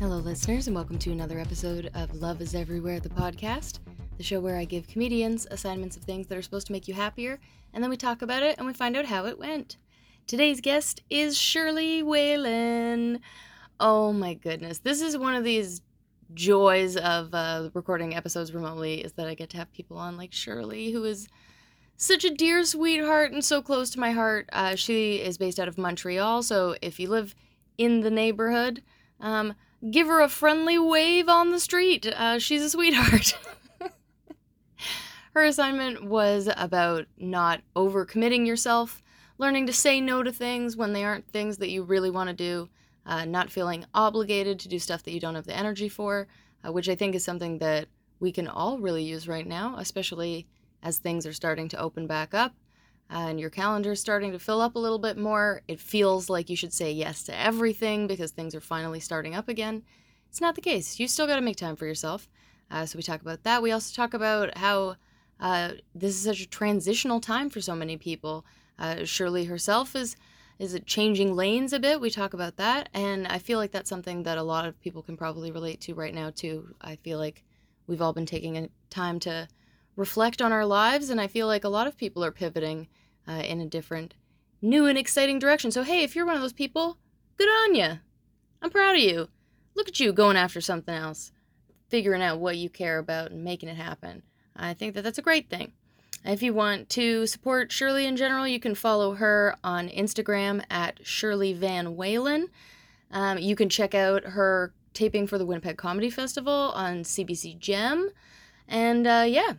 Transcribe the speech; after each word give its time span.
Hello, 0.00 0.16
listeners, 0.16 0.66
and 0.66 0.74
welcome 0.74 0.98
to 0.98 1.12
another 1.12 1.38
episode 1.38 1.90
of 1.92 2.14
Love 2.14 2.40
is 2.40 2.54
Everywhere, 2.54 3.00
the 3.00 3.10
podcast, 3.10 3.80
the 4.16 4.22
show 4.22 4.40
where 4.40 4.56
I 4.56 4.64
give 4.64 4.88
comedians 4.88 5.46
assignments 5.50 5.94
of 5.94 6.04
things 6.04 6.26
that 6.26 6.38
are 6.38 6.42
supposed 6.42 6.68
to 6.68 6.72
make 6.72 6.88
you 6.88 6.94
happier, 6.94 7.38
and 7.74 7.84
then 7.84 7.90
we 7.90 7.98
talk 7.98 8.22
about 8.22 8.42
it 8.42 8.56
and 8.56 8.66
we 8.66 8.72
find 8.72 8.96
out 8.96 9.04
how 9.04 9.26
it 9.26 9.38
went. 9.38 9.76
Today's 10.26 10.62
guest 10.62 11.02
is 11.10 11.36
Shirley 11.36 12.02
Whalen. 12.02 13.20
Oh 13.78 14.10
my 14.14 14.32
goodness. 14.32 14.78
This 14.78 15.02
is 15.02 15.18
one 15.18 15.34
of 15.34 15.44
these 15.44 15.82
joys 16.32 16.96
of 16.96 17.34
uh, 17.34 17.68
recording 17.74 18.14
episodes 18.14 18.54
remotely 18.54 19.04
is 19.04 19.12
that 19.12 19.28
I 19.28 19.34
get 19.34 19.50
to 19.50 19.58
have 19.58 19.70
people 19.70 19.98
on 19.98 20.16
like 20.16 20.32
Shirley, 20.32 20.92
who 20.92 21.04
is 21.04 21.28
such 21.98 22.24
a 22.24 22.34
dear 22.34 22.64
sweetheart 22.64 23.32
and 23.32 23.44
so 23.44 23.60
close 23.60 23.90
to 23.90 24.00
my 24.00 24.12
heart. 24.12 24.48
Uh, 24.50 24.76
she 24.76 25.16
is 25.16 25.36
based 25.36 25.60
out 25.60 25.68
of 25.68 25.76
Montreal, 25.76 26.42
so 26.42 26.74
if 26.80 26.98
you 26.98 27.10
live 27.10 27.34
in 27.76 28.00
the 28.00 28.10
neighborhood, 28.10 28.82
um, 29.20 29.52
give 29.88 30.06
her 30.06 30.20
a 30.20 30.28
friendly 30.28 30.78
wave 30.78 31.28
on 31.28 31.50
the 31.50 31.60
street. 31.60 32.06
Uh, 32.06 32.38
she's 32.38 32.62
a 32.62 32.70
sweetheart. 32.70 33.38
her 35.34 35.44
assignment 35.44 36.04
was 36.04 36.48
about 36.56 37.06
not 37.16 37.62
overcommitting 37.74 38.46
yourself, 38.46 39.02
learning 39.38 39.66
to 39.66 39.72
say 39.72 40.00
no 40.00 40.22
to 40.22 40.32
things 40.32 40.76
when 40.76 40.92
they 40.92 41.04
aren't 41.04 41.28
things 41.28 41.58
that 41.58 41.70
you 41.70 41.82
really 41.82 42.10
want 42.10 42.28
to 42.28 42.34
do, 42.34 42.68
uh, 43.06 43.24
not 43.24 43.50
feeling 43.50 43.86
obligated 43.94 44.58
to 44.60 44.68
do 44.68 44.78
stuff 44.78 45.02
that 45.04 45.12
you 45.12 45.20
don't 45.20 45.34
have 45.34 45.46
the 45.46 45.56
energy 45.56 45.88
for, 45.88 46.28
uh, 46.66 46.72
which 46.72 46.88
I 46.88 46.94
think 46.94 47.14
is 47.14 47.24
something 47.24 47.58
that 47.58 47.88
we 48.18 48.32
can 48.32 48.48
all 48.48 48.78
really 48.78 49.04
use 49.04 49.26
right 49.26 49.46
now, 49.46 49.76
especially 49.78 50.46
as 50.82 50.98
things 50.98 51.26
are 51.26 51.32
starting 51.32 51.68
to 51.68 51.80
open 51.80 52.06
back 52.06 52.34
up 52.34 52.54
and 53.10 53.40
your 53.40 53.50
calendar 53.50 53.92
is 53.92 54.00
starting 54.00 54.30
to 54.32 54.38
fill 54.38 54.60
up 54.60 54.76
a 54.76 54.78
little 54.78 54.98
bit 54.98 55.18
more. 55.18 55.62
It 55.66 55.80
feels 55.80 56.30
like 56.30 56.48
you 56.48 56.56
should 56.56 56.72
say 56.72 56.92
yes 56.92 57.24
to 57.24 57.38
everything 57.38 58.06
because 58.06 58.30
things 58.30 58.54
are 58.54 58.60
finally 58.60 59.00
starting 59.00 59.34
up 59.34 59.48
again. 59.48 59.82
It's 60.28 60.40
not 60.40 60.54
the 60.54 60.60
case. 60.60 61.00
You 61.00 61.08
still 61.08 61.26
got 61.26 61.36
to 61.36 61.42
make 61.42 61.56
time 61.56 61.74
for 61.74 61.86
yourself. 61.86 62.28
Uh, 62.70 62.86
so 62.86 62.96
we 62.96 63.02
talk 63.02 63.20
about 63.20 63.42
that. 63.42 63.62
We 63.62 63.72
also 63.72 63.92
talk 63.94 64.14
about 64.14 64.56
how 64.56 64.94
uh, 65.40 65.72
this 65.92 66.14
is 66.14 66.22
such 66.22 66.40
a 66.40 66.48
transitional 66.48 67.20
time 67.20 67.50
for 67.50 67.60
so 67.60 67.74
many 67.74 67.96
people. 67.96 68.46
Uh, 68.78 69.04
Shirley 69.04 69.44
herself 69.46 69.96
is 69.96 70.16
is 70.60 70.74
it 70.74 70.84
changing 70.84 71.34
lanes 71.34 71.72
a 71.72 71.80
bit? 71.80 72.02
We 72.02 72.10
talk 72.10 72.34
about 72.34 72.58
that, 72.58 72.90
and 72.92 73.26
I 73.26 73.38
feel 73.38 73.58
like 73.58 73.70
that's 73.72 73.88
something 73.88 74.24
that 74.24 74.36
a 74.36 74.42
lot 74.42 74.66
of 74.66 74.78
people 74.82 75.02
can 75.02 75.16
probably 75.16 75.50
relate 75.50 75.80
to 75.82 75.94
right 75.94 76.14
now 76.14 76.28
too. 76.28 76.74
I 76.82 76.96
feel 76.96 77.18
like 77.18 77.42
we've 77.86 78.02
all 78.02 78.12
been 78.12 78.26
taking 78.26 78.58
a 78.58 78.68
time 78.90 79.18
to 79.20 79.48
reflect 79.96 80.42
on 80.42 80.52
our 80.52 80.66
lives, 80.66 81.08
and 81.08 81.18
I 81.18 81.28
feel 81.28 81.46
like 81.46 81.64
a 81.64 81.70
lot 81.70 81.86
of 81.86 81.96
people 81.96 82.22
are 82.22 82.30
pivoting 82.30 82.88
uh, 83.28 83.42
in 83.44 83.60
a 83.60 83.66
different, 83.66 84.14
new 84.60 84.86
and 84.86 84.98
exciting 84.98 85.38
direction. 85.38 85.70
So 85.70 85.82
hey, 85.82 86.02
if 86.02 86.14
you're 86.14 86.26
one 86.26 86.36
of 86.36 86.42
those 86.42 86.52
people, 86.52 86.98
good 87.36 87.48
on 87.48 87.74
you. 87.74 87.98
I'm 88.62 88.70
proud 88.70 88.96
of 88.96 89.02
you. 89.02 89.28
Look 89.74 89.88
at 89.88 90.00
you 90.00 90.12
going 90.12 90.36
after 90.36 90.60
something 90.60 90.94
else, 90.94 91.32
figuring 91.88 92.22
out 92.22 92.40
what 92.40 92.56
you 92.56 92.68
care 92.68 92.98
about 92.98 93.30
and 93.30 93.44
making 93.44 93.68
it 93.68 93.76
happen. 93.76 94.22
I 94.56 94.74
think 94.74 94.94
that 94.94 95.02
that's 95.02 95.18
a 95.18 95.22
great 95.22 95.48
thing. 95.48 95.72
If 96.24 96.42
you 96.42 96.52
want 96.52 96.90
to 96.90 97.26
support 97.26 97.72
Shirley 97.72 98.06
in 98.06 98.16
general, 98.16 98.46
you 98.46 98.60
can 98.60 98.74
follow 98.74 99.14
her 99.14 99.56
on 99.64 99.88
Instagram 99.88 100.62
at 100.68 101.00
Shirley 101.06 101.54
Van 101.54 101.96
Whalen. 101.96 102.48
Um, 103.10 103.38
you 103.38 103.56
can 103.56 103.70
check 103.70 103.94
out 103.94 104.24
her 104.24 104.74
taping 104.92 105.26
for 105.26 105.38
the 105.38 105.46
Winnipeg 105.46 105.78
Comedy 105.78 106.10
Festival 106.10 106.72
on 106.74 107.04
CBC 107.04 107.58
Gem. 107.58 108.10
And 108.68 109.06
uh, 109.06 109.24
yeah, 109.26 109.54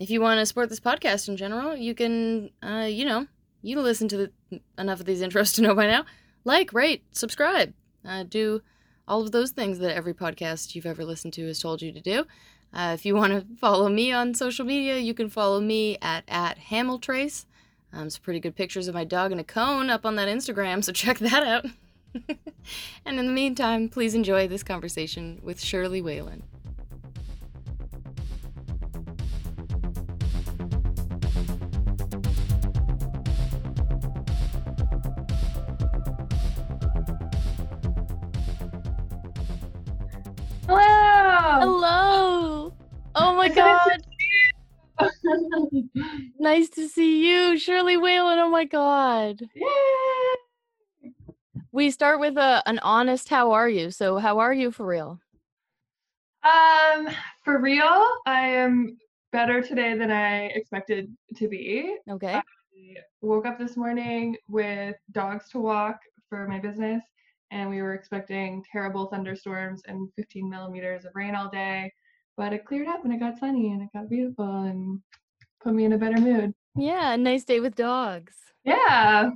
if 0.00 0.08
you 0.08 0.20
want 0.20 0.40
to 0.40 0.46
support 0.46 0.70
this 0.70 0.80
podcast 0.80 1.28
in 1.28 1.36
general, 1.36 1.76
you 1.76 1.94
can, 1.94 2.50
uh, 2.62 2.88
you 2.88 3.04
know, 3.04 3.26
you 3.60 3.78
listen 3.78 4.08
to 4.08 4.16
the, 4.16 4.60
enough 4.78 4.98
of 4.98 5.06
these 5.06 5.20
intros 5.22 5.54
to 5.54 5.62
know 5.62 5.74
by 5.74 5.86
now. 5.86 6.06
Like, 6.44 6.72
rate, 6.72 7.04
subscribe, 7.12 7.74
uh, 8.08 8.24
do 8.24 8.62
all 9.06 9.20
of 9.20 9.30
those 9.30 9.50
things 9.50 9.78
that 9.80 9.94
every 9.94 10.14
podcast 10.14 10.74
you've 10.74 10.86
ever 10.86 11.04
listened 11.04 11.34
to 11.34 11.46
has 11.46 11.60
told 11.60 11.82
you 11.82 11.92
to 11.92 12.00
do. 12.00 12.24
Uh, 12.72 12.92
if 12.94 13.04
you 13.04 13.14
want 13.14 13.32
to 13.34 13.44
follow 13.58 13.90
me 13.90 14.10
on 14.10 14.32
social 14.32 14.64
media, 14.64 14.96
you 14.96 15.12
can 15.12 15.28
follow 15.28 15.60
me 15.60 15.98
at, 16.00 16.24
at 16.28 16.56
Hamiltrace. 16.70 17.44
Um, 17.92 18.08
some 18.08 18.22
pretty 18.22 18.40
good 18.40 18.56
pictures 18.56 18.88
of 18.88 18.94
my 18.94 19.04
dog 19.04 19.32
in 19.32 19.38
a 19.38 19.44
cone 19.44 19.90
up 19.90 20.06
on 20.06 20.16
that 20.16 20.28
Instagram, 20.28 20.82
so 20.82 20.92
check 20.94 21.18
that 21.18 21.42
out. 21.42 21.66
and 23.04 23.18
in 23.18 23.26
the 23.26 23.32
meantime, 23.32 23.90
please 23.90 24.14
enjoy 24.14 24.48
this 24.48 24.62
conversation 24.62 25.40
with 25.42 25.60
Shirley 25.60 26.00
Whalen. 26.00 26.44
Oh 43.22 43.36
my 43.36 43.48
god. 43.54 44.00
nice 46.38 46.70
to 46.70 46.88
see 46.88 47.28
you, 47.28 47.58
Shirley 47.58 47.98
Whalen. 47.98 48.38
Oh 48.38 48.48
my 48.48 48.64
god. 48.64 49.42
Yay. 49.54 51.10
We 51.70 51.90
start 51.90 52.18
with 52.18 52.38
a 52.38 52.62
an 52.64 52.78
honest 52.78 53.28
how 53.28 53.52
are 53.52 53.68
you? 53.68 53.90
So 53.90 54.16
how 54.16 54.38
are 54.38 54.54
you 54.54 54.70
for 54.70 54.86
real? 54.86 55.20
Um, 56.44 57.08
for 57.44 57.60
real, 57.60 58.06
I 58.24 58.46
am 58.46 58.96
better 59.32 59.60
today 59.60 59.98
than 59.98 60.10
I 60.10 60.46
expected 60.46 61.14
to 61.36 61.46
be. 61.46 61.96
Okay. 62.08 62.36
I 62.36 62.42
woke 63.20 63.44
up 63.44 63.58
this 63.58 63.76
morning 63.76 64.34
with 64.48 64.96
dogs 65.12 65.50
to 65.50 65.58
walk 65.58 65.98
for 66.30 66.48
my 66.48 66.58
business 66.58 67.02
and 67.50 67.68
we 67.68 67.82
were 67.82 67.92
expecting 67.92 68.64
terrible 68.72 69.06
thunderstorms 69.08 69.82
and 69.86 70.08
15 70.16 70.48
millimeters 70.48 71.04
of 71.04 71.12
rain 71.14 71.34
all 71.34 71.50
day. 71.50 71.92
But 72.40 72.54
it 72.54 72.64
cleared 72.64 72.88
up 72.88 73.04
and 73.04 73.12
it 73.12 73.20
got 73.20 73.38
sunny 73.38 73.70
and 73.70 73.82
it 73.82 73.90
got 73.92 74.08
beautiful 74.08 74.62
and 74.62 75.02
put 75.62 75.74
me 75.74 75.84
in 75.84 75.92
a 75.92 75.98
better 75.98 76.18
mood. 76.18 76.54
Yeah, 76.74 77.12
a 77.12 77.18
nice 77.18 77.44
day 77.44 77.60
with 77.60 77.74
dogs. 77.74 78.32
Yeah. 78.64 79.32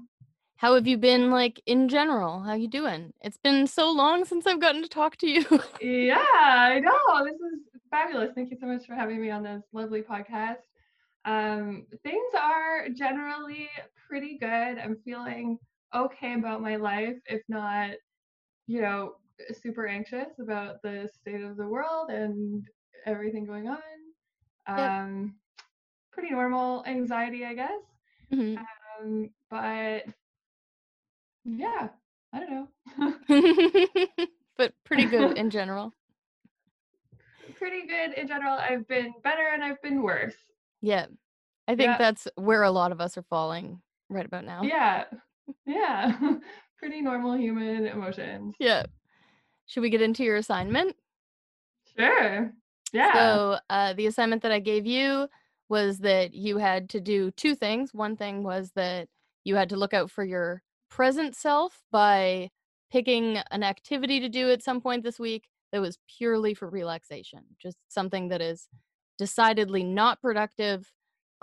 How 0.56 0.74
have 0.74 0.86
you 0.86 0.96
been 0.96 1.30
like 1.30 1.60
in 1.66 1.90
general? 1.90 2.40
How 2.40 2.54
you 2.54 2.66
doing? 2.66 3.12
It's 3.20 3.36
been 3.36 3.66
so 3.66 3.92
long 3.92 4.24
since 4.24 4.46
I've 4.46 4.58
gotten 4.58 4.80
to 4.80 4.88
talk 4.88 5.16
to 5.18 5.28
you. 5.28 5.44
yeah, 5.82 6.16
I 6.16 6.80
know. 6.80 7.24
This 7.26 7.34
is 7.34 7.82
fabulous. 7.90 8.30
Thank 8.34 8.50
you 8.50 8.56
so 8.58 8.64
much 8.64 8.86
for 8.86 8.94
having 8.94 9.20
me 9.20 9.30
on 9.30 9.42
this 9.42 9.62
lovely 9.74 10.00
podcast. 10.00 10.62
Um, 11.26 11.84
things 12.04 12.32
are 12.40 12.88
generally 12.88 13.68
pretty 14.08 14.38
good. 14.38 14.78
I'm 14.78 14.96
feeling 15.04 15.58
okay 15.94 16.32
about 16.32 16.62
my 16.62 16.76
life, 16.76 17.18
if 17.26 17.42
not, 17.50 17.90
you 18.66 18.80
know, 18.80 19.16
super 19.62 19.86
anxious 19.86 20.38
about 20.40 20.80
the 20.80 21.10
state 21.20 21.42
of 21.42 21.58
the 21.58 21.68
world 21.68 22.08
and 22.08 22.66
everything 23.04 23.44
going 23.46 23.68
on. 23.68 23.78
Um, 24.66 25.34
pretty 26.12 26.30
normal 26.30 26.84
anxiety, 26.86 27.44
I 27.44 27.54
guess. 27.54 27.70
Mhm. 28.32 28.58
Um, 29.00 29.30
but 29.50 30.04
yeah, 31.44 31.88
I 32.32 32.40
don't 32.40 32.68
know. 32.98 34.16
but 34.56 34.72
pretty 34.84 35.04
good 35.04 35.36
in 35.38 35.50
general. 35.50 35.92
pretty 37.58 37.86
good 37.86 38.14
in 38.18 38.26
general. 38.26 38.54
I've 38.58 38.86
been 38.88 39.12
better 39.22 39.48
and 39.52 39.62
I've 39.62 39.80
been 39.82 40.02
worse. 40.02 40.34
Yeah. 40.80 41.06
I 41.68 41.76
think 41.76 41.88
Yeah. 41.88 41.98
that's 41.98 42.28
where 42.36 42.62
a 42.62 42.70
lot 42.70 42.92
of 42.92 43.00
us 43.00 43.16
are 43.16 43.22
falling 43.22 43.80
right 44.08 44.26
about 44.26 44.44
now. 44.44 44.62
Yeah. 44.62 45.04
Yeah. 45.66 46.36
pretty 46.78 47.00
normal 47.00 47.36
human 47.36 47.86
emotions. 47.86 48.54
Yeah. 48.58 48.84
Should 49.66 49.80
we 49.80 49.90
get 49.90 50.02
into 50.02 50.24
your 50.24 50.36
assignment? 50.36 50.96
Sure. 51.98 52.52
Yeah. 52.94 53.12
So, 53.12 53.58
uh, 53.70 53.94
the 53.94 54.06
assignment 54.06 54.42
that 54.42 54.52
I 54.52 54.60
gave 54.60 54.86
you 54.86 55.28
was 55.68 55.98
that 56.00 56.34
you 56.34 56.58
had 56.58 56.90
to 56.90 57.00
do 57.00 57.30
two 57.32 57.54
things. 57.54 57.94
One 57.94 58.16
thing 58.16 58.42
was 58.42 58.72
that 58.76 59.08
you 59.44 59.56
had 59.56 59.70
to 59.70 59.76
look 59.76 59.94
out 59.94 60.10
for 60.10 60.24
your 60.24 60.62
present 60.90 61.36
self 61.36 61.82
by 61.92 62.50
picking 62.90 63.38
an 63.50 63.62
activity 63.64 64.20
to 64.20 64.28
do 64.28 64.50
at 64.50 64.62
some 64.62 64.80
point 64.80 65.04
this 65.04 65.18
week 65.20 65.48
that 65.72 65.80
was 65.80 65.98
purely 66.08 66.54
for 66.54 66.70
relaxation, 66.70 67.44
just 67.58 67.78
something 67.88 68.28
that 68.28 68.42
is 68.42 68.68
decidedly 69.18 69.84
not 69.84 70.20
productive, 70.20 70.92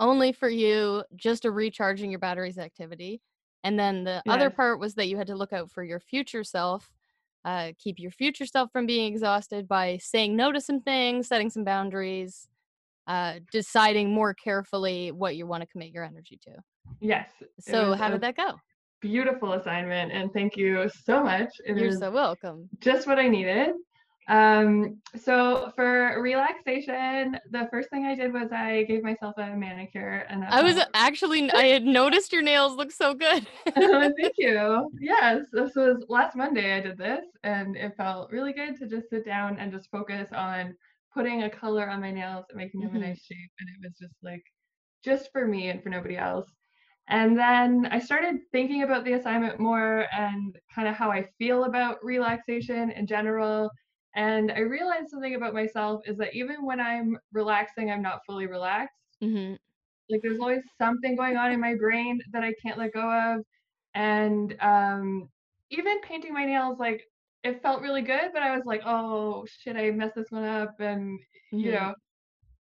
only 0.00 0.32
for 0.32 0.48
you, 0.48 1.04
just 1.16 1.44
a 1.44 1.50
recharging 1.50 2.10
your 2.10 2.20
batteries 2.20 2.58
activity. 2.58 3.22
And 3.64 3.78
then 3.78 4.04
the 4.04 4.24
other 4.28 4.50
part 4.50 4.80
was 4.80 4.94
that 4.94 5.08
you 5.08 5.16
had 5.18 5.28
to 5.28 5.36
look 5.36 5.52
out 5.52 5.70
for 5.70 5.84
your 5.84 6.00
future 6.00 6.44
self 6.44 6.90
uh, 7.44 7.72
keep 7.78 7.98
your 7.98 8.10
future 8.10 8.46
self 8.46 8.70
from 8.72 8.86
being 8.86 9.12
exhausted 9.12 9.66
by 9.66 9.98
saying 10.00 10.36
no 10.36 10.52
to 10.52 10.60
some 10.60 10.80
things, 10.80 11.28
setting 11.28 11.50
some 11.50 11.64
boundaries, 11.64 12.48
uh, 13.06 13.34
deciding 13.50 14.12
more 14.12 14.34
carefully 14.34 15.10
what 15.10 15.36
you 15.36 15.46
want 15.46 15.62
to 15.62 15.66
commit 15.66 15.90
your 15.90 16.04
energy 16.04 16.38
to. 16.42 16.52
yes. 17.00 17.30
So, 17.58 17.94
how 17.94 18.10
did 18.10 18.20
that 18.20 18.36
go? 18.36 18.54
Beautiful 19.00 19.54
assignment, 19.54 20.12
and 20.12 20.32
thank 20.32 20.56
you 20.56 20.88
so 21.04 21.24
much. 21.24 21.48
It 21.66 21.76
You're 21.76 21.90
so 21.92 22.10
welcome. 22.10 22.68
just 22.80 23.06
what 23.08 23.18
I 23.18 23.26
needed. 23.26 23.70
Um, 24.28 25.00
so 25.16 25.72
for 25.74 26.20
relaxation, 26.22 27.38
the 27.50 27.68
first 27.70 27.90
thing 27.90 28.06
I 28.06 28.14
did 28.14 28.32
was 28.32 28.52
I 28.52 28.84
gave 28.84 29.02
myself 29.02 29.34
a 29.36 29.54
manicure, 29.56 30.24
and 30.28 30.44
I 30.44 30.62
was 30.62 30.78
actually 30.94 31.50
I 31.50 31.64
had 31.74 31.84
noticed 31.84 32.32
your 32.32 32.42
nails 32.42 32.76
look 32.76 32.92
so 32.92 33.14
good. 33.14 33.46
Thank 33.74 34.34
you. 34.38 34.90
Yes, 35.00 35.46
this 35.52 35.74
was 35.74 36.04
last 36.08 36.36
Monday 36.36 36.76
I 36.76 36.80
did 36.80 36.98
this, 36.98 37.24
and 37.42 37.76
it 37.76 37.96
felt 37.96 38.30
really 38.30 38.52
good 38.52 38.78
to 38.78 38.86
just 38.86 39.10
sit 39.10 39.24
down 39.24 39.58
and 39.58 39.72
just 39.72 39.90
focus 39.90 40.28
on 40.32 40.76
putting 41.12 41.42
a 41.42 41.50
color 41.50 41.90
on 41.90 42.00
my 42.00 42.10
nails 42.12 42.46
and 42.48 42.56
making 42.58 42.80
them 42.80 42.90
Mhm. 42.90 42.96
a 42.96 42.98
nice 43.08 43.22
shape, 43.24 43.50
and 43.60 43.68
it 43.68 43.86
was 43.86 43.96
just 43.98 44.14
like 44.22 44.42
just 45.04 45.30
for 45.32 45.46
me 45.46 45.68
and 45.68 45.82
for 45.82 45.88
nobody 45.88 46.16
else. 46.16 46.48
And 47.08 47.36
then 47.36 47.86
I 47.90 47.98
started 47.98 48.36
thinking 48.52 48.84
about 48.84 49.04
the 49.04 49.14
assignment 49.14 49.58
more 49.58 50.06
and 50.12 50.56
kind 50.74 50.86
of 50.86 50.94
how 50.94 51.10
I 51.10 51.28
feel 51.38 51.64
about 51.64 52.02
relaxation 52.04 52.90
in 52.92 53.06
general. 53.06 53.68
And 54.14 54.52
I 54.52 54.60
realized 54.60 55.10
something 55.10 55.34
about 55.34 55.54
myself 55.54 56.02
is 56.06 56.16
that 56.18 56.34
even 56.34 56.64
when 56.64 56.80
I'm 56.80 57.18
relaxing, 57.32 57.90
I'm 57.90 58.02
not 58.02 58.20
fully 58.26 58.46
relaxed. 58.46 58.94
hmm 59.20 59.54
Like 60.10 60.20
there's 60.22 60.40
always 60.40 60.62
something 60.78 61.16
going 61.16 61.36
on 61.36 61.52
in 61.52 61.60
my 61.60 61.74
brain 61.74 62.20
that 62.32 62.42
I 62.42 62.54
can't 62.62 62.78
let 62.78 62.92
go 62.92 63.10
of. 63.10 63.44
And 63.94 64.56
um, 64.60 65.28
even 65.70 66.00
painting 66.00 66.32
my 66.32 66.44
nails, 66.44 66.78
like 66.78 67.02
it 67.44 67.62
felt 67.62 67.82
really 67.82 68.02
good, 68.02 68.30
but 68.32 68.42
I 68.42 68.54
was 68.54 68.64
like, 68.66 68.82
oh 68.84 69.46
shit, 69.48 69.76
I 69.76 69.90
messed 69.90 70.14
this 70.16 70.30
one 70.30 70.44
up. 70.44 70.74
And, 70.80 71.18
you 71.60 71.70
hmm 71.70 71.72
know, 71.72 71.94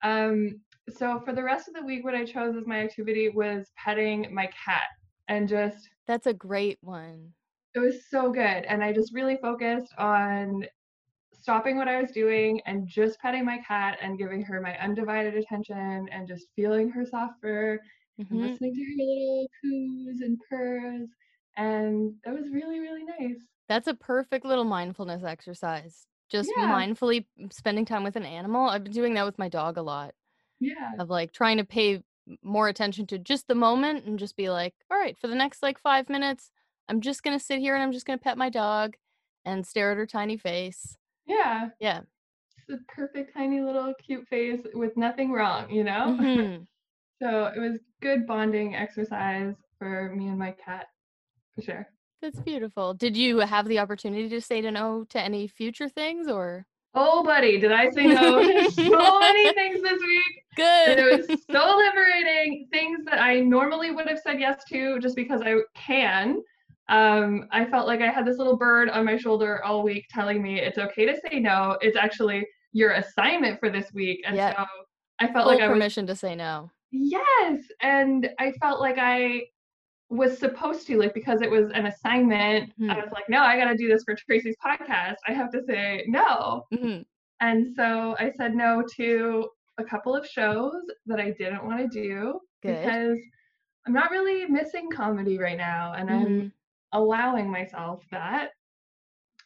um, 0.04 0.62
so 0.90 1.20
for 1.22 1.34
the 1.34 1.44
rest 1.44 1.68
of 1.68 1.76
the 1.76 1.86
week, 1.86 2.04
what 2.04 2.16
I 2.16 2.26
chose 2.26 2.56
as 2.56 2.68
my 2.68 2.80
activity 2.82 3.30
was 3.30 3.72
petting 3.78 4.34
my 4.34 4.48
cat 4.48 4.88
and 5.28 5.48
just 5.50 5.90
That's 6.08 6.28
a 6.28 6.34
great 6.34 6.78
one. 6.82 7.34
it 7.76 7.80
was 7.80 8.10
so 8.10 8.32
good. 8.32 8.66
And 8.66 8.84
I 8.84 8.94
just 8.94 9.14
really 9.14 9.38
focused 9.38 9.94
on 9.98 10.66
stopping 11.50 11.78
what 11.78 11.88
I 11.88 12.00
was 12.00 12.12
doing 12.12 12.62
and 12.68 12.88
just 12.88 13.20
petting 13.20 13.44
my 13.44 13.58
cat 13.68 13.98
and 14.04 14.20
giving 14.20 14.44
her 14.44 14.62
my 14.62 14.78
undivided 14.78 15.34
attention 15.34 16.08
and 16.12 16.28
just 16.28 16.46
feeling 16.56 16.92
her 16.92 17.04
soft 17.04 17.42
fur 17.42 17.80
and 18.30 18.30
hmm 18.30 18.46
listening 18.46 18.76
to 18.76 18.82
her 18.82 19.04
little 19.04 19.48
coos 19.60 20.22
and 20.22 20.38
purrs. 20.48 21.10
And 21.58 22.14
it 22.24 22.30
was 22.30 22.52
really, 22.52 22.80
really 22.80 23.04
nice. 23.04 23.40
That's 23.68 23.88
a 23.88 23.96
perfect 23.96 24.46
little 24.46 24.64
mindfulness 24.64 25.24
exercise. 25.24 26.06
Just 26.30 26.52
Yeah, 26.56 26.68
mindfully 26.68 27.26
spending 27.52 27.84
time 27.86 28.04
with 28.04 28.16
an 28.16 28.26
animal. 28.26 28.70
I've 28.70 28.84
been 28.84 28.94
doing 28.94 29.16
that 29.16 29.26
with 29.26 29.40
my 29.40 29.50
dog 29.50 29.78
a 29.78 29.82
lot. 29.82 30.14
yeah, 30.60 30.76
of 31.00 31.10
like 31.10 31.32
trying 31.32 31.58
to 31.58 31.64
pay 31.64 32.04
more 32.44 32.68
attention 32.68 33.08
to 33.08 33.18
just 33.18 33.48
the 33.48 33.56
moment 33.56 34.06
and 34.06 34.20
just 34.20 34.38
be 34.38 34.52
like, 34.52 34.76
all 34.92 35.00
right, 35.00 35.18
for 35.18 35.28
the 35.28 35.34
next 35.34 35.64
like 35.64 35.80
five 35.80 36.10
minutes, 36.10 36.52
I'm 36.88 37.02
just 37.02 37.24
gonna 37.24 37.40
sit 37.40 37.58
here 37.58 37.74
and 37.74 37.82
I'm 37.82 37.92
just 37.92 38.06
gonna 38.06 38.20
pet 38.20 38.38
my 38.38 38.52
dog 38.52 38.98
and 39.46 39.66
stare 39.66 39.90
at 39.92 39.98
her 39.98 40.06
tiny 40.06 40.38
face. 40.38 40.96
Yeah. 41.30 41.70
Yeah. 41.80 42.02
It's 42.58 42.68
the 42.68 42.80
perfect 42.88 43.34
tiny 43.34 43.62
little 43.62 43.94
cute 44.06 44.28
face 44.28 44.60
with 44.74 44.98
nothing 44.98 45.32
wrong, 45.32 45.70
you 45.70 45.84
know? 45.84 46.16
hmm 46.18 46.64
So 47.22 47.52
it 47.56 47.60
was 47.60 47.80
good 48.02 48.28
bonding 48.28 48.76
exercise 48.76 49.56
for 49.78 50.14
me 50.16 50.28
and 50.28 50.38
my 50.38 50.52
cat, 50.52 50.88
for 51.56 51.62
sure. 51.62 51.88
That's 52.22 52.40
beautiful. 52.42 52.94
Did 52.94 53.16
you 53.16 53.40
have 53.40 53.68
the 53.68 53.80
opportunity 53.80 54.28
to 54.30 54.42
say 54.42 54.60
no 54.60 55.06
to 55.10 55.22
any 55.22 55.48
future 55.48 55.88
things 55.88 56.28
or? 56.28 56.66
Oh, 56.94 57.24
buddy, 57.24 57.60
did 57.60 57.72
I 57.72 57.90
say 57.92 58.08
no 58.08 58.42
to 58.42 58.72
so 58.72 59.20
many 59.20 59.54
things 59.54 59.82
this 59.82 60.02
week? 60.02 60.44
And 60.88 61.00
it 61.00 61.06
was 61.30 61.40
so 61.50 61.78
liberating. 61.78 62.68
Things 62.74 63.06
that 63.06 63.22
I 63.22 63.40
normally 63.40 63.92
would 63.92 64.10
have 64.10 64.20
said 64.20 64.40
yes 64.40 64.64
to 64.66 65.00
just 65.00 65.16
because 65.16 65.42
I 65.42 65.56
can. 65.76 66.42
Um, 66.90 67.48
I 67.52 67.66
felt 67.66 67.88
like 67.88 68.02
I 68.02 68.10
had 68.12 68.26
this 68.26 68.38
little 68.38 68.58
bird 68.58 68.90
on 68.90 69.06
my 69.06 69.16
shoulder 69.18 69.64
all 69.64 69.84
week 69.84 70.06
telling 70.10 70.42
me 70.42 70.60
it's 70.60 70.78
okay 70.78 71.06
to 71.06 71.16
say 71.30 71.40
no. 71.40 71.78
It's 71.82 71.96
actually 71.98 72.46
your 72.74 72.92
assignment 72.94 73.60
for 73.60 73.70
this 73.70 73.92
week. 73.94 74.22
And 74.26 74.36
Yep. 74.36 74.58
so 74.58 74.66
I 75.20 75.28
felt 75.28 75.46
Full 75.46 75.54
like 75.54 75.62
I 75.62 75.68
was, 75.68 75.76
permission 75.76 76.08
to 76.08 76.16
say 76.16 76.36
no. 76.36 76.72
yes. 76.92 77.62
And 77.82 78.30
I 78.40 78.52
felt 78.54 78.80
like 78.82 78.98
I 78.98 79.44
was 80.10 80.38
supposed 80.40 80.88
to, 80.88 80.98
like, 80.98 81.14
because 81.14 81.42
it 81.42 81.50
was 81.52 81.70
an 81.76 81.86
assignment, 81.86 82.72
I 82.90 82.96
hmm 82.96 83.00
was 83.00 83.10
like, 83.14 83.30
no, 83.30 83.42
I 83.44 83.58
got 83.58 83.70
to 83.70 83.78
do 83.78 83.88
this 83.88 84.04
for 84.04 84.16
Tracy's 84.16 84.56
podcast. 84.66 85.18
I 85.28 85.34
have 85.34 85.52
to 85.52 85.62
say 85.68 86.06
no. 86.08 86.66
hmm 86.72 87.02
And 87.42 87.68
so 87.76 88.16
I 88.20 88.32
said 88.36 88.56
no 88.56 88.84
to 88.98 89.48
a 89.78 89.84
couple 89.84 90.16
of 90.16 90.26
shows 90.28 90.74
that 91.06 91.20
I 91.20 91.32
didn't 91.32 91.64
want 91.66 91.80
to 91.80 91.88
do 91.88 92.40
Good. 92.64 92.82
because 92.84 93.18
I'm 93.86 93.94
not 93.94 94.12
really 94.12 94.46
missing 94.48 94.90
comedy 94.92 95.38
right 95.38 95.58
now 95.58 95.94
and 95.94 96.10
I'm 96.10 96.26
hmm 96.42 96.48
allowing 96.94 97.50
myself 97.50 98.04
that. 98.12 98.50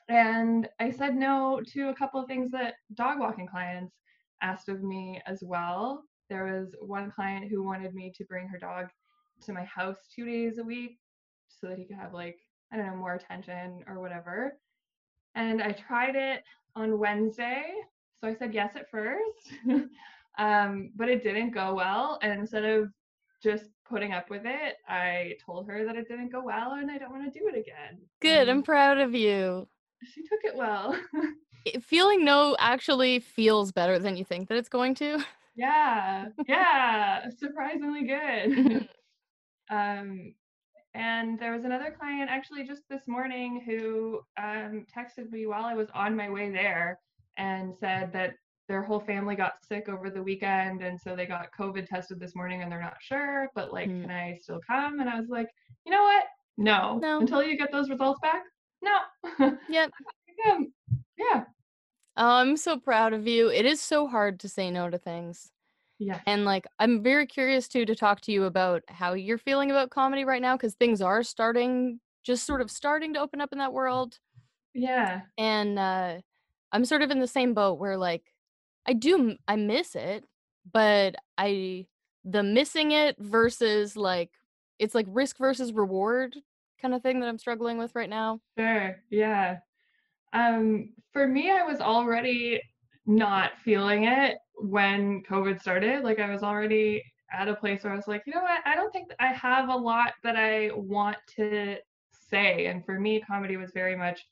And 0.09 0.67
I 0.79 0.91
said 0.91 1.15
no 1.15 1.61
to 1.73 1.89
a 1.89 1.95
couple 1.95 2.19
of 2.19 2.27
things 2.27 2.51
that 2.51 2.75
dog 2.93 3.19
walking 3.19 3.47
clients 3.47 3.95
asked 4.41 4.69
of 4.69 4.83
me 4.83 5.21
as 5.25 5.39
well. 5.41 6.03
There 6.29 6.45
was 6.45 6.75
one 6.79 7.11
client 7.11 7.49
who 7.49 7.63
wanted 7.63 7.93
me 7.93 8.11
to 8.15 8.25
bring 8.25 8.47
her 8.47 8.57
dog 8.57 8.87
to 9.45 9.53
my 9.53 9.63
house 9.63 9.97
two 10.13 10.25
days 10.25 10.57
a 10.57 10.63
week 10.63 10.97
so 11.47 11.67
that 11.67 11.77
he 11.77 11.85
could 11.85 11.97
have, 11.97 12.13
like, 12.13 12.39
I 12.71 12.77
don't 12.77 12.87
know, 12.87 12.95
more 12.95 13.15
attention 13.15 13.83
or 13.87 13.99
whatever. 13.99 14.57
And 15.35 15.61
I 15.61 15.71
tried 15.71 16.15
it 16.15 16.43
on 16.75 16.99
Wednesday. 16.99 17.63
So 18.19 18.27
I 18.27 18.33
said 18.33 18.53
yes 18.53 18.75
at 18.75 18.89
first, 18.89 19.53
um, 20.37 20.91
but 20.95 21.09
it 21.09 21.23
didn't 21.23 21.51
go 21.51 21.73
well. 21.73 22.19
And 22.21 22.39
instead 22.39 22.63
of 22.63 22.89
just 23.43 23.65
putting 23.87 24.13
up 24.13 24.29
with 24.29 24.43
it, 24.45 24.77
I 24.87 25.35
told 25.45 25.67
her 25.67 25.85
that 25.85 25.95
it 25.95 26.07
didn't 26.07 26.31
go 26.31 26.41
well 26.43 26.73
and 26.73 26.89
I 26.89 26.97
don't 26.97 27.11
want 27.11 27.31
to 27.31 27.39
do 27.39 27.47
it 27.47 27.57
again. 27.57 27.99
Good. 28.21 28.49
I'm 28.49 28.63
proud 28.63 28.97
of 28.99 29.13
you. 29.13 29.67
she 30.03 30.21
took 30.23 30.39
it 30.43 30.55
well. 30.55 30.97
Feeling 31.81 32.25
no 32.25 32.55
actually 32.59 33.19
feels 33.19 33.71
better 33.71 33.99
than 33.99 34.17
you 34.17 34.25
think 34.25 34.49
that 34.49 34.57
it's 34.57 34.69
going 34.69 34.95
to. 34.95 35.23
yeah, 35.55 36.25
yeah, 36.47 37.29
surprisingly 37.37 38.05
good. 38.05 38.87
Um, 39.71 40.35
and 40.93 41.39
there 41.39 41.53
was 41.53 41.63
another 41.63 41.95
client 41.97 42.29
actually 42.29 42.67
just 42.67 42.83
this 42.89 43.07
morning 43.07 43.63
who 43.65 44.19
um, 44.37 44.85
texted 44.95 45.31
me 45.31 45.47
while 45.47 45.65
I 45.65 45.73
was 45.73 45.87
on 45.95 46.15
my 46.15 46.29
way 46.29 46.51
there 46.51 46.99
and 47.37 47.73
said 47.79 48.11
that 48.13 48.35
their 48.67 48.81
whole 48.83 48.99
family 48.99 49.35
got 49.35 49.53
sick 49.67 49.89
over 49.89 50.09
the 50.09 50.21
weekend 50.23 50.81
and 50.81 50.99
so 50.99 51.15
they 51.15 51.25
got 51.25 51.47
COVID 51.57 51.85
tested 51.87 52.19
this 52.19 52.33
morning 52.35 52.61
and 52.61 52.71
they're 52.71 52.81
not 52.81 52.97
sure, 53.01 53.49
but 53.55 53.73
like, 53.73 53.89
Mm. 53.89 54.01
can 54.03 54.11
I 54.11 54.37
still 54.41 54.61
come? 54.65 54.99
And 54.99 55.09
I 55.09 55.19
was 55.19 55.29
like, 55.29 55.49
you 55.85 55.91
know 55.91 56.03
what? 56.03 56.23
No. 56.57 56.99
No. 57.01 57.19
Until 57.19 57.43
you 57.43 57.57
get 57.57 57.71
those 57.71 57.89
results 57.89 58.19
back, 58.21 58.43
no. 58.81 59.57
Yep. 59.69 59.91
Um, 60.51 60.73
yeah. 61.17 61.43
Oh, 62.17 62.27
I'm 62.37 62.57
so 62.57 62.77
proud 62.77 63.13
of 63.13 63.25
you. 63.27 63.47
It 63.49 63.65
is 63.65 63.79
so 63.79 64.07
hard 64.07 64.41
to 64.41 64.49
say 64.49 64.69
no 64.71 64.89
to 64.89 64.97
things. 64.97 65.51
yeah 65.99 66.19
And 66.25 66.43
like 66.43 66.65
I'm 66.79 67.01
very 67.01 67.25
curious 67.25 67.69
too 67.69 67.85
to 67.85 67.95
talk 67.95 68.19
to 68.21 68.31
you 68.33 68.43
about 68.43 68.83
how 68.89 69.13
you're 69.13 69.37
feeling 69.37 69.71
about 69.71 69.89
comedy 69.89 70.25
right 70.25 70.41
now 70.41 70.57
cuz 70.57 70.73
things 70.73 71.01
are 71.01 71.23
starting 71.23 72.01
just 72.23 72.45
sort 72.45 72.59
of 72.61 72.69
starting 72.71 73.13
to 73.13 73.19
open 73.21 73.39
up 73.39 73.53
in 73.53 73.59
that 73.59 73.71
world 73.73 74.19
Yeah. 74.73 75.21
and 75.37 75.79
uh 75.79 76.19
I'm 76.73 76.83
sort 76.83 77.03
of 77.03 77.11
in 77.11 77.19
the 77.19 77.27
same 77.27 77.53
boat 77.53 77.79
where 77.79 77.95
like 77.97 78.32
I 78.85 78.93
do 78.93 79.35
I 79.47 79.55
miss 79.55 79.95
it, 79.95 80.25
but 80.71 81.15
I 81.37 81.85
the 82.25 82.43
missing 82.43 82.91
it 82.91 83.17
versus 83.19 83.95
like 83.95 84.31
it's 84.79 84.95
like 84.95 85.05
risk 85.09 85.37
versus 85.37 85.73
reward 85.73 86.35
kind 86.81 86.93
of 86.93 87.01
thing 87.01 87.19
that 87.19 87.27
I'm 87.27 87.39
struggling 87.39 87.77
with 87.77 87.95
right 87.95 88.09
now. 88.09 88.39
Sure. 88.57 88.97
Yeah. 89.09 89.57
Um, 90.33 90.89
for 91.13 91.27
me, 91.27 91.51
I 91.51 91.63
was 91.63 91.79
already 91.79 92.61
not 93.05 93.51
feeling 93.63 94.05
it 94.05 94.37
when 94.55 95.23
COVID 95.23 95.61
started. 95.61 96.03
Like 96.03 96.19
I 96.19 96.29
was 96.29 96.43
already 96.43 97.03
at 97.31 97.47
a 97.47 97.55
place 97.55 97.83
where 97.83 97.93
I 97.93 97.95
was 97.95 98.07
like, 98.07 98.23
you 98.25 98.33
know 98.33 98.41
what? 98.41 98.61
I 98.65 98.75
don't 98.75 98.91
think 98.91 99.11
I 99.19 99.27
have 99.27 99.69
a 99.69 99.75
lot 99.75 100.13
that 100.23 100.35
I 100.35 100.71
want 100.73 101.17
to 101.37 101.77
say. 102.29 102.65
And 102.65 102.85
for 102.85 102.99
me, 102.99 103.21
comedy 103.21 103.57
was 103.57 103.71
very 103.73 103.95
much 103.95 104.25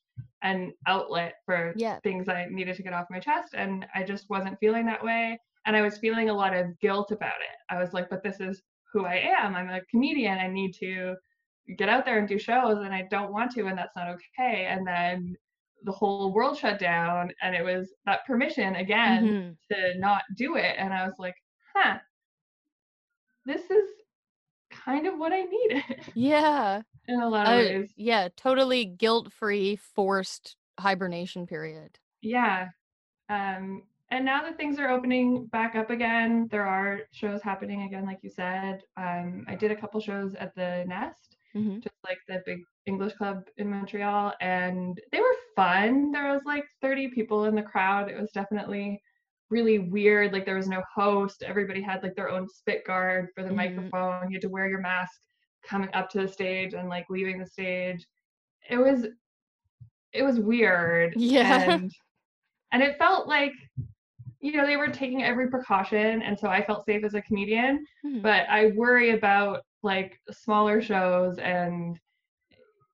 an 0.44 0.74
outlet 0.88 1.36
for 1.46 1.74
Yeah. 1.76 2.00
things 2.00 2.28
I 2.28 2.48
needed 2.50 2.76
to 2.78 2.84
get 2.84 2.94
off 2.94 3.08
my 3.10 3.20
chest. 3.20 3.54
And 3.54 3.86
I 3.94 4.04
just 4.04 4.30
wasn't 4.30 4.60
feeling 4.60 4.86
that 4.88 5.04
way. 5.04 5.40
And 5.66 5.76
I 5.76 5.82
was 5.82 6.00
feeling 6.00 6.30
a 6.30 6.34
lot 6.34 6.56
of 6.56 6.78
guilt 6.80 7.12
about 7.12 7.40
it. 7.42 7.56
I 7.70 7.78
was 7.80 7.94
like, 7.94 8.10
but 8.10 8.24
this 8.24 8.40
is 8.40 8.64
who 8.92 9.06
I 9.06 9.16
am. 9.16 9.56
I'm 9.56 9.70
a 9.70 9.82
comedian. 9.86 10.40
I 10.40 10.48
need 10.48 10.74
to 10.80 11.16
get 11.78 11.90
out 11.90 12.06
there 12.06 12.18
and 12.20 12.28
do 12.28 12.40
shows 12.40 12.80
and 12.80 12.94
I 12.94 13.04
don't 13.12 13.32
want 13.32 13.52
to 13.52 13.68
and 13.68 13.78
that's 13.78 13.96
not 13.96 14.08
okay. 14.10 14.66
And 14.66 14.86
then 14.86 15.36
the 15.84 15.92
whole 15.92 16.34
world 16.34 16.58
shut 16.58 16.80
down 16.80 17.32
and 17.42 17.56
it 17.56 17.64
was 17.64 17.94
that 18.06 18.26
permission 18.26 18.76
again 18.76 19.26
Mhm. 19.28 19.58
to 19.72 20.00
not 20.00 20.24
do 20.36 20.56
it. 20.56 20.76
And 20.78 20.94
I 20.94 21.06
was 21.06 21.16
like, 21.20 21.36
huh, 21.76 22.00
this 23.46 23.70
is 23.72 23.90
kind 24.86 25.08
of 25.08 25.18
what 25.18 25.32
I 25.34 25.42
needed 25.44 25.84
Yeah. 26.16 26.82
in 27.08 27.20
a 27.22 27.30
lot 27.30 27.48
of 27.48 27.54
Uh, 27.54 27.58
ways. 27.58 27.94
yeah, 27.96 28.30
totally 28.36 28.86
guilt-free 28.86 29.76
forced 29.78 30.56
hibernation 30.80 31.48
period. 31.48 32.00
Yeah. 32.22 32.70
Um, 33.30 33.84
and 34.10 34.26
now 34.26 34.42
that 34.44 34.58
things 34.58 34.78
are 34.80 34.90
opening 34.90 35.46
back 35.48 35.76
up 35.76 35.90
again, 35.90 36.48
there 36.52 36.66
are 36.66 37.02
shows 37.12 37.42
happening 37.42 37.84
again, 37.84 38.06
like 38.06 38.20
you 38.24 38.30
said. 38.30 38.82
Um, 38.98 39.46
I 39.48 39.56
did 39.56 39.72
a 39.72 39.76
couple 39.76 40.00
shows 40.02 40.36
at 40.36 40.54
the 40.56 40.84
Nest 40.88 41.38
hmm 41.54 41.80
just 41.82 41.96
like 42.06 42.18
the 42.28 42.42
big 42.46 42.60
English 42.86 43.14
club 43.14 43.44
in 43.58 43.70
Montreal, 43.70 44.34
and 44.42 45.00
they 45.12 45.20
were 45.20 45.36
fun. 45.56 46.12
There 46.12 46.32
was 46.34 46.42
like 46.46 46.64
30 46.82 47.10
people 47.10 47.46
in 47.46 47.56
the 47.56 47.62
crowd. 47.64 48.10
It 48.10 48.20
was 48.20 48.32
definitely 48.32 49.02
really 49.52 49.78
weird. 49.80 50.34
Like 50.34 50.46
there 50.46 50.56
was 50.56 50.68
no 50.70 50.82
host. 50.96 51.44
Everybody 51.44 51.82
had 51.82 52.02
like 52.02 52.16
their 52.16 52.30
own 52.30 52.48
spit 52.50 52.86
guard 52.86 53.30
for 53.36 53.44
the 53.44 53.50
Mhm. 53.50 53.56
microphone. 53.56 54.30
You 54.32 54.36
had 54.36 54.42
to 54.44 54.50
wear 54.50 54.68
your 54.70 54.80
mask 54.80 55.12
coming 55.64 55.90
up 55.94 56.10
to 56.12 56.22
the 56.22 56.28
stage 56.28 56.74
and 56.74 56.90
like 56.90 57.06
leaving 57.10 57.38
the 57.38 57.46
stage. 57.46 58.08
It 58.70 58.78
was 58.78 59.08
it 60.14 60.24
was 60.24 60.40
weird. 60.40 61.14
Yeah. 61.16 61.72
And 61.72 61.92
and 62.72 62.82
it 62.82 62.98
felt 62.98 63.28
like 63.28 63.54
you 64.40 64.54
know 64.54 64.66
they 64.66 64.78
were 64.78 64.88
taking 64.88 65.24
every 65.24 65.50
precaution 65.50 66.22
and 66.24 66.38
so 66.40 66.48
I 66.48 66.66
felt 66.66 66.86
safe 66.86 67.04
as 67.04 67.14
a 67.14 67.22
comedian 67.22 67.86
Mhm. 68.04 68.22
but 68.24 68.50
I 68.50 68.68
worry 68.76 69.12
about 69.12 69.64
like 69.84 70.20
smaller 70.32 70.82
shows 70.82 71.38
and 71.38 72.00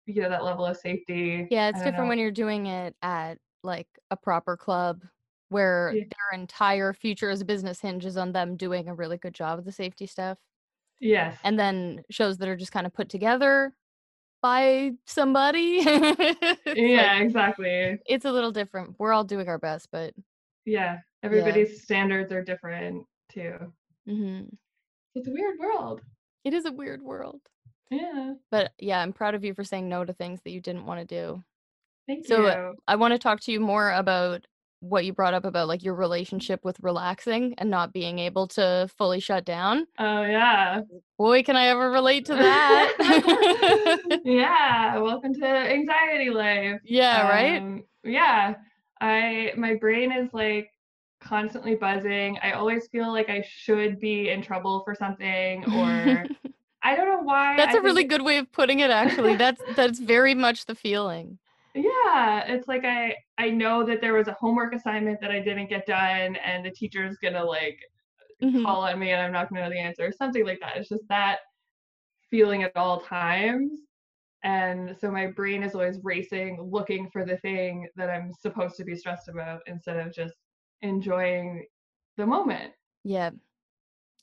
you 0.06 0.22
know 0.22 0.30
that 0.30 0.44
level 0.44 0.66
of 0.66 0.78
safety. 0.78 1.48
Yeah, 1.52 1.70
it's 1.70 1.80
different 1.80 1.98
know. 2.04 2.08
when 2.10 2.20
you're 2.20 2.32
doing 2.32 2.66
it 2.68 2.96
at 3.02 3.38
like 3.64 3.88
a 4.12 4.16
proper 4.18 4.56
club 4.58 5.02
where 5.50 5.94
Yeah. 5.96 6.04
their 6.04 6.40
entire 6.40 6.94
future 6.94 7.30
as 7.30 7.42
a 7.42 7.46
business 7.46 7.80
hinges 7.82 8.18
on 8.18 8.32
them 8.34 8.56
doing 8.58 8.88
a 8.90 8.94
really 8.94 9.18
good 9.18 9.34
job 9.34 9.60
of 9.60 9.66
the 9.66 9.72
safety 9.72 10.06
stuff. 10.06 10.38
Yes. 11.00 11.38
And 11.44 11.60
then 11.60 12.04
shows 12.10 12.38
that 12.38 12.50
are 12.50 12.56
just 12.58 12.72
kind 12.72 12.86
of 12.88 12.94
put 12.94 13.10
together 13.10 13.74
by 14.42 14.94
somebody. 15.06 15.80
Yeah, 16.66 17.14
like 17.14 17.22
exactly. 17.24 17.98
it's 18.06 18.26
a 18.26 18.32
little 18.32 18.52
different. 18.52 18.96
We're 19.00 19.14
all 19.14 19.24
doing 19.24 19.48
our 19.48 19.58
best, 19.60 19.90
but 19.92 20.14
Yeah. 20.66 21.00
Everybody's 21.24 21.82
standards 21.84 22.32
are 22.32 22.44
different 22.44 23.06
too. 23.30 23.74
mhm. 24.08 24.50
It's 25.16 25.28
a 25.28 25.32
weird 25.32 25.58
world. 25.60 26.02
it 26.44 26.54
is 26.54 26.66
a 26.66 26.72
weird 26.72 27.02
world. 27.02 27.42
Yeah. 27.90 28.34
But 28.52 28.74
yeah, 28.80 29.00
I'm 29.02 29.14
proud 29.14 29.34
of 29.36 29.44
you 29.44 29.54
for 29.54 29.64
saying 29.64 29.88
no 29.90 30.04
to 30.06 30.14
things 30.14 30.42
that 30.44 30.52
you 30.52 30.62
didn't 30.62 30.86
want 30.86 31.00
to 31.00 31.06
do. 31.06 31.44
Thank 32.08 32.20
you. 32.20 32.36
So 32.36 32.46
you. 32.48 32.76
I 32.88 32.96
want 32.96 33.14
to 33.14 33.18
talk 33.18 33.40
to 33.42 33.52
you 33.52 33.60
more 33.60 33.92
about 33.92 34.46
what 34.80 35.06
you 35.06 35.14
brought 35.14 35.34
up 35.34 35.46
about 35.46 35.68
like 35.68 35.84
your 35.84 35.96
relationship 35.96 36.64
with 36.64 36.80
relaxing 36.82 37.56
and 37.58 37.70
not 37.70 37.94
being 37.94 38.20
able 38.20 38.48
to 38.48 38.88
fully 38.98 39.20
shut 39.20 39.46
down. 39.46 39.88
Oh 39.98 40.24
yeah. 40.24 40.82
Boy, 41.18 41.44
can 41.44 41.56
I 41.56 41.68
ever 41.68 41.90
relate 41.90 42.26
to 42.26 42.36
that. 42.36 44.20
yeah. 44.26 44.98
Welcome 44.98 45.34
to 45.36 45.46
anxiety 45.46 46.30
life. 46.30 46.80
yeah, 46.84 47.28
right? 47.28 47.62
Um, 47.62 47.84
yeah. 48.04 48.56
I 49.02 49.54
my 49.58 49.76
brain 49.76 50.12
is 50.12 50.34
like 50.34 50.70
constantly 51.20 51.76
buzzing. 51.76 52.38
I 52.44 52.52
always 52.52 52.88
feel 52.88 53.12
like 53.12 53.30
I 53.30 53.44
should 53.48 54.00
be 54.00 54.30
in 54.30 54.42
trouble 54.42 54.82
for 54.84 54.96
something 54.96 55.64
or 55.74 56.26
I 56.84 56.96
don't 56.96 57.08
know 57.10 57.22
why. 57.24 57.58
That's 57.58 57.76
a 57.76 57.80
a 57.80 57.82
really 57.82 58.04
good 58.04 58.22
way 58.22 58.38
of 58.38 58.52
putting 58.52 58.80
it 58.80 58.92
actually. 58.92 59.36
That's 59.36 59.62
that's 59.76 60.00
very 60.00 60.36
much 60.36 60.66
the 60.66 60.76
feeling. 60.76 61.40
Yeah, 61.78 62.46
it's 62.48 62.68
like 62.68 62.86
I 62.86 63.16
I 63.38 63.50
know 63.52 63.86
that 63.86 64.02
there 64.02 64.14
was 64.14 64.28
a 64.28 64.34
homework 64.40 64.74
assignment 64.74 65.22
that 65.22 65.32
I 65.32 65.40
didn't 65.40 65.70
get 65.70 65.86
done 65.86 66.36
and 66.38 66.66
the 66.66 66.72
teacher's 66.72 67.18
gonna 67.18 67.44
like 67.44 67.80
Mhm. 68.42 68.64
call 68.64 68.82
on 68.82 69.00
me 69.00 69.12
and 69.12 69.22
I'm 69.22 69.32
not 69.32 69.50
gonna 69.50 69.62
know 69.64 69.70
the 69.70 69.80
answer. 69.80 70.06
Or 70.08 70.12
something 70.12 70.46
like 70.46 70.60
that. 70.62 70.78
It's 70.78 70.90
just 70.90 71.08
that 71.10 71.40
feeling 72.30 72.64
at 72.64 72.76
all 72.76 73.00
times. 73.02 73.82
And 74.44 74.96
so 75.00 75.12
my 75.12 75.28
brain 75.28 75.64
is 75.64 75.76
always 75.76 76.00
racing, 76.04 76.62
looking 76.62 77.10
for 77.12 77.26
the 77.26 77.38
thing 77.38 77.88
that 77.96 78.10
I'm 78.10 78.34
supposed 78.34 78.76
to 78.78 78.84
be 78.84 78.96
stressed 78.96 79.28
about 79.28 79.62
instead 79.68 79.98
of 79.98 80.14
just 80.14 80.36
enjoying 80.82 81.66
the 82.18 82.26
moment. 82.26 82.74
Yeah. 83.04 83.32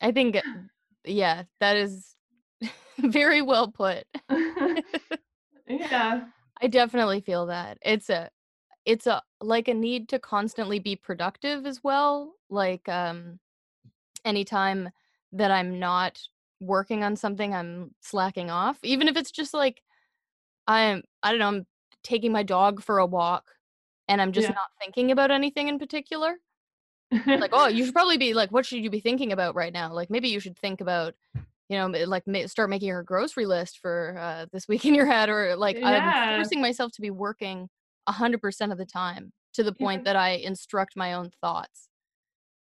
I 0.01 0.13
think 0.13 0.41
yeah, 1.05 1.45
that 1.61 1.77
is 1.77 2.17
very 2.99 3.43
well 3.43 3.71
put. 3.71 4.05
yeah. 5.69 6.27
I 6.65 6.69
definitely 6.69 7.21
feel 7.21 7.47
that. 7.47 7.79
It's 7.83 8.09
a 8.09 8.31
it's 8.87 9.07
a 9.07 9.23
like 9.41 9.69
a 9.69 9.75
need 9.75 10.09
to 10.11 10.19
constantly 10.19 10.79
be 10.79 10.97
productive 10.97 11.67
as 11.67 11.85
well. 11.85 12.35
Like 12.49 12.89
um 12.89 13.39
anytime 14.25 14.91
that 15.33 15.51
I'm 15.51 15.79
not 15.79 16.21
working 16.61 17.05
on 17.05 17.17
something, 17.17 17.55
I'm 17.55 17.95
slacking 18.01 18.51
off. 18.51 18.79
Even 18.83 19.09
if 19.09 19.17
it's 19.17 19.31
just 19.31 19.53
like 19.53 19.83
I'm 20.67 21.03
I 21.23 21.31
don't 21.31 21.41
know, 21.41 21.49
I'm 21.49 21.67
taking 22.03 22.33
my 22.33 22.43
dog 22.43 22.83
for 22.83 22.99
a 22.99 23.07
walk 23.07 23.53
and 24.09 24.23
I'm 24.23 24.33
just 24.33 24.49
Yeah. 24.49 24.55
not 24.55 24.71
thinking 24.81 25.11
about 25.13 25.31
anything 25.31 25.69
in 25.69 25.79
particular. 25.79 26.37
Like, 27.39 27.51
oh, 27.53 27.69
you 27.69 27.85
should 27.85 27.95
probably 27.95 28.19
be 28.19 28.35
like, 28.35 28.53
what 28.53 28.67
should 28.67 28.83
you 28.85 28.91
be 28.91 29.01
thinking 29.01 29.33
about 29.33 29.55
right 29.57 29.73
now? 29.73 29.93
Like, 29.93 30.11
maybe 30.11 30.29
you 30.29 30.41
should 30.41 30.59
think 30.59 30.81
about, 30.81 31.15
you 31.69 31.79
know, 31.79 31.87
like 32.07 32.25
start 32.47 32.71
making 32.71 32.89
your 32.89 33.03
grocery 33.03 33.47
list 33.47 33.79
for 33.79 34.17
uh, 34.19 34.47
this 34.53 34.69
week 34.69 34.85
in 34.85 34.95
your 34.95 35.07
head, 35.07 35.29
or 35.29 35.57
like 35.57 35.79
I'm 35.83 36.37
forcing 36.37 36.61
myself 36.61 36.93
to 36.93 37.01
be 37.01 37.11
working 37.11 37.69
a 38.07 38.13
hundred 38.13 38.41
percent 38.43 38.71
of 38.73 38.79
the 38.79 38.85
time 38.87 39.33
to 39.55 39.63
the 39.63 39.75
Yeah. 39.79 39.85
point 39.87 40.05
that 40.05 40.17
I 40.17 40.31
instruct 40.33 40.97
my 40.97 41.15
own 41.15 41.31
thoughts. 41.41 41.89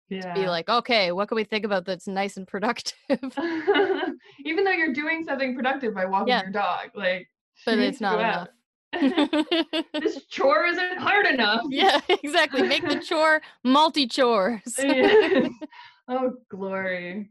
Yeah 0.08 0.22
to 0.22 0.32
be 0.32 0.48
like, 0.48 0.68
okay, 0.68 1.12
what 1.12 1.28
can 1.28 1.36
we 1.36 1.44
think 1.44 1.64
about 1.64 1.84
that's 1.84 2.08
nice 2.08 2.36
and 2.36 2.46
productive? 2.48 2.94
Even 4.44 4.64
though 4.64 4.72
you're 4.72 4.92
doing 4.92 5.22
something 5.24 5.54
productive 5.54 5.94
by 5.94 6.04
walking 6.04 6.28
Yeah. 6.28 6.42
your 6.42 6.50
dog, 6.50 6.90
like 6.94 7.28
but 7.64 7.78
it's 7.78 8.00
not 8.00 8.18
enough. 8.18 8.48
this 10.00 10.24
chore 10.26 10.66
isn't 10.66 10.98
hard 10.98 11.26
enough. 11.26 11.62
yeah, 11.70 12.00
exactly. 12.08 12.62
Make 12.62 12.82
the 12.88 12.98
chore 12.98 13.40
multi 13.62 14.08
chores. 14.08 14.74
Oh 16.08 16.32
glory. 16.48 17.30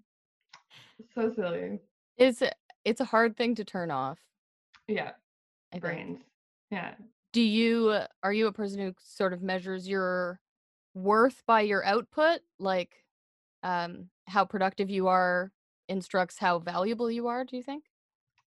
So 1.13 1.31
silly. 1.33 1.79
it's 2.17 2.41
it's 2.85 3.01
a 3.01 3.05
hard 3.05 3.37
thing 3.37 3.55
to 3.55 3.63
turn 3.63 3.91
off. 3.91 4.19
Yeah, 4.87 5.11
I 5.71 5.79
think. 5.79 5.81
brains. 5.81 6.19
Yeah. 6.71 6.93
do 7.33 7.41
you 7.41 7.99
are 8.21 8.33
you 8.33 8.47
a 8.47 8.53
person 8.53 8.79
who 8.79 8.93
sort 8.99 9.33
of 9.33 9.41
measures 9.41 9.87
your 9.87 10.39
worth 10.93 11.41
by 11.47 11.61
your 11.61 11.83
output 11.83 12.41
like 12.59 13.03
um 13.63 14.09
how 14.27 14.45
productive 14.45 14.89
you 14.89 15.07
are 15.07 15.51
instructs 15.87 16.37
how 16.37 16.59
valuable 16.59 17.09
you 17.09 17.27
are 17.27 17.43
do 17.43 17.57
you 17.57 17.63
think 17.63 17.85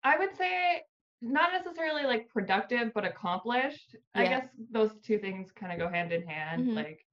I 0.06 0.18
would 0.18 0.36
say 0.38 0.84
not 1.22 1.52
necessarily 1.52 2.04
like 2.04 2.30
productive, 2.30 2.94
but 2.94 3.04
accomplished. 3.04 3.96
I 4.14 4.26
guess 4.26 4.48
those 4.72 4.92
two 5.04 5.18
things 5.18 5.52
kind 5.52 5.74
of 5.74 5.80
go 5.80 5.90
hand 5.90 6.12
in 6.12 6.22
hand. 6.28 6.68
Mhm. 6.68 6.76
Like 6.76 7.06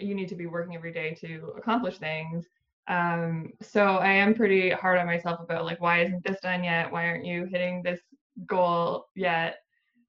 you 0.00 0.14
need 0.14 0.28
to 0.30 0.34
be 0.34 0.46
working 0.46 0.74
every 0.74 0.92
day 0.92 1.14
to 1.20 1.52
accomplish 1.56 1.98
things. 1.98 2.48
Um, 2.88 3.52
so 3.60 3.82
I 3.84 4.12
am 4.12 4.34
pretty 4.34 4.70
hard 4.70 4.98
on 4.98 5.06
myself 5.06 5.40
about 5.40 5.64
like 5.64 5.80
why 5.80 6.00
isn't 6.02 6.24
this 6.24 6.40
done 6.40 6.64
yet? 6.64 6.90
Why 6.90 7.06
aren't 7.06 7.26
you 7.26 7.44
hitting 7.44 7.82
this 7.82 8.00
goal 8.46 9.06
yet? 9.14 9.58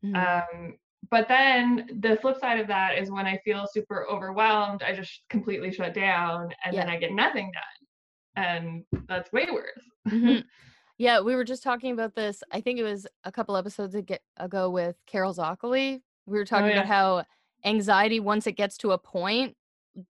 Mhm. 0.04 0.16
Um, 0.16 0.78
but 1.12 1.28
then 1.28 1.90
the 2.02 2.18
flip 2.18 2.38
side 2.40 2.60
of 2.60 2.68
that 2.68 2.98
is 2.98 3.12
when 3.12 3.26
I 3.26 3.38
feel 3.40 3.66
super 3.72 4.06
overwhelmed, 4.10 4.84
I 4.84 4.94
just 4.96 5.22
completely 5.30 5.72
shut 5.74 5.94
down 5.94 6.54
and 6.64 6.76
then 6.76 6.90
I 6.90 6.98
get 6.98 7.12
nothing 7.12 7.52
done. 7.54 8.44
And 8.46 8.86
that's 9.08 9.32
way 9.32 9.48
worse. 9.52 9.82
Mhm. 10.08 10.44
yeah 10.98 11.22
we 11.22 11.34
were 11.34 11.46
just 11.46 11.64
talking 11.64 11.94
about 11.94 12.14
this 12.14 12.44
i 12.52 12.60
think 12.60 12.78
it 12.78 12.84
was 12.84 13.08
a 13.24 13.32
couple 13.32 13.56
episodes 13.56 13.96
ago 14.38 14.70
with 14.70 14.98
carol 15.08 15.34
zockley 15.34 16.02
we 16.26 16.38
were 16.38 16.46
talking 16.46 16.66
Oh, 16.66 16.68
yeah. 16.68 16.74
about 16.82 16.86
how 16.88 17.24
anxiety 17.64 18.20
once 18.20 18.46
it 18.48 18.54
gets 18.54 18.78
to 18.80 18.92
a 18.92 18.98
point 18.98 19.56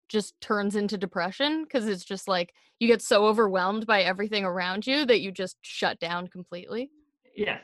just 0.08 0.40
turns 0.40 0.76
into 0.76 0.96
depression 0.98 1.64
because 1.64 1.86
it's 1.88 2.04
just 2.04 2.28
like 2.28 2.52
you 2.78 2.86
get 2.88 3.02
so 3.02 3.26
overwhelmed 3.26 3.86
by 3.86 4.02
everything 4.02 4.44
around 4.44 4.86
you 4.86 5.04
that 5.06 5.20
you 5.20 5.32
just 5.32 5.56
shut 5.62 5.98
down 5.98 6.28
completely 6.28 6.90
Yes. 7.36 7.62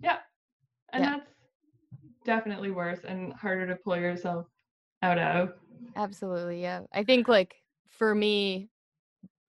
Yeah. 0.00 0.18
And 0.92 1.04
Yeah. 1.04 1.10
that's 1.18 1.30
definitely 2.24 2.70
worse 2.72 3.00
and 3.04 3.32
harder 3.34 3.66
to 3.68 3.76
pull 3.76 3.96
yourself 3.96 4.46
out 5.02 5.18
of. 5.18 5.52
Absolutely, 5.96 6.60
yeah. 6.60 6.80
I 6.92 7.04
think 7.04 7.28
like 7.28 7.54
for 7.88 8.14
me, 8.14 8.68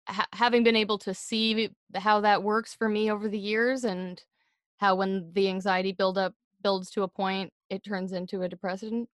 ha- 0.07 0.27
having 0.33 0.63
been 0.63 0.75
able 0.75 0.97
to 0.99 1.13
see 1.13 1.69
how 1.95 2.21
that 2.21 2.43
works 2.43 2.73
for 2.75 2.87
me 2.87 3.11
over 3.11 3.27
the 3.27 3.39
years, 3.39 3.83
and 3.83 4.21
how 4.77 4.95
when 4.95 5.31
the 5.33 5.49
anxiety 5.49 5.91
buildup 5.93 6.33
builds 6.61 6.89
to 6.91 7.03
a 7.03 7.07
point, 7.07 7.51
it 7.69 7.83
turns 7.83 8.11
into 8.13 8.41
a 8.43 8.49
depression. 8.49 9.07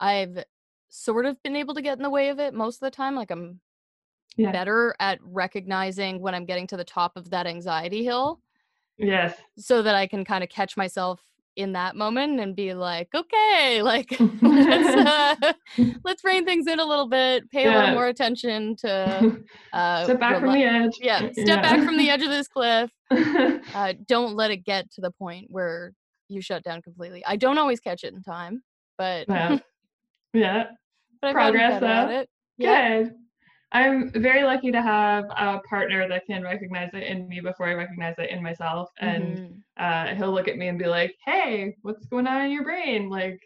I've 0.00 0.44
sort 0.90 1.24
of 1.26 1.42
been 1.42 1.56
able 1.56 1.74
to 1.74 1.82
get 1.82 1.96
in 1.96 2.02
the 2.02 2.10
way 2.10 2.28
of 2.28 2.38
it 2.38 2.52
most 2.54 2.76
of 2.76 2.80
the 2.80 2.90
time. 2.90 3.14
Like 3.14 3.30
I'm 3.30 3.60
Yeah. 4.36 4.52
better 4.52 4.94
at 5.00 5.18
recognizing 5.22 6.20
when 6.20 6.34
I'm 6.34 6.44
getting 6.44 6.66
to 6.68 6.76
the 6.76 6.84
top 6.84 7.16
of 7.16 7.30
that 7.30 7.46
anxiety 7.46 8.04
hill, 8.04 8.40
Yes. 8.98 9.36
so 9.58 9.82
that 9.82 9.94
I 9.94 10.06
can 10.06 10.24
kind 10.24 10.44
of 10.44 10.50
catch 10.50 10.76
myself 10.76 11.20
in 11.56 11.72
that 11.72 11.96
moment 11.96 12.38
and 12.40 12.54
be 12.54 12.74
like, 12.74 13.08
okay, 13.14 13.82
like 13.82 14.16
let's 14.42 14.96
uh, 15.40 15.52
let's 16.04 16.22
rein 16.24 16.44
things 16.44 16.66
in 16.66 16.78
a 16.80 16.84
little 16.84 17.08
bit, 17.08 17.50
pay 17.50 17.66
a 17.66 17.72
little 17.72 17.90
more 17.94 18.06
attention 18.08 18.76
to 18.76 19.42
uh, 19.72 20.04
Step 20.04 20.20
back 20.20 20.40
from 20.40 20.52
the 20.52 20.62
edge. 20.64 20.92
yeah, 21.00 21.30
step 21.32 21.62
back 21.62 21.84
from 21.84 21.96
the 21.96 22.08
edge 22.10 22.22
of 22.22 22.30
this 22.30 22.46
cliff. 22.48 22.90
Uh, 23.74 23.94
don't 24.06 24.34
let 24.36 24.50
it 24.50 24.58
get 24.64 24.90
to 24.92 25.00
the 25.00 25.10
point 25.10 25.46
where 25.50 25.92
you 26.28 26.40
shut 26.40 26.62
down 26.62 26.80
completely. 26.82 27.24
I 27.26 27.36
don't 27.36 27.58
always 27.58 27.80
catch 27.80 28.04
it 28.04 28.14
in 28.14 28.22
time, 28.22 28.62
but 28.96 29.26
yeah. 29.28 29.58
Yeah. 30.32 30.64
But 31.22 31.32
Progress, 31.34 31.78
though. 31.80 32.14
Good. 32.60 33.14
I'm 33.72 34.10
very 34.12 34.42
lucky 34.44 34.72
to 34.72 34.82
have 34.82 35.24
a 35.30 35.60
partner 35.68 36.08
that 36.08 36.26
can 36.26 36.42
recognize 36.42 36.90
it 36.94 37.04
in 37.04 37.28
me 37.28 37.40
before 37.40 37.68
I 37.68 37.74
recognize 37.74 38.16
it 38.18 38.30
in 38.30 38.42
myself. 38.42 38.90
And 39.00 39.40
Mhm. 39.40 39.62
uh, 39.78 40.14
he'll 40.16 40.32
look 40.32 40.48
at 40.48 40.56
me 40.58 40.68
and 40.68 40.78
be 40.78 40.86
like, 40.86 41.16
"Hey, 41.24 41.76
what's 41.82 42.06
going 42.06 42.26
on 42.26 42.42
in 42.46 42.50
your 42.52 42.64
brain?" 42.64 43.08
Like, 43.08 43.40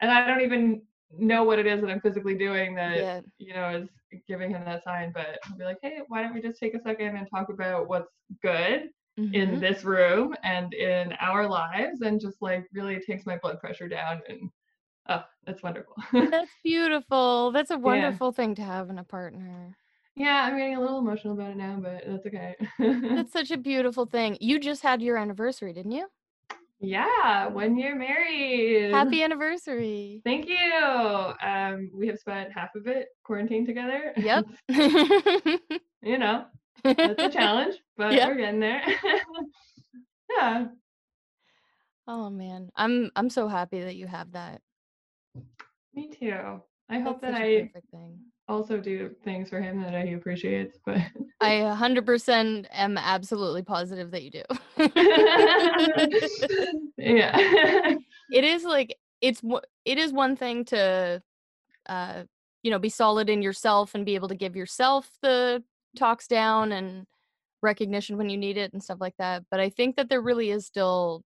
and 0.00 0.10
I 0.10 0.26
don't 0.26 0.42
even 0.42 0.82
know 1.12 1.44
what 1.44 1.58
it 1.60 1.66
is 1.66 1.80
that 1.82 1.90
I'm 1.90 2.00
physically 2.00 2.36
doing 2.36 2.74
that 2.76 3.04
Yeah. 3.04 3.22
you 3.38 3.54
know 3.54 3.70
is 3.70 3.88
giving 4.28 4.50
him 4.50 4.64
that 4.66 4.84
sign. 4.84 5.12
But 5.12 5.38
he'll 5.46 5.58
be 5.58 5.64
like, 5.64 5.78
"Hey, 5.82 6.00
why 6.08 6.22
don't 6.22 6.34
we 6.34 6.42
just 6.42 6.60
take 6.60 6.74
a 6.74 6.80
second 6.82 7.16
and 7.16 7.28
talk 7.30 7.48
about 7.50 7.88
what's 7.88 8.12
good 8.42 8.90
in 9.32 9.58
Mhm. 9.58 9.60
this 9.60 9.84
room 9.84 10.34
and 10.44 10.74
in 10.74 11.12
our 11.20 11.48
lives?" 11.48 12.02
And 12.02 12.20
just 12.20 12.42
like 12.42 12.66
really 12.72 13.00
takes 13.00 13.26
my 13.26 13.38
blood 13.38 13.60
pressure 13.60 13.88
down, 13.88 14.22
and 14.28 14.50
oh, 15.08 15.24
that's 15.46 15.62
wonderful. 15.62 15.94
That's 16.12 16.50
beautiful. 16.62 17.50
That's 17.52 17.70
a 17.70 17.74
yeah. 17.74 17.78
wonderful 17.80 18.32
thing 18.32 18.54
to 18.56 18.62
have 18.62 18.90
in 18.90 18.98
a 18.98 19.04
partner. 19.04 19.76
Yeah, 20.14 20.44
I'm 20.44 20.56
getting 20.58 20.76
a 20.76 20.80
little 20.80 20.98
emotional 20.98 21.32
about 21.34 21.50
it 21.52 21.56
now, 21.56 21.78
but 21.82 22.02
that's 22.06 22.26
okay. 22.26 22.54
That's 22.78 23.32
such 23.38 23.50
a 23.50 23.56
beautiful 23.56 24.04
thing. 24.06 24.36
You 24.40 24.60
just 24.60 24.82
had 24.82 25.00
your 25.00 25.16
anniversary, 25.16 25.72
didn't 25.72 25.92
you? 25.92 26.06
yeah, 26.84 27.46
one 27.46 27.78
year 27.78 27.94
married. 27.96 28.92
Happy 28.92 29.22
anniversary. 29.24 30.20
Thank 30.24 30.48
you. 30.48 31.34
Um, 31.42 31.90
we 31.94 32.06
have 32.08 32.18
spent 32.18 32.52
half 32.52 32.74
of 32.74 32.86
it 32.86 33.08
quarantined 33.24 33.66
together. 33.66 34.12
Yep. 34.16 34.46
you 36.02 36.18
know, 36.18 36.44
that's 36.84 37.22
a 37.22 37.30
challenge, 37.30 37.76
but 37.96 38.12
Yeah. 38.12 38.26
we're 38.28 38.34
getting 38.36 38.60
there. 38.60 38.82
yeah, 40.36 40.66
Oh 42.06 42.28
man. 42.30 42.70
I'm 42.76 43.10
I'm 43.16 43.30
so 43.30 43.48
happy 43.48 43.80
that 43.82 43.96
you 43.96 44.06
have 44.08 44.32
that. 44.32 44.60
Me 45.94 46.08
too. 46.08 46.60
I 46.88 46.98
hope 46.98 47.20
That's 47.20 47.34
that 47.34 47.42
I 47.42 47.70
also 48.48 48.78
do 48.78 49.10
things 49.24 49.48
for 49.48 49.60
him 49.60 49.80
that 49.82 50.06
he 50.06 50.14
appreciates, 50.14 50.78
but 50.84 50.98
I 51.40 51.50
100% 51.50 52.66
am 52.70 52.98
absolutely 52.98 53.62
positive 53.62 54.10
that 54.10 54.22
you 54.22 54.30
do. 54.30 54.42
yeah. 56.98 57.94
it 58.30 58.44
is 58.44 58.64
like 58.64 58.96
it's 59.20 59.40
it 59.84 59.98
is 59.98 60.12
one 60.12 60.36
thing 60.36 60.64
to 60.66 61.22
uh 61.88 62.24
you 62.62 62.70
know 62.70 62.78
be 62.78 62.88
solid 62.88 63.30
in 63.30 63.42
yourself 63.42 63.94
and 63.94 64.04
be 64.04 64.14
able 64.14 64.28
to 64.28 64.34
give 64.34 64.56
yourself 64.56 65.10
the 65.22 65.62
talks 65.96 66.26
down 66.26 66.72
and 66.72 67.06
recognition 67.62 68.16
when 68.16 68.28
you 68.28 68.36
need 68.36 68.56
it 68.56 68.72
and 68.72 68.82
stuff 68.82 68.98
like 69.00 69.14
that 69.18 69.44
but 69.50 69.60
i 69.60 69.68
think 69.68 69.96
that 69.96 70.08
there 70.08 70.20
really 70.20 70.50
is 70.50 70.66
still 70.66 71.22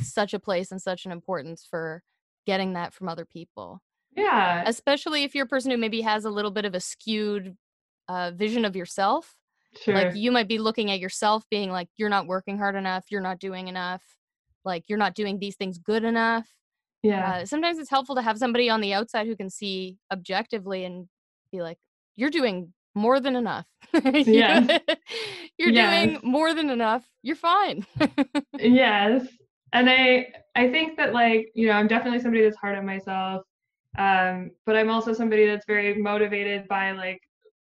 such 0.00 0.34
a 0.34 0.38
place 0.38 0.70
and 0.70 0.80
such 0.80 1.04
an 1.04 1.12
importance 1.12 1.66
for 1.68 2.02
getting 2.46 2.74
that 2.74 2.92
from 2.92 3.08
other 3.08 3.24
people 3.24 3.80
yeah. 4.16 4.62
especially 4.66 5.24
if 5.24 5.34
you're 5.34 5.44
a 5.44 5.48
person 5.48 5.70
who 5.70 5.76
maybe 5.76 6.00
has 6.00 6.24
a 6.24 6.30
little 6.30 6.50
bit 6.50 6.64
of 6.64 6.74
a 6.74 6.80
skewed 6.80 7.56
uh, 8.08 8.30
vision 8.34 8.64
of 8.64 8.74
yourself 8.76 9.34
Sure. 9.84 9.94
like 9.94 10.16
you 10.16 10.32
might 10.32 10.48
be 10.48 10.58
looking 10.58 10.90
at 10.90 10.98
yourself 10.98 11.44
being 11.48 11.70
like 11.70 11.86
you're 11.96 12.08
not 12.08 12.26
working 12.26 12.58
hard 12.58 12.74
enough 12.74 13.04
you're 13.08 13.20
not 13.20 13.38
doing 13.38 13.68
enough 13.68 14.02
like 14.64 14.82
you're 14.88 14.98
not 14.98 15.14
doing 15.14 15.38
these 15.38 15.54
things 15.54 15.78
good 15.78 16.02
enough 16.02 16.48
yeah. 17.04 17.34
uh, 17.34 17.44
sometimes 17.46 17.78
it's 17.78 17.88
helpful 17.88 18.16
to 18.16 18.22
have 18.22 18.36
somebody 18.36 18.68
on 18.68 18.80
the 18.80 18.92
outside 18.92 19.28
who 19.28 19.36
can 19.36 19.48
see 19.48 19.96
objectively 20.12 20.84
and 20.84 21.06
be 21.52 21.62
like 21.62 21.78
you're 22.16 22.30
doing 22.30 22.72
more 22.96 23.20
than 23.20 23.36
enough 23.36 23.64
Yes. 24.04 24.80
you're 25.56 25.70
Yes. 25.70 26.08
doing 26.08 26.20
more 26.24 26.52
than 26.52 26.68
enough 26.68 27.06
you're 27.22 27.36
fine 27.36 27.86
yes 28.58 29.24
and 29.72 29.88
i 29.88 30.26
i 30.56 30.68
think 30.68 30.96
that 30.96 31.12
like 31.12 31.46
you 31.54 31.68
know 31.68 31.74
i'm 31.74 31.86
definitely 31.86 32.18
somebody 32.18 32.42
that's 32.42 32.56
hard 32.56 32.76
on 32.76 32.84
myself 32.84 33.42
um 33.98 34.50
but 34.66 34.76
i'm 34.76 34.90
also 34.90 35.12
somebody 35.12 35.46
that's 35.46 35.66
very 35.66 35.94
motivated 36.00 36.66
by 36.68 36.92
like 36.92 37.20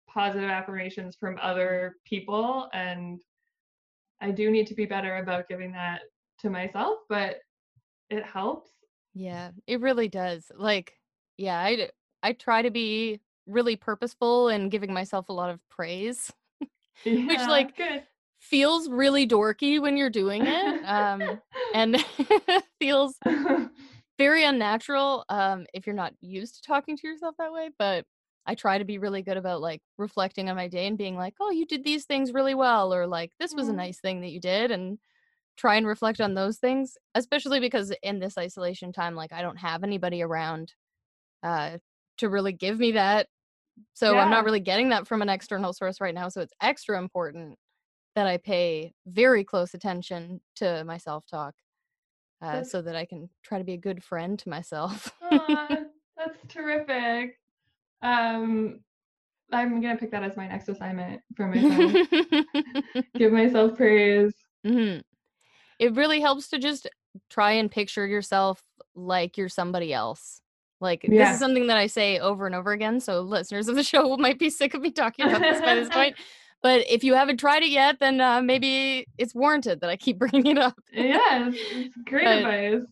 positive 0.08 0.48
affirmations 0.48 1.16
from 1.18 1.38
other 1.42 1.96
people 2.04 2.68
and 2.72 3.20
i 4.20 4.30
do 4.30 4.50
need 4.50 4.66
to 4.66 4.74
be 4.74 4.86
better 4.86 5.16
about 5.18 5.48
giving 5.48 5.72
that 5.72 6.00
to 6.38 6.48
myself 6.48 6.98
but 7.08 7.36
it 8.10 8.24
helps. 8.24 8.70
Yeah 9.14 9.50
it 9.66 9.80
really 9.80 10.08
does. 10.08 10.50
Like 10.56 10.94
yeah 11.36 11.58
I, 11.58 11.90
I 12.22 12.32
try 12.32 12.62
to 12.62 12.70
be 12.70 13.20
really 13.46 13.76
purposeful 13.76 14.48
in 14.48 14.68
giving 14.68 14.92
myself 14.92 15.28
a 15.28 15.32
lot 15.32 15.50
of 15.50 15.60
praise 15.68 16.32
yeah, 17.04 17.46
like, 17.48 17.76
good. 17.76 18.02
feels 18.38 18.88
really 18.88 19.26
dorky 19.26 19.80
when 19.80 19.96
you're 19.96 20.10
doing 20.10 20.46
it 20.46 20.84
um 20.84 21.40
and 21.74 22.02
feels 22.78 23.14
very 24.18 24.44
unnatural 24.44 25.24
um 25.28 25.66
if 25.74 25.86
you're 25.86 25.94
not 25.96 26.14
used 26.20 26.56
to 26.56 26.62
talking 26.62 26.96
to 26.96 27.06
yourself 27.06 27.34
that 27.38 27.52
way 27.52 27.70
but 27.78 28.04
i 28.46 28.54
try 28.54 28.78
to 28.78 28.84
be 28.84 28.98
really 28.98 29.22
good 29.22 29.36
about 29.36 29.60
like 29.60 29.80
reflecting 29.98 30.48
on 30.48 30.56
my 30.56 30.68
day 30.68 30.86
and 30.86 30.98
being 30.98 31.16
like 31.16 31.34
oh 31.40 31.50
you 31.50 31.66
did 31.66 31.84
these 31.84 32.04
things 32.04 32.32
really 32.32 32.54
well 32.54 32.94
or 32.94 33.06
like 33.06 33.32
this 33.38 33.54
was 33.56 33.68
a 33.68 33.72
Mm. 33.72 33.76
nice 33.76 34.00
thing 34.00 34.20
that 34.20 34.30
you 34.30 34.40
did 34.40 34.70
and 34.70 34.98
try 35.56 35.76
and 35.76 35.86
reflect 35.86 36.20
on 36.20 36.34
those 36.34 36.58
things 36.58 36.96
especially 37.14 37.60
because 37.60 37.92
in 38.02 38.20
this 38.20 38.38
isolation 38.38 38.92
time 38.92 39.14
like 39.16 39.32
i 39.32 39.42
don't 39.42 39.58
have 39.58 39.84
anybody 39.84 40.22
around 40.22 40.74
uh 41.42 41.78
to 42.18 42.28
really 42.28 42.52
give 42.52 42.78
me 42.78 42.92
that 42.92 43.28
so 43.94 44.18
i'm 44.18 44.30
not 44.30 44.44
really 44.44 44.60
getting 44.60 44.90
that 44.90 45.06
from 45.08 45.22
an 45.22 45.28
external 45.30 45.72
source 45.72 46.00
right 46.00 46.14
now 46.14 46.28
so 46.28 46.40
it's 46.40 46.54
extra 46.62 46.98
important 46.98 47.58
that 48.16 48.26
i 48.26 48.36
pay 48.38 48.92
very 49.06 49.44
close 49.44 49.74
attention 49.74 50.40
to 50.56 50.84
my 50.84 50.98
self 50.98 51.26
talk 51.26 51.54
uh, 52.44 52.62
so 52.62 52.82
that 52.82 52.96
I 52.96 53.04
can 53.04 53.28
try 53.42 53.58
to 53.58 53.64
be 53.64 53.74
a 53.74 53.78
good 53.78 54.02
friend 54.04 54.38
to 54.38 54.48
myself. 54.48 55.12
Aw, 55.22 55.68
that's 56.16 56.38
terrific 56.48 57.38
um 58.02 58.78
i'm 59.50 59.80
gonna 59.80 59.96
pick 59.96 60.10
that 60.10 60.22
as 60.22 60.36
my 60.36 60.46
next 60.46 60.68
assignment 60.68 61.20
for 61.34 61.48
myself 61.48 61.92
give 63.16 63.32
myself 63.32 63.76
praise. 63.76 64.32
Mhm. 64.66 65.02
It 65.78 65.94
really 65.94 66.20
helps 66.20 66.48
to 66.50 66.58
just 66.58 66.88
try 67.30 67.52
and 67.52 67.70
picture 67.70 68.06
yourself 68.06 68.62
like 68.94 69.36
you're 69.36 69.48
somebody 69.48 69.92
else. 69.92 70.40
Like 70.80 71.02
this 71.02 71.10
is 71.34 71.38
something 71.38 71.66
that 71.68 71.76
I 71.76 71.86
say 71.86 72.18
over 72.18 72.46
and 72.46 72.54
over 72.54 72.72
again, 72.72 73.00
so 73.00 73.20
listeners 73.20 73.68
of 73.68 73.76
the 73.76 73.82
show 73.82 74.16
might 74.16 74.38
be 74.38 74.50
sick 74.50 74.74
of 74.74 74.82
me 74.82 74.90
talking 74.90 75.26
about 75.26 75.40
this 75.40 75.60
by 75.60 75.74
this 75.74 75.88
point. 75.92 76.16
But 76.64 76.84
if 76.88 77.04
you 77.04 77.12
haven't 77.14 77.36
tried 77.36 77.62
it 77.62 77.68
yet, 77.70 77.98
then 78.00 78.20
uh, 78.22 78.40
maybe 78.40 79.06
it's 79.18 79.34
warranted 79.34 79.82
that 79.82 79.90
I 79.90 79.96
keep 79.96 80.18
bringing 80.24 80.46
it 80.46 80.58
up. 80.58 80.74
Yeah, 80.92 81.50
it's, 81.52 81.94
great 82.06 82.24
But- 82.24 82.38
advice. 82.38 82.86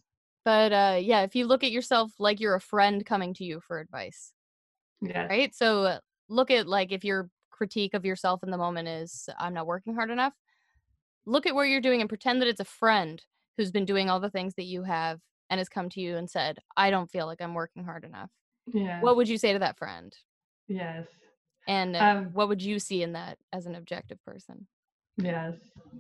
But 0.45 0.73
uh, 0.73 0.99
yeah, 1.01 1.23
if 1.23 1.35
you 1.37 1.47
look 1.47 1.63
at 1.65 1.71
yourself 1.71 2.11
like 2.19 2.39
you're 2.41 2.55
a 2.57 2.61
friend 2.61 3.07
coming 3.07 3.33
to 3.35 3.45
you 3.45 3.61
for 3.67 3.79
advice, 3.79 4.33
Yeah. 5.01 5.27
right? 5.27 5.55
So 5.55 5.85
uh, 5.85 5.99
look 6.29 6.51
at 6.51 6.67
like 6.69 6.91
if 6.93 7.05
your 7.05 7.31
critique 7.51 7.95
of 7.95 8.05
yourself 8.05 8.43
in 8.43 8.51
the 8.51 8.59
moment 8.59 8.89
is 8.89 9.29
I'm 9.39 9.55
not 9.55 9.67
working 9.69 9.95
hard 9.95 10.11
enough. 10.11 10.33
Look 11.27 11.47
at 11.47 11.55
what 11.55 11.69
you're 11.69 11.81
doing 11.81 12.01
and 12.01 12.09
pretend 12.09 12.43
that 12.43 12.49
it's 12.49 12.59
a 12.61 12.65
friend 12.65 13.23
who's 13.57 13.71
been 13.71 13.85
doing 13.85 14.11
all 14.11 14.19
the 14.19 14.31
things 14.31 14.55
that 14.57 14.65
you 14.65 14.83
have 14.83 15.21
and 15.49 15.59
has 15.59 15.69
come 15.69 15.89
to 15.91 16.01
you 16.01 16.17
and 16.17 16.29
said, 16.29 16.59
"I 16.77 16.91
don't 16.91 17.11
feel 17.11 17.27
like 17.27 17.41
I'm 17.41 17.55
working 17.55 17.85
hard 17.85 18.05
enough." 18.05 18.31
Yeah. 18.67 19.01
What 19.01 19.15
would 19.17 19.29
you 19.29 19.39
say 19.39 19.53
to 19.53 19.61
that 19.61 19.79
friend? 19.79 20.13
yes. 20.69 21.07
And 21.67 21.97
uh, 21.97 22.01
Um, 22.05 22.25
what 22.33 22.49
would 22.49 22.63
you 22.63 22.79
see 22.79 23.03
in 23.03 23.13
that 23.13 23.39
as 23.53 23.67
an 23.67 23.75
objective 23.75 24.19
person? 24.25 24.67
Yes. 25.17 25.55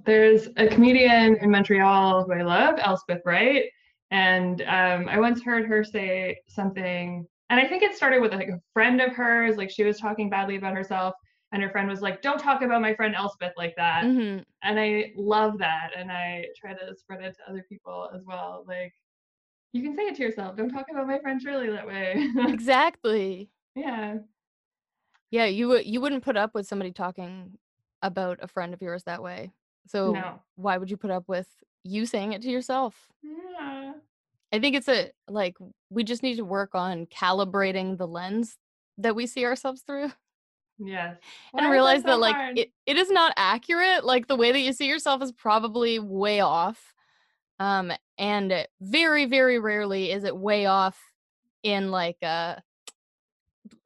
There's 0.05 0.49
a 0.57 0.67
comedian 0.67 1.37
in 1.37 1.51
Montreal 1.51 2.25
who 2.25 2.33
I 2.33 2.43
love, 2.43 2.77
Elspeth 2.79 3.21
Wright. 3.25 3.65
And 4.11 4.63
um, 4.63 5.09
I 5.09 5.19
once 5.21 5.43
heard 5.43 5.67
her 5.67 5.85
say 5.85 6.39
something, 6.49 7.27
and 7.49 7.61
I 7.61 7.67
think 7.67 7.83
it 7.83 7.95
started 7.95 8.21
with 8.21 8.33
like 8.33 8.49
a 8.49 8.61
friend 8.75 9.01
of 9.01 9.13
hers, 9.13 9.57
like 9.57 9.71
she 9.71 9.85
was 9.85 9.99
talking 9.99 10.29
badly 10.29 10.57
about 10.57 10.75
herself, 10.75 11.15
and 11.53 11.63
her 11.63 11.71
friend 11.71 11.89
was 11.89 12.01
like, 12.03 12.21
Don't 12.23 12.39
talk 12.39 12.63
about 12.63 12.83
my 12.83 12.95
friend 12.95 13.15
Elspeth 13.15 13.53
like 13.57 13.75
that. 13.77 14.05
hmm 14.05 14.39
And 14.63 14.79
I 14.81 15.13
love 15.17 15.59
that. 15.59 15.91
And 15.97 16.11
I 16.13 16.47
try 16.61 16.73
to 16.75 16.95
spread 16.97 17.23
it 17.23 17.37
to 17.37 17.51
other 17.51 17.65
people 17.69 18.11
as 18.15 18.23
well. 18.27 18.65
Like, 18.67 18.93
you 19.73 19.83
can 19.83 19.97
say 19.97 20.03
it 20.03 20.17
to 20.17 20.23
yourself. 20.23 20.57
Don't 20.57 20.71
talk 20.71 20.87
about 20.91 21.07
my 21.07 21.19
friend 21.19 21.41
Shirley 21.41 21.71
that 21.71 21.87
way. 21.87 22.29
Exactly. 22.39 23.49
yeah. 23.75 24.17
Yeah, 25.33 25.47
you 25.47 25.67
would 25.69 25.87
you 25.87 26.01
wouldn't 26.01 26.23
put 26.23 26.37
up 26.37 26.55
with 26.55 26.69
somebody 26.69 26.93
talking 26.93 27.59
about 28.03 28.39
a 28.43 28.47
friend 28.47 28.75
of 28.75 28.83
yours 28.83 29.03
that 29.05 29.23
way. 29.23 29.51
So 29.87 30.13
No. 30.13 30.41
why 30.57 30.77
would 30.77 30.91
you 30.91 30.97
put 30.97 31.11
up 31.11 31.25
with 31.27 31.49
you 31.83 32.07
saying 32.07 32.35
it 32.35 32.43
to 32.43 32.51
yourself? 32.51 33.09
Yeah. 33.23 33.95
I 34.53 34.59
think 34.61 34.77
it's 34.77 34.89
a 34.89 35.11
like 35.29 35.57
we 35.89 36.05
just 36.05 36.23
need 36.23 36.37
to 36.37 36.45
work 36.45 36.75
on 36.75 37.07
calibrating 37.07 37.97
the 37.97 38.07
lens 38.07 38.59
that 38.99 39.17
we 39.17 39.27
see 39.27 39.47
ourselves 39.47 39.83
through 39.83 40.13
Yes. 40.79 41.17
and 41.55 41.65
Why 41.65 41.69
is 41.69 41.73
realize 41.73 42.03
so 42.03 42.09
that 42.09 42.21
like 42.21 42.59
it, 42.59 42.73
it 42.85 42.99
is 42.99 43.11
not 43.11 43.33
accurate. 43.39 44.05
Like 44.05 44.27
the 44.27 44.37
way 44.37 44.53
that 44.53 44.61
you 44.61 44.75
see 44.75 44.87
yourself 44.87 45.23
is 45.23 45.33
probably 45.33 45.99
way 45.99 46.41
off. 46.41 46.95
Um 47.59 47.91
and 48.19 48.67
very, 48.83 49.25
very 49.25 49.59
rarely 49.59 50.11
is 50.11 50.25
it 50.25 50.37
way 50.37 50.67
off 50.67 51.01
in 51.63 51.91
like 51.91 52.19
uh 52.23 52.57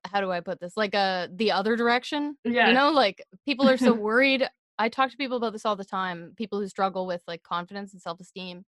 how 0.04 0.20
do 0.20 0.30
I 0.30 0.40
put 0.40 0.60
this? 0.60 0.76
Like 0.76 0.94
uh 0.94 1.28
the 1.34 1.52
other 1.52 1.76
direction. 1.76 2.36
Yes. 2.44 2.68
You 2.68 2.74
know, 2.74 2.90
like 2.90 3.22
people 3.44 3.68
are 3.68 3.76
so 3.76 3.92
worried. 3.94 4.46
I 4.78 4.88
talk 4.88 5.10
to 5.10 5.16
people 5.16 5.38
about 5.38 5.52
this 5.52 5.64
all 5.64 5.76
the 5.76 5.84
time. 5.84 6.34
People 6.36 6.60
who 6.60 6.68
struggle 6.68 7.06
with 7.06 7.22
like 7.26 7.42
confidence 7.42 7.92
and 7.92 8.02
self 8.02 8.20
esteem 8.20 8.64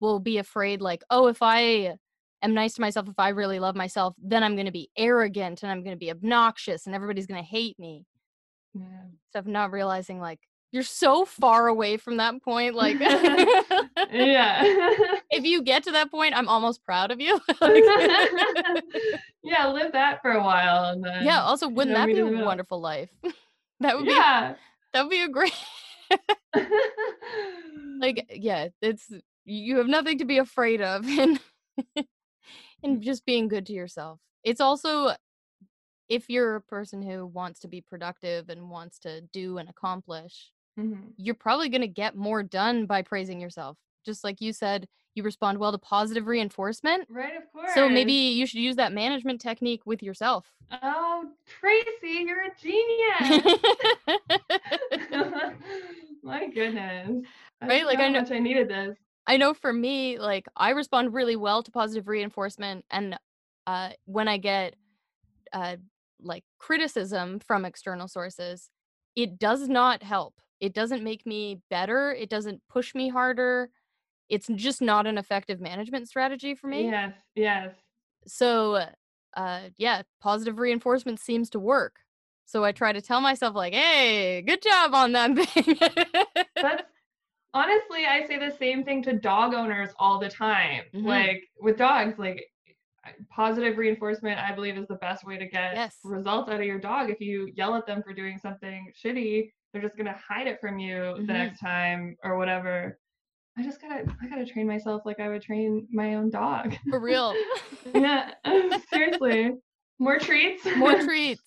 will 0.00 0.20
be 0.20 0.38
afraid, 0.38 0.80
like, 0.82 1.02
oh, 1.10 1.28
if 1.28 1.38
I 1.42 1.94
am 2.42 2.54
nice 2.54 2.74
to 2.74 2.80
myself, 2.80 3.08
if 3.08 3.18
I 3.18 3.30
really 3.30 3.58
love 3.60 3.76
myself, 3.76 4.14
then 4.22 4.42
I'm 4.42 4.56
going 4.56 4.66
to 4.66 4.72
be 4.72 4.90
arrogant 4.96 5.62
and 5.62 5.70
I'm 5.70 5.82
going 5.82 5.96
to 5.96 6.00
be 6.00 6.10
obnoxious 6.10 6.86
and 6.86 6.94
everybody's 6.94 7.26
going 7.26 7.42
to 7.42 7.48
hate 7.48 7.78
me. 7.78 8.04
Yeah. 8.74 9.04
stuff, 9.30 9.46
not 9.46 9.70
realizing 9.70 10.18
like 10.18 10.40
you're 10.72 10.82
so 10.82 11.26
far 11.26 11.68
away 11.68 11.98
from 11.98 12.16
that 12.16 12.42
point. 12.42 12.74
Like, 12.74 12.98
yeah. 14.10 14.94
if 15.42 15.50
you 15.50 15.62
get 15.62 15.82
to 15.84 15.92
that 15.92 16.10
point, 16.10 16.34
I'm 16.36 16.48
almost 16.48 16.84
proud 16.84 17.10
of 17.10 17.20
you. 17.20 17.40
Like- 17.60 18.84
yeah, 19.42 19.66
live 19.68 19.92
that 19.92 20.22
for 20.22 20.30
a 20.32 20.42
while 20.42 20.84
and 20.92 21.04
then 21.04 21.24
yeah. 21.24 21.42
Also, 21.42 21.68
wouldn't 21.68 21.94
know, 21.94 22.00
that 22.00 22.06
be 22.06 22.20
a 22.20 22.24
middle. 22.24 22.44
wonderful 22.44 22.80
life? 22.80 23.10
that 23.80 23.96
would 23.96 24.06
be 24.06 24.12
Yeah. 24.12 24.54
that 24.92 25.02
would 25.02 25.10
be 25.10 25.22
a 25.22 25.28
great 25.28 25.52
like 28.00 28.26
yeah. 28.30 28.68
It's 28.80 29.10
you 29.44 29.78
have 29.78 29.88
nothing 29.88 30.18
to 30.18 30.24
be 30.24 30.38
afraid 30.38 30.80
of 30.80 31.04
and 31.06 31.40
and 32.84 33.02
just 33.02 33.24
being 33.26 33.48
good 33.48 33.66
to 33.66 33.72
yourself. 33.72 34.20
It's 34.44 34.60
also 34.60 35.14
if 36.08 36.28
you're 36.28 36.56
a 36.56 36.60
person 36.60 37.02
who 37.02 37.26
wants 37.26 37.60
to 37.60 37.68
be 37.68 37.80
productive 37.80 38.48
and 38.48 38.70
wants 38.70 38.98
to 39.00 39.22
do 39.32 39.58
and 39.58 39.68
accomplish, 39.68 40.52
Mhm. 40.78 41.12
you're 41.16 41.34
probably 41.34 41.68
going 41.68 41.80
to 41.82 41.86
get 41.88 42.16
more 42.16 42.42
done 42.42 42.86
by 42.86 43.02
praising 43.02 43.40
yourself. 43.40 43.76
Just 44.06 44.22
like 44.24 44.40
you 44.40 44.52
said, 44.52 44.88
you 45.14 45.22
respond 45.22 45.58
well 45.58 45.72
to 45.72 45.78
positive 45.78 46.26
reinforcement. 46.26 47.06
Right, 47.10 47.36
of 47.36 47.50
course. 47.52 47.74
So 47.74 47.88
maybe 47.88 48.12
you 48.12 48.46
should 48.46 48.60
use 48.60 48.76
that 48.76 48.92
management 48.92 49.40
technique 49.40 49.82
with 49.84 50.02
yourself. 50.02 50.46
Oh, 50.82 51.26
Tracy, 51.46 52.24
you're 52.26 52.42
a 52.44 52.50
genius. 52.60 53.58
My 56.22 56.46
goodness. 56.48 57.26
I 57.60 57.66
Right, 57.68 57.86
like, 57.86 57.98
I 57.98 58.08
know- 58.08 58.24
I 58.30 58.38
needed 58.38 58.68
this. 58.68 58.96
I 59.26 59.36
know 59.36 59.54
for 59.54 59.72
me, 59.72 60.18
like 60.18 60.46
I 60.56 60.70
respond 60.70 61.14
really 61.14 61.36
well 61.36 61.62
to 61.62 61.70
positive 61.70 62.08
reinforcement, 62.08 62.84
and 62.90 63.16
uh, 63.68 63.90
when 64.06 64.26
I 64.26 64.36
get 64.36 64.74
uh, 65.52 65.76
like 66.20 66.42
criticism 66.58 67.38
from 67.38 67.64
external 67.64 68.08
sources, 68.08 68.68
it 69.14 69.38
does 69.38 69.68
not 69.68 70.02
help. 70.02 70.40
It 70.58 70.74
doesn't 70.74 71.04
make 71.04 71.24
me 71.24 71.60
better. 71.70 72.12
It 72.12 72.30
doesn't 72.30 72.62
push 72.68 72.96
me 72.96 73.10
harder. 73.10 73.70
It's 74.32 74.48
just 74.54 74.80
not 74.80 75.06
an 75.06 75.18
effective 75.18 75.60
management 75.60 76.08
strategy 76.08 76.54
for 76.54 76.66
me. 76.66 76.86
Yes, 76.86 77.12
yes. 77.34 77.74
So, 78.26 78.86
uh, 79.36 79.60
yeah, 79.76 80.02
positive 80.22 80.58
reinforcement 80.58 81.20
seems 81.20 81.50
to 81.50 81.58
work. 81.60 81.96
So 82.46 82.64
I 82.64 82.72
try 82.72 82.94
to 82.94 83.02
tell 83.02 83.20
myself 83.20 83.54
like, 83.54 83.74
"Hey, 83.74 84.40
good 84.40 84.62
job 84.62 84.94
on 84.94 85.12
that 85.12 85.36
thing." 85.36 85.76
That's 86.56 86.82
honestly, 87.52 88.06
I 88.06 88.24
say 88.26 88.38
the 88.38 88.56
same 88.56 88.84
thing 88.84 89.02
to 89.02 89.12
dog 89.12 89.52
owners 89.52 89.90
all 89.98 90.18
the 90.18 90.30
time. 90.30 90.84
Mhm. 90.94 91.04
Like 91.04 91.42
with 91.60 91.76
dogs, 91.76 92.18
like 92.18 92.42
positive 93.30 93.76
reinforcement, 93.76 94.38
I 94.40 94.54
believe, 94.54 94.78
is 94.78 94.86
the 94.88 94.94
best 94.94 95.26
way 95.26 95.36
to 95.36 95.46
get 95.46 95.74
Yes. 95.74 95.98
results 96.04 96.48
out 96.50 96.60
of 96.60 96.66
your 96.66 96.78
dog. 96.78 97.10
If 97.10 97.20
you 97.20 97.52
yell 97.54 97.74
at 97.74 97.86
them 97.86 98.02
for 98.02 98.14
doing 98.14 98.38
something 98.38 98.90
shitty, 98.98 99.52
they're 99.72 99.82
just 99.82 99.96
gonna 99.98 100.16
hide 100.16 100.46
it 100.46 100.58
from 100.58 100.78
you 100.78 100.96
Mhm. 101.18 101.26
the 101.26 101.32
next 101.34 101.58
time 101.60 102.16
or 102.24 102.38
whatever. 102.38 102.98
I 103.58 103.62
just 103.62 103.80
gotta, 103.82 104.04
I 104.22 104.28
gotta 104.28 104.46
train 104.46 104.66
myself 104.66 105.02
like 105.04 105.20
I 105.20 105.28
would 105.28 105.42
train 105.42 105.86
my 105.92 106.14
own 106.14 106.30
dog. 106.30 106.74
for 106.88 106.98
real. 107.00 107.34
yeah, 107.94 108.30
seriously. 108.92 109.52
More 109.98 110.18
treats. 110.18 110.64
more 110.76 110.94
treats, 111.02 111.42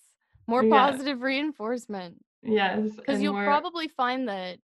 more 0.46 0.62
Yeah. 0.64 0.70
positive 0.90 1.20
reinforcement. 1.22 2.16
yes, 2.42 2.90
Because 2.96 3.20
you'll 3.20 3.32
more- 3.34 3.44
probably 3.44 3.88
find 3.88 4.28
that 4.28 4.58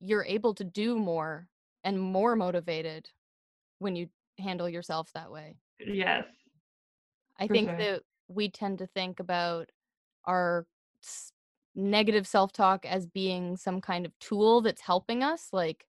you're 0.00 0.24
able 0.24 0.54
to 0.54 0.64
do 0.64 0.96
more 0.98 1.48
and 1.82 2.00
more 2.00 2.36
motivated 2.36 3.08
when 3.80 3.96
you 3.96 4.08
handle 4.38 4.68
yourself 4.68 5.10
that 5.14 5.30
way. 5.30 5.56
yes. 5.84 6.24
I 7.40 7.48
think 7.48 7.68
sure. 7.70 7.78
that 7.78 8.02
we 8.28 8.48
tend 8.48 8.78
to 8.78 8.86
think 8.86 9.18
about 9.18 9.68
our 10.24 10.66
negative 11.74 12.26
self 12.26 12.52
talk 12.52 12.86
as 12.86 13.06
being 13.06 13.56
some 13.56 13.80
kind 13.80 14.06
of 14.06 14.16
tool 14.20 14.60
that's 14.60 14.80
helping 14.80 15.24
us. 15.24 15.48
Like, 15.52 15.84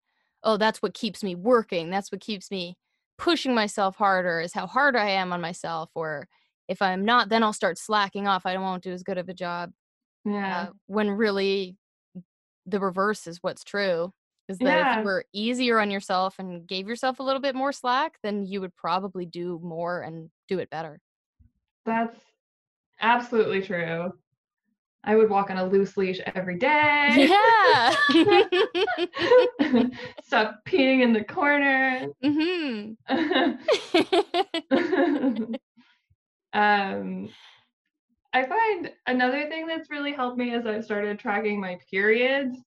oh, 0.46 0.58
that's 0.58 0.82
what 0.82 0.94
keeps 0.94 1.24
me 1.24 1.36
working. 1.36 1.90
That's 1.90 2.12
what 2.12 2.22
keeps 2.22 2.50
me 2.50 2.78
pushing 3.18 3.54
myself 3.54 3.96
harder, 3.96 4.40
is 4.40 4.54
how 4.54 4.68
hard 4.68 4.96
I 4.96 5.10
am 5.10 5.34
on 5.34 5.42
myself. 5.42 5.90
Or 5.96 6.28
if 6.68 6.82
I'm 6.82 7.04
not, 7.04 7.30
then 7.30 7.44
I'll 7.44 7.54
start 7.54 7.78
slacking 7.78 8.28
off. 8.28 8.46
I 8.46 8.58
won't 8.58 8.84
do 8.84 8.94
as 8.94 9.04
good 9.04 9.18
of 9.18 9.28
a 9.28 9.34
job. 9.34 9.72
Yeah. 10.24 10.62
uh, 10.62 10.72
when 10.88 11.12
really 11.12 11.76
the 12.66 12.80
reverse 12.80 13.28
is 13.28 13.40
what's 13.42 13.64
true 13.64 14.12
is 14.50 14.58
that 14.60 14.92
if 14.92 14.98
you 15.00 15.04
were 15.04 15.26
easier 15.34 15.80
on 15.80 15.92
yourself 15.92 16.36
and 16.40 16.68
gave 16.68 16.88
yourself 16.88 17.20
a 17.20 17.24
little 17.24 17.42
bit 17.42 17.54
more 17.54 17.72
slack 17.72 18.18
then 18.24 18.44
you 18.44 18.60
would 18.60 18.76
probably 18.76 19.26
do 19.26 19.60
more 19.64 20.02
and 20.02 20.32
do 20.48 20.58
it 20.58 20.70
better 20.72 21.00
That's 21.86 22.20
absolutely 23.00 23.62
true. 23.62 24.12
I 25.06 25.15
would 25.15 25.30
walk 25.30 25.52
on 25.52 25.58
a 25.58 25.65
loose 25.65 25.96
leash 25.98 26.20
every 26.36 26.58
day. 26.58 27.28
yeah 27.30 27.96
Stop 30.24 30.62
peeing 30.65 31.04
in 31.04 31.13
the 31.13 31.24
corner. 31.24 32.08
Mm-hmm. 32.24 32.94
um, 36.54 37.30
I 38.34 38.46
find 38.46 38.91
another 39.06 39.48
thing 39.48 39.68
that's 39.68 39.91
really 39.91 40.12
helped 40.12 40.38
me 40.38 40.54
is 40.54 40.65
I've 40.65 40.84
started 40.84 41.20
tracking 41.20 41.62
my 41.62 41.78
periods. 41.89 42.58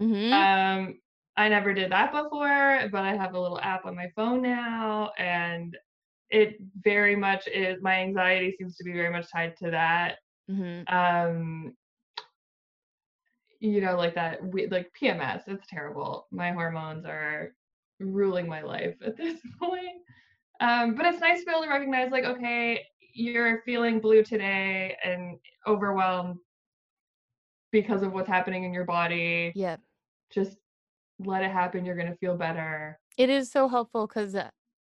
Mm-hmm. 0.00 0.32
Um, 0.32 0.98
I 1.36 1.48
never 1.48 1.72
did 1.74 1.92
that 1.92 2.10
before, 2.10 2.88
but 2.90 3.04
I 3.04 3.14
have 3.14 3.34
a 3.34 3.40
little 3.40 3.60
app 3.60 3.84
on 3.84 3.94
my 3.94 4.10
phone 4.16 4.42
now, 4.42 5.12
and 5.18 5.76
it 6.30 6.56
very 6.82 7.14
much 7.14 7.46
is 7.46 7.80
my 7.82 8.00
anxiety 8.00 8.56
seems 8.58 8.76
to 8.76 8.84
be 8.84 8.92
very 8.92 9.10
much 9.10 9.30
tied 9.30 9.56
to 9.58 9.70
that. 9.70 10.16
Mm-hmm. 10.50 10.94
Um, 10.94 11.74
you 13.62 13.80
know, 13.80 13.96
like 13.96 14.14
that, 14.16 14.44
we, 14.44 14.66
like 14.66 14.90
PMS. 15.00 15.42
It's 15.46 15.66
terrible. 15.68 16.26
My 16.32 16.50
hormones 16.50 17.06
are 17.06 17.54
ruling 18.00 18.48
my 18.48 18.60
life 18.62 18.96
at 19.04 19.16
this 19.22 19.38
point. 19.58 20.02
Um, 20.60 20.94
but 20.94 21.06
it's 21.06 21.20
nice 21.20 21.40
to 21.40 21.46
be 21.46 21.52
able 21.52 21.62
to 21.62 21.68
recognize, 21.68 22.10
like, 22.10 22.24
okay, 22.24 22.84
you're 23.14 23.62
feeling 23.62 24.00
blue 24.00 24.22
today 24.24 24.96
and 25.04 25.38
overwhelmed 25.66 26.38
because 27.70 28.02
of 28.02 28.12
what's 28.12 28.28
happening 28.28 28.64
in 28.64 28.74
your 28.74 28.84
body. 28.84 29.52
yeah 29.54 29.76
Just 30.32 30.56
let 31.18 31.42
it 31.42 31.50
happen. 31.50 31.84
You're 31.84 31.96
gonna 31.96 32.16
feel 32.16 32.36
better. 32.36 32.98
it 33.16 33.30
is 33.30 33.50
so 33.50 33.68
helpful 33.68 34.06
because 34.06 34.34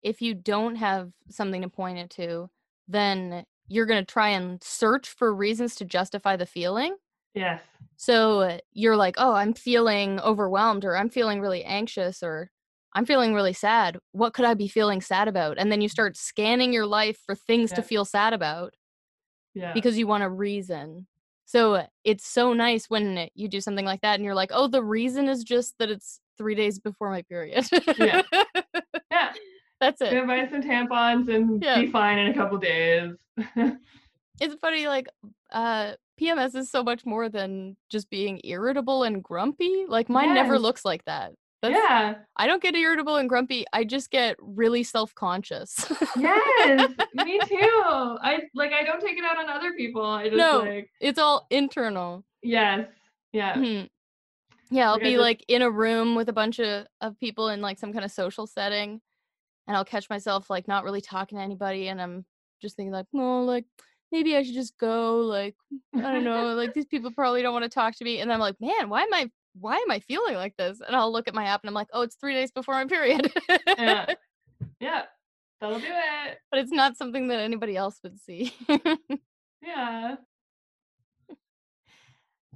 if 0.03 0.23
you 0.23 0.35
don't 0.35 0.77
have 0.77 1.11
something 1.29 1.63
to 1.63 1.69
point 1.69 1.99
it 1.99 2.11
to 2.11 2.49
then 2.87 3.45
you're 3.67 3.87
going 3.87 4.01
to 4.03 4.13
try 4.13 4.31
and 4.31 4.63
search 4.63 5.09
for 5.11 5.35
reasons 5.35 5.75
to 5.75 5.85
justify 5.85 6.37
the 6.37 6.47
feeling 6.47 6.97
Yes. 7.39 7.61
So 7.97 8.59
you're 8.73 8.97
like, 8.97 9.15
oh, 9.19 9.33
I'm 9.35 9.55
feeling 9.55 10.21
overwhelmed, 10.21 10.85
or 10.85 10.97
I'm 10.97 11.09
feeling 11.11 11.41
really 11.41 11.65
anxious, 11.65 12.23
or 12.23 12.51
I'm 12.95 13.07
feeling 13.07 13.35
really 13.35 13.53
sad. 13.53 13.99
What 14.13 14.35
could 14.35 14.45
I 14.45 14.55
be 14.55 14.69
feeling 14.69 15.01
sad 15.01 15.29
about? 15.29 15.59
And 15.59 15.71
then 15.71 15.81
you 15.81 15.89
start 15.89 16.17
scanning 16.17 16.73
your 16.73 16.87
life 16.87 17.19
for 17.25 17.35
things 17.35 17.73
to 17.73 17.83
feel 17.83 18.05
sad 18.05 18.33
about 18.33 18.75
Yeah. 19.55 19.73
because 19.73 19.99
you 19.99 20.07
want 20.07 20.23
a 20.25 20.29
reason. 20.29 21.07
So 21.45 21.87
it's 22.05 22.27
so 22.27 22.53
nice 22.53 22.87
when 22.91 23.29
you 23.35 23.49
do 23.49 23.61
something 23.61 23.85
like 23.85 24.01
that 24.03 24.15
and 24.17 24.25
you're 24.25 24.35
like, 24.35 24.51
oh, 24.53 24.69
the 24.69 24.83
reason 24.83 25.29
is 25.29 25.43
just 25.45 25.75
that 25.79 25.91
it's 25.91 26.21
three 26.37 26.55
days 26.55 26.79
before 26.79 27.11
my 27.11 27.23
period. 27.23 27.67
Yeah. 27.99 28.23
yeah. 29.11 29.33
That's 29.81 30.01
it. 30.01 30.11
Gonna 30.13 30.27
buy 30.27 30.49
some 30.51 30.63
tampons 30.63 31.29
and 31.35 31.63
Yeah. 31.63 31.81
be 31.81 31.91
fine 31.91 32.19
in 32.19 32.29
a 32.29 32.35
couple 32.35 32.59
days. 32.59 33.13
It's 34.41 34.55
funny, 34.61 34.87
like, 34.87 35.09
uh, 35.51 35.95
PMS 36.21 36.55
is 36.55 36.71
so 36.71 36.83
much 36.83 37.07
more 37.07 37.29
than 37.29 37.77
just 37.91 38.11
being 38.11 38.41
irritable 38.45 39.03
and 39.05 39.23
grumpy. 39.23 39.85
Like, 39.89 40.09
mine 40.09 40.35
never 40.35 40.59
looks 40.59 40.85
like 40.85 41.05
that. 41.05 41.33
That's, 41.63 41.75
yeah. 41.75 42.15
I 42.37 42.47
don't 42.47 42.63
get 42.63 42.77
irritable 42.77 43.17
and 43.17 43.29
grumpy. 43.29 43.65
I 43.73 43.83
just 43.85 44.11
get 44.11 44.37
really 44.41 44.85
self 44.85 45.13
conscious. 45.15 45.75
Yes. 46.17 46.91
me 47.15 47.41
too. 47.47 47.57
I 48.23 48.43
like 48.55 48.73
I 48.73 48.85
don't 48.85 49.01
take 49.01 49.19
it 49.19 49.25
out 49.25 49.39
on 49.39 49.51
other 49.51 49.73
people. 49.73 50.05
I 50.05 50.27
just 50.29 50.37
No. 50.37 50.61
like 50.61 50.89
it's 51.01 51.19
all 51.19 51.47
internal. 51.51 52.25
yes. 52.43 52.87
Yeah. 53.33 53.55
Mhm. 53.55 53.89
Yeah, 54.71 54.87
I'll 54.89 54.93
Like, 54.95 55.03
be 55.03 55.11
just- 55.13 55.21
like 55.23 55.45
in 55.49 55.63
a 55.63 55.71
room 55.71 56.15
with 56.15 56.29
a 56.29 56.33
bunch 56.33 56.61
of, 56.61 56.87
of 57.01 57.19
people 57.19 57.49
in 57.49 57.61
like 57.61 57.79
some 57.79 57.93
kind 57.93 58.05
of 58.05 58.11
social 58.13 58.47
setting, 58.47 59.01
and 59.67 59.77
I'll 59.77 59.85
catch 59.85 60.09
myself 60.09 60.49
like 60.51 60.69
not 60.69 60.85
really 60.85 61.01
talking 61.01 61.39
to 61.39 61.43
anybody, 61.45 61.89
and 61.89 62.01
I'm 62.01 62.25
just 62.63 62.77
thinking 62.77 62.93
like, 62.93 63.07
no, 63.13 63.43
like 63.45 63.65
maybe 64.13 64.37
I 64.37 64.43
should 64.43 64.55
just 64.55 64.79
go. 64.79 65.21
Like 65.21 65.57
I 65.95 66.01
don't 66.01 66.25
know, 66.25 66.55
like 66.55 66.75
these 66.75 66.87
people 66.87 67.11
probably 67.11 67.43
don't 67.43 67.53
want 67.53 67.65
to 67.65 67.69
talk 67.69 67.97
to 67.97 68.05
me, 68.05 68.21
and 68.21 68.33
I'm 68.33 68.41
like, 68.41 68.57
man, 68.61 68.89
why 68.89 69.03
am 69.03 69.13
I 69.15 69.31
why 69.61 69.77
am 69.77 69.91
I 69.91 70.01
feeling 70.01 70.35
like 70.35 70.57
this? 70.57 70.81
And 70.87 70.95
I'll 70.95 71.13
look 71.13 71.29
at 71.29 71.35
my 71.35 71.45
app 71.45 71.63
and 71.63 71.69
I'm 71.69 71.75
like, 71.75 71.89
oh, 71.93 72.03
it's 72.03 72.17
three 72.17 72.35
days 72.35 72.51
before 72.51 72.75
my 72.75 72.87
period. 72.87 73.33
Yeah. 73.67 74.07
yeah. 74.81 75.03
That'll 75.61 75.81
do 75.81 75.87
it. 75.89 76.39
but 76.51 76.61
it's 76.61 76.71
not 76.71 76.97
something 76.97 77.29
that 77.29 77.41
anybody 77.41 77.77
else 77.77 77.99
would 78.03 78.19
see. 78.21 78.55
Yeah. 79.61 80.15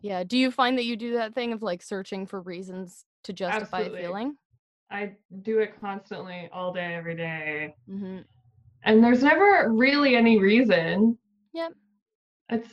yeah. 0.03 0.23
Do 0.23 0.39
you 0.39 0.53
find 0.53 0.79
that 0.79 0.85
you 0.85 0.97
do 0.97 1.15
that 1.15 1.35
thing 1.35 1.53
of 1.53 1.63
like 1.63 1.83
searching 1.83 2.27
for 2.27 2.41
reasons 2.41 3.05
to 3.25 3.33
justify 3.33 3.79
Absolutely. 3.79 3.99
a 3.99 4.03
feeling? 4.03 4.37
I 4.89 5.13
do 5.43 5.59
it 5.59 5.81
constantly 5.81 6.49
all 6.53 6.73
day, 6.73 6.95
every 6.95 7.17
day. 7.17 7.75
hmm 7.89 8.19
And 8.85 9.03
there's 9.03 9.25
never 9.25 9.69
really 9.73 10.15
any 10.15 10.39
reason. 10.39 11.19
Yep. 11.53 11.73
It's 12.51 12.69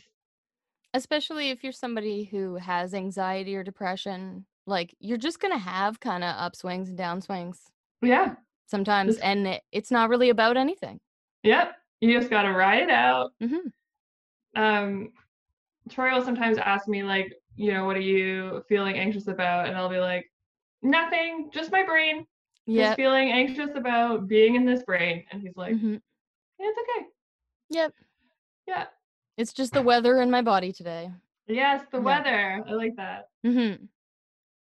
especially 0.94 1.50
if 1.50 1.64
you're 1.64 1.72
somebody 1.72 2.24
who 2.26 2.56
has 2.56 2.94
anxiety 2.94 3.56
or 3.56 3.64
depression, 3.64 4.46
like 4.66 4.96
you're 5.00 5.18
just 5.18 5.40
gonna 5.40 5.58
have 5.58 6.00
kind 6.00 6.24
of 6.24 6.36
upswings 6.36 6.88
and 6.88 6.98
downswings 6.98 7.58
Yeah. 8.02 8.36
sometimes, 8.68 9.16
Just- 9.16 9.24
and 9.24 9.48
it, 9.48 9.64
it's 9.72 9.92
not 9.92 10.10
really 10.10 10.30
about 10.30 10.58
anything. 10.58 11.00
Yep. 11.44 11.76
You 12.02 12.18
just 12.18 12.30
gotta 12.30 12.52
ride 12.52 12.84
it 12.84 12.90
out. 12.90 13.32
hmm 13.40 13.68
Um, 14.56 15.12
Troy 15.90 16.14
will 16.14 16.24
sometimes 16.24 16.58
ask 16.58 16.88
me 16.88 17.04
like, 17.04 17.34
you 17.56 17.74
know, 17.74 17.86
what 17.86 17.96
are 17.98 18.02
you 18.02 18.64
feeling 18.70 18.98
anxious 18.98 19.28
about? 19.28 19.68
And 19.68 19.76
I'll 19.78 19.90
be 19.90 20.00
like, 20.00 20.32
nothing, 20.82 21.50
just 21.54 21.72
my 21.72 21.84
brain. 21.84 22.26
Yeah. 22.66 22.88
Just 22.88 22.96
feeling 22.98 23.32
anxious 23.32 23.72
about 23.76 24.28
being 24.28 24.56
in 24.56 24.66
this 24.66 24.84
brain. 24.84 25.26
And 25.32 25.42
he's 25.42 25.56
like, 25.56 25.74
hmm 25.80 25.96
yeah, 26.60 26.66
it's 26.68 26.80
okay. 26.80 27.06
Yep. 27.72 27.94
Yeah. 28.70 28.86
It's 29.36 29.52
just 29.54 29.74
the 29.74 29.82
weather 29.82 30.22
in 30.22 30.30
my 30.30 30.42
body 30.44 30.72
today. 30.72 31.12
Yes, 31.48 31.84
the 31.92 31.98
Yeah. 31.98 32.04
weather. 32.04 32.64
I 32.68 32.72
like 32.74 32.96
that. 32.98 33.30
hmm 33.44 33.74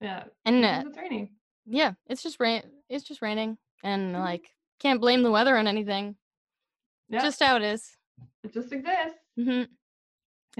Yeah. 0.01 0.25
And 0.45 0.63
uh, 0.65 0.83
it's 0.87 0.99
raining. 0.99 1.31
yeah, 1.65 1.93
it's 2.07 2.23
just 2.23 2.39
rain. 2.39 2.63
It's 2.91 3.05
just 3.05 3.23
raining, 3.23 3.57
and 3.83 4.15
Mhm. 4.15 4.21
like 4.21 4.55
can't 4.81 5.01
blame 5.01 5.23
the 5.23 5.31
weather 5.31 5.57
on 5.57 5.67
anything. 5.67 6.17
Yeah. 7.09 7.23
Just 7.23 7.43
how 7.43 7.57
it 7.57 7.63
is. 7.63 7.97
it 8.43 8.53
just 8.53 8.73
exists. 8.73 9.19
hmm 9.37 9.51
Yeah. 9.51 9.67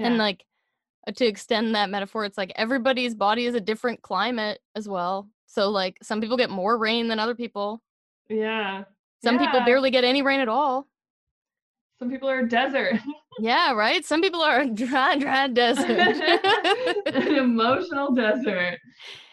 And 0.07 0.17
like 0.17 0.45
uh, 1.07 1.11
to 1.11 1.25
extend 1.25 1.75
that 1.75 1.91
metaphor, 1.91 2.25
it's 2.25 2.37
like 2.37 2.51
everybody's 2.55 3.13
body 3.13 3.45
is 3.45 3.53
a 3.53 3.61
different 3.61 4.01
climate 4.01 4.59
as 4.75 4.89
well. 4.89 5.29
So 5.45 5.69
like 5.69 5.99
some 6.01 6.19
people 6.19 6.37
get 6.37 6.49
more 6.49 6.77
rain 6.79 7.07
than 7.09 7.19
other 7.19 7.35
people. 7.35 7.83
yeah. 8.27 8.85
Some 9.23 9.37
people 9.39 9.61
barely 9.65 9.89
get 9.91 10.03
any 10.03 10.21
rain 10.23 10.39
at 10.39 10.47
all. 10.49 10.87
Some 11.99 12.09
people 12.09 12.29
are 12.29 12.43
desert. 12.43 12.99
Yeah, 13.37 13.73
right. 13.73 14.05
Some 14.05 14.21
people 14.21 14.41
are 14.41 14.61
a 14.61 14.65
dry, 14.69 15.17
dry 15.17 15.49
desert. 15.49 15.89
An 17.05 17.35
emotional 17.35 18.13
desert. 18.13 18.79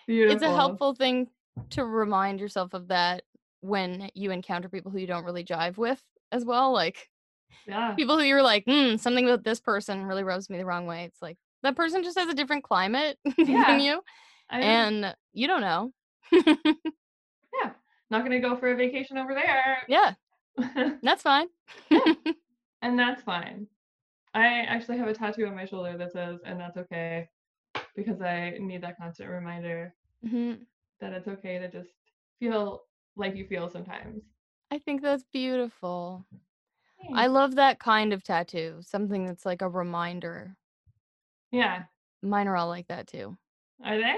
Beautiful. 0.09 0.35
it's 0.35 0.43
a 0.43 0.53
helpful 0.53 0.93
thing 0.93 1.29
to 1.71 1.85
remind 1.85 2.41
yourself 2.41 2.75
of 2.75 2.89
that 2.89 3.23
when 3.61 4.11
you 4.15 4.33
encounter 4.33 4.69
people 4.69 4.91
who 4.91 4.99
you 4.99 5.07
don't 5.07 5.25
really 5.25 5.45
jive 5.45 5.77
with 5.77 6.03
as 6.33 6.45
well. 6.45 6.73
Like 6.73 7.09
Yeah. 7.65 7.95
people 7.95 8.19
who 8.19 8.25
you're 8.25 8.43
like, 8.43 8.65
hmm, 8.67 8.97
something 8.97 9.25
about 9.25 9.45
this 9.45 9.61
person 9.61 10.05
really 10.05 10.25
rubs 10.25 10.51
me 10.51 10.59
the 10.59 10.67
wrong 10.67 10.87
way. 10.87 11.05
It's 11.05 11.23
like 11.23 11.39
that 11.63 11.77
person 11.77 12.03
just 12.03 12.19
has 12.19 12.29
a 12.29 12.35
different 12.35 12.65
climate 12.65 13.19
Yeah. 13.39 13.65
than 13.69 13.79
you, 13.79 14.03
I, 14.51 14.61
and 14.63 15.15
you 15.33 15.47
don't 15.47 15.61
know. 15.61 15.93
yeah. 16.33 17.71
Not 18.11 18.25
gonna 18.25 18.41
go 18.41 18.57
for 18.57 18.73
a 18.73 18.75
vacation 18.77 19.17
over 19.17 19.33
there. 19.33 19.79
yeah, 19.87 20.15
that's 21.05 21.23
fine. 21.23 21.47
And 22.83 22.99
that's 22.99 23.23
fine. 23.23 23.67
I 24.35 24.61
actually 24.63 24.99
have 24.99 25.09
a 25.09 25.15
tattoo 25.15 25.47
on 25.47 25.55
my 25.55 25.65
shoulder 25.65 25.97
that 25.99 26.13
says, 26.13 26.41
and 26.45 26.59
that's 26.61 26.77
okay. 26.77 27.29
Because 27.97 28.21
I 28.23 28.57
need 28.61 28.83
that 28.83 28.97
constant 28.99 29.29
reminder 29.31 29.95
Mhm. 30.25 30.67
that 31.01 31.13
it's 31.13 31.29
okay 31.29 31.59
to 31.59 31.69
just 31.71 31.91
feel 32.39 32.85
like 33.17 33.35
you 33.37 33.47
feel 33.47 33.69
sometimes. 33.69 34.23
I 34.71 34.79
think 34.79 35.03
that's 35.03 35.25
beautiful. 35.33 36.25
I 37.13 37.27
love 37.27 37.57
that 37.57 37.79
kind 37.79 38.13
of 38.13 38.23
tattoo. 38.23 38.79
Something 38.83 39.27
that's 39.27 39.45
like 39.45 39.61
a 39.63 39.69
reminder. 39.69 40.57
yeah. 41.51 41.85
Mine 42.23 42.47
are 42.49 42.57
all 42.57 42.69
like 42.69 42.87
that 42.87 43.09
too. 43.09 43.37
Are 43.85 43.99
they? 43.99 44.15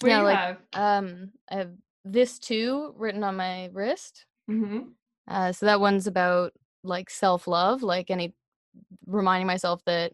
What 0.00 0.08
Yeah, 0.08 0.16
do 0.16 0.20
you 0.20 0.24
like, 0.26 0.38
have? 0.38 0.58
Um, 0.74 1.32
I 1.50 1.54
have 1.54 1.72
this 2.04 2.38
too 2.38 2.92
written 2.96 3.22
on 3.24 3.36
my 3.36 3.66
wrist. 3.72 4.26
Mm-hmm. 4.50 4.90
Uh, 5.28 5.52
so 5.52 5.64
that 5.66 5.80
one's 5.80 6.06
about 6.08 6.52
like 6.82 7.10
self 7.10 7.46
love, 7.46 7.82
like 7.82 8.10
any 8.10 8.34
reminding 9.06 9.46
myself 9.46 9.82
that 9.86 10.12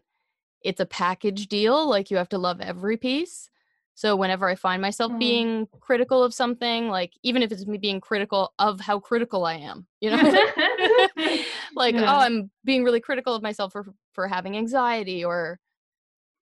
it's 0.61 0.79
a 0.81 0.85
package 0.85 1.47
deal. 1.47 1.87
Like 1.87 2.11
you 2.11 2.17
have 2.17 2.29
to 2.29 2.37
love 2.37 2.61
every 2.61 2.97
piece. 2.97 3.49
So 3.95 4.15
whenever 4.15 4.47
I 4.47 4.55
find 4.55 4.81
myself 4.81 5.11
Mhm. 5.13 5.19
being 5.19 5.67
critical 5.81 6.23
of 6.23 6.33
something, 6.33 6.87
like 6.89 7.13
even 7.23 7.41
if 7.41 7.51
it's 7.51 7.65
me 7.65 7.77
being 7.79 7.99
critical 7.99 8.53
of 8.59 8.79
how 8.79 8.99
critical 8.99 9.45
I 9.45 9.55
am, 9.55 9.87
you 10.01 10.11
know, 10.11 10.17
like 11.75 11.95
Yeah. 11.95 12.05
oh, 12.07 12.19
I'm 12.19 12.51
being 12.63 12.83
really 12.83 12.99
critical 12.99 13.33
of 13.33 13.41
myself 13.41 13.71
for 13.73 13.87
for 14.13 14.27
having 14.27 14.55
anxiety 14.57 15.23
or 15.25 15.59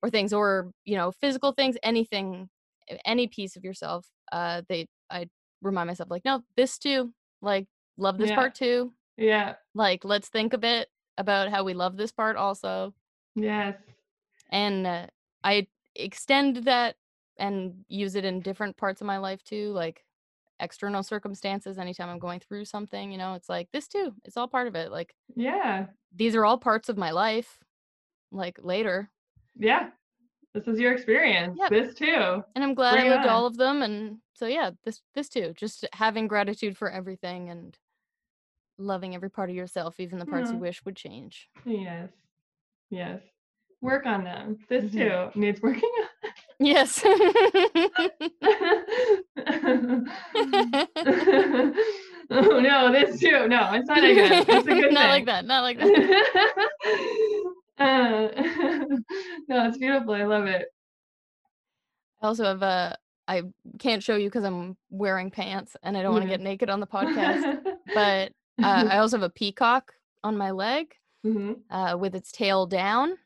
or 0.04 0.10
things 0.10 0.34
or 0.34 0.72
you 0.86 0.96
know 0.98 1.12
physical 1.12 1.52
things, 1.54 1.78
anything, 1.84 2.50
any 3.06 3.28
piece 3.28 3.56
of 3.56 3.64
yourself. 3.64 4.08
Uh, 4.32 4.62
they 4.70 4.88
I 5.10 5.28
remind 5.62 5.88
myself 5.88 6.10
like 6.10 6.26
no, 6.26 6.44
this 6.58 6.78
too, 6.78 7.14
like 7.42 7.68
love 7.98 8.18
this 8.18 8.30
Yeah. 8.30 8.36
part 8.36 8.56
too 8.56 8.94
yeah. 9.18 9.56
like 9.74 10.04
let's 10.06 10.30
think 10.30 10.54
a 10.54 10.58
bit 10.58 10.88
about 11.18 11.50
how 11.50 11.64
we 11.64 11.74
love 11.74 11.96
this 11.98 12.12
part 12.12 12.36
also 12.38 12.94
Yes. 13.36 13.76
and 14.50 14.86
uh, 14.88 15.08
i 15.44 15.68
extend 15.96 16.58
that 16.66 16.96
and 17.38 17.84
use 17.88 18.16
it 18.16 18.26
in 18.26 18.40
different 18.42 18.78
parts 18.78 19.02
of 19.02 19.08
my 19.08 19.18
life 19.18 19.44
too 19.44 19.72
like 19.72 20.04
external 20.60 21.04
circumstances 21.04 21.78
anytime 21.78 22.10
i'm 22.10 22.20
going 22.20 22.40
through 22.40 22.64
something 22.66 23.12
you 23.12 23.18
know 23.18 23.34
it's 23.34 23.50
like 23.50 23.68
this 23.74 23.88
too 23.88 24.14
it's 24.24 24.38
all 24.38 24.48
part 24.48 24.68
of 24.68 24.76
it 24.76 24.92
like 24.92 25.14
Yeah. 25.36 25.88
these 26.16 26.36
are 26.36 26.46
all 26.46 26.58
parts 26.58 26.88
of 26.90 26.98
my 26.98 27.12
life 27.12 27.60
like 28.32 28.58
later 28.62 29.10
Yeah. 29.58 29.90
This 30.54 30.68
is 30.70 30.80
your 30.80 30.94
experience. 30.94 31.58
Yep. 31.60 31.70
This 31.70 31.94
too. 31.96 32.42
and 32.56 32.64
i'm 32.64 32.74
glad 32.74 32.94
i 32.94 33.02
Bring 33.02 33.08
it 33.08 33.16
lived 33.16 33.28
all 33.28 33.46
of 33.46 33.58
them 33.58 33.82
and 33.82 34.20
so 34.34 34.46
yeah 34.48 34.72
this 34.86 35.02
this 35.14 35.28
too 35.28 35.54
just 35.58 35.86
having 35.92 36.28
gratitude 36.30 36.78
for 36.78 36.90
everything 36.90 37.50
and 37.50 37.78
loving 38.78 39.16
every 39.16 39.30
part 39.30 39.50
of 39.50 39.56
yourself 39.56 40.00
even 40.00 40.20
the 40.20 40.26
parts 40.26 40.52
you 40.52 40.58
Mhm. 40.58 40.62
wish 40.62 40.84
would 40.86 40.96
change 40.96 41.50
Yes. 41.66 42.10
Yes. 42.90 43.22
Work 43.82 44.06
on 44.06 44.24
them. 44.24 44.58
This 44.70 44.86
Mhm. 44.86 45.34
too 45.34 45.40
needs 45.40 45.62
working 45.62 45.90
on. 46.02 46.08
yes 46.60 47.04
oh 52.32 52.60
no, 52.60 52.92
this 52.92 53.20
too. 53.20 53.48
No, 53.48 53.72
it's 53.74 53.88
not 53.88 54.04
a 54.04 54.14
good. 54.14 54.32
It's 54.50 54.68
a 54.68 54.72
good 54.82 54.94
not 54.94 55.10
like 55.10 55.26
that. 55.26 55.46
Not 55.46 55.62
like 55.64 55.78
that. 55.80 57.44
Uh, 57.78 58.28
no, 59.48 59.68
it's 59.68 59.78
beautiful. 59.78 60.14
I 60.14 60.24
love 60.24 60.46
it. 60.46 60.68
I 62.22 62.28
also 62.28 62.46
have 62.46 62.62
a. 62.62 62.98
I 63.28 63.44
can't 63.80 64.04
show 64.04 64.16
you 64.16 64.28
because 64.30 64.44
I'm 64.44 64.78
wearing 64.90 65.32
pants 65.32 65.76
and 65.84 65.98
I 65.98 66.04
don't 66.04 66.14
want 66.14 66.24
to 66.24 66.30
get 66.30 66.42
naked 66.42 66.70
on 66.70 66.80
the 66.80 66.88
podcast. 66.88 67.60
But 67.94 68.32
uh, 68.62 68.86
I 68.90 68.98
also 68.98 69.18
have 69.18 69.24
a 69.24 69.30
peacock 69.30 69.94
on 70.24 70.38
my 70.38 70.52
leg 70.52 70.96
Mhm. 71.26 71.62
uh, 71.70 71.98
with 71.98 72.16
its 72.16 72.32
tail 72.32 72.66
down. 72.66 73.18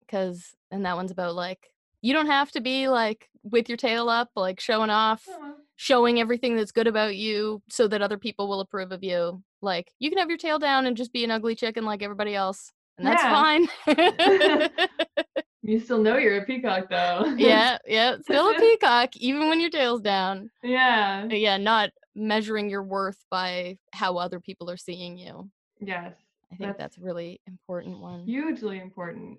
Because 0.00 0.54
and 0.70 0.84
that 0.84 0.96
one's 0.96 1.10
about 1.12 1.34
like 1.34 1.72
you 2.02 2.12
don't 2.12 2.26
have 2.26 2.50
to 2.52 2.60
be 2.60 2.88
like 2.88 3.28
with 3.42 3.68
your 3.68 3.76
tail 3.76 4.08
up, 4.08 4.30
like 4.34 4.58
showing 4.60 4.90
off, 4.90 5.24
Aw. 5.28 5.52
showing 5.76 6.18
everything 6.20 6.56
that's 6.56 6.72
good 6.72 6.86
about 6.88 7.16
you, 7.16 7.62
so 7.68 7.86
that 7.88 8.02
other 8.02 8.18
people 8.18 8.48
will 8.48 8.60
approve 8.60 8.90
of 8.92 9.04
you. 9.04 9.42
Like 9.62 9.92
you 9.98 10.10
can 10.10 10.18
have 10.18 10.28
your 10.28 10.38
tail 10.38 10.58
down 10.58 10.86
and 10.86 10.96
just 10.96 11.12
be 11.12 11.22
an 11.24 11.30
ugly 11.30 11.54
chicken 11.54 11.84
like 11.84 12.02
everybody 12.02 12.34
else, 12.34 12.72
and 12.98 13.06
that's 13.06 13.22
Yeah. 13.22 13.30
fine. 13.30 13.68
You 15.62 15.78
still 15.78 15.98
know 16.00 16.16
you're 16.16 16.38
a 16.38 16.44
peacock 16.46 16.88
though. 16.88 17.34
yeah, 17.36 17.76
yeah, 17.86 18.16
still 18.22 18.50
a 18.50 18.54
peacock, 18.54 19.14
even 19.16 19.48
when 19.48 19.60
your 19.60 19.70
tail's 19.70 20.00
down. 20.00 20.50
yeah. 20.62 21.26
But 21.28 21.38
yeah, 21.40 21.58
not 21.58 21.90
measuring 22.14 22.70
your 22.70 22.82
worth 22.82 23.18
by 23.30 23.76
how 23.92 24.16
other 24.16 24.40
people 24.40 24.70
are 24.70 24.76
seeing 24.76 25.16
you. 25.18 25.50
Yes. 25.80 26.14
I 26.52 26.56
think 26.56 26.68
That's 26.70 26.78
that's 26.78 26.98
a 26.98 27.02
really 27.02 27.40
important 27.46 28.00
one. 28.00 28.24
hugely 28.24 28.80
important 28.80 29.38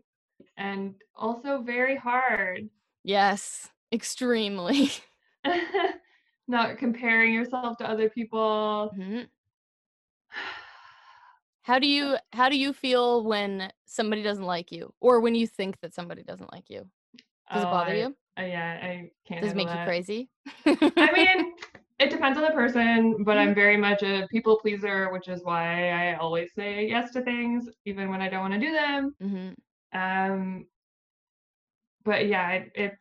and 0.57 0.95
also 1.15 1.61
very 1.61 1.95
hard. 1.97 2.69
yes, 3.03 3.67
extremely. 3.91 4.91
Not 6.47 6.77
comparing 6.77 7.33
yourself 7.33 7.77
to 7.79 7.89
other 7.89 8.09
people. 8.09 8.91
Mhm. 8.97 9.27
How 11.71 11.79
do 11.79 11.87
you 11.87 12.17
how 12.33 12.49
do 12.49 12.57
you 12.57 12.73
feel 12.73 13.23
when 13.23 13.71
somebody 13.85 14.21
doesn't 14.23 14.43
like 14.43 14.73
you, 14.73 14.93
or 14.99 15.21
when 15.21 15.35
you 15.35 15.47
think 15.47 15.79
that 15.79 15.93
somebody 15.93 16.21
doesn't 16.21 16.51
like 16.51 16.69
you? 16.69 16.79
Does 17.53 17.63
it 17.63 17.67
Oh, 17.67 17.71
bother 17.71 17.93
I- 17.93 17.97
you? 17.97 18.15
I- 18.35 18.45
yeah, 18.47 18.79
I 18.83 19.11
can't. 19.25 19.41
Does 19.41 19.53
it 19.53 19.55
make 19.55 19.69
you 19.69 19.79
crazy? 19.85 20.27
I 20.97 21.13
mean, 21.13 21.53
it 21.99 22.09
depends 22.09 22.37
on 22.37 22.43
the 22.43 22.51
person, 22.51 23.23
but 23.23 23.37
Mm-hmm. 23.37 23.49
I'm 23.49 23.55
very 23.55 23.77
much 23.77 24.03
a 24.03 24.27
people 24.29 24.57
pleaser, 24.57 25.13
which 25.13 25.29
is 25.29 25.45
why 25.45 25.91
I 25.91 26.15
always 26.15 26.49
say 26.55 26.89
yes 26.89 27.11
to 27.13 27.21
things, 27.21 27.69
even 27.85 28.09
when 28.09 28.21
I 28.21 28.27
don't 28.27 28.41
want 28.41 28.53
to 28.53 28.59
do 28.59 28.73
them. 28.73 29.15
hmm 29.21 29.97
Um, 29.97 30.65
but 32.03 32.27
yeah, 32.27 32.49
it, 32.51 32.71
it 32.75 32.97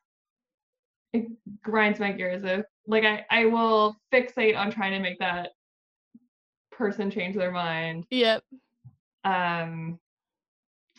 it 1.13 1.25
grinds 1.61 1.99
my 1.99 2.13
gears. 2.13 2.45
If 2.45 2.65
like 2.87 3.03
I 3.05 3.25
I 3.31 3.47
will 3.47 3.97
fixate 4.13 4.57
on 4.57 4.71
trying 4.71 4.93
to 4.93 5.01
make 5.01 5.19
that 5.19 5.51
person 6.81 7.11
change 7.11 7.37
their 7.37 7.53
mind. 7.53 8.07
Yep. 8.11 8.43
Um, 9.25 9.99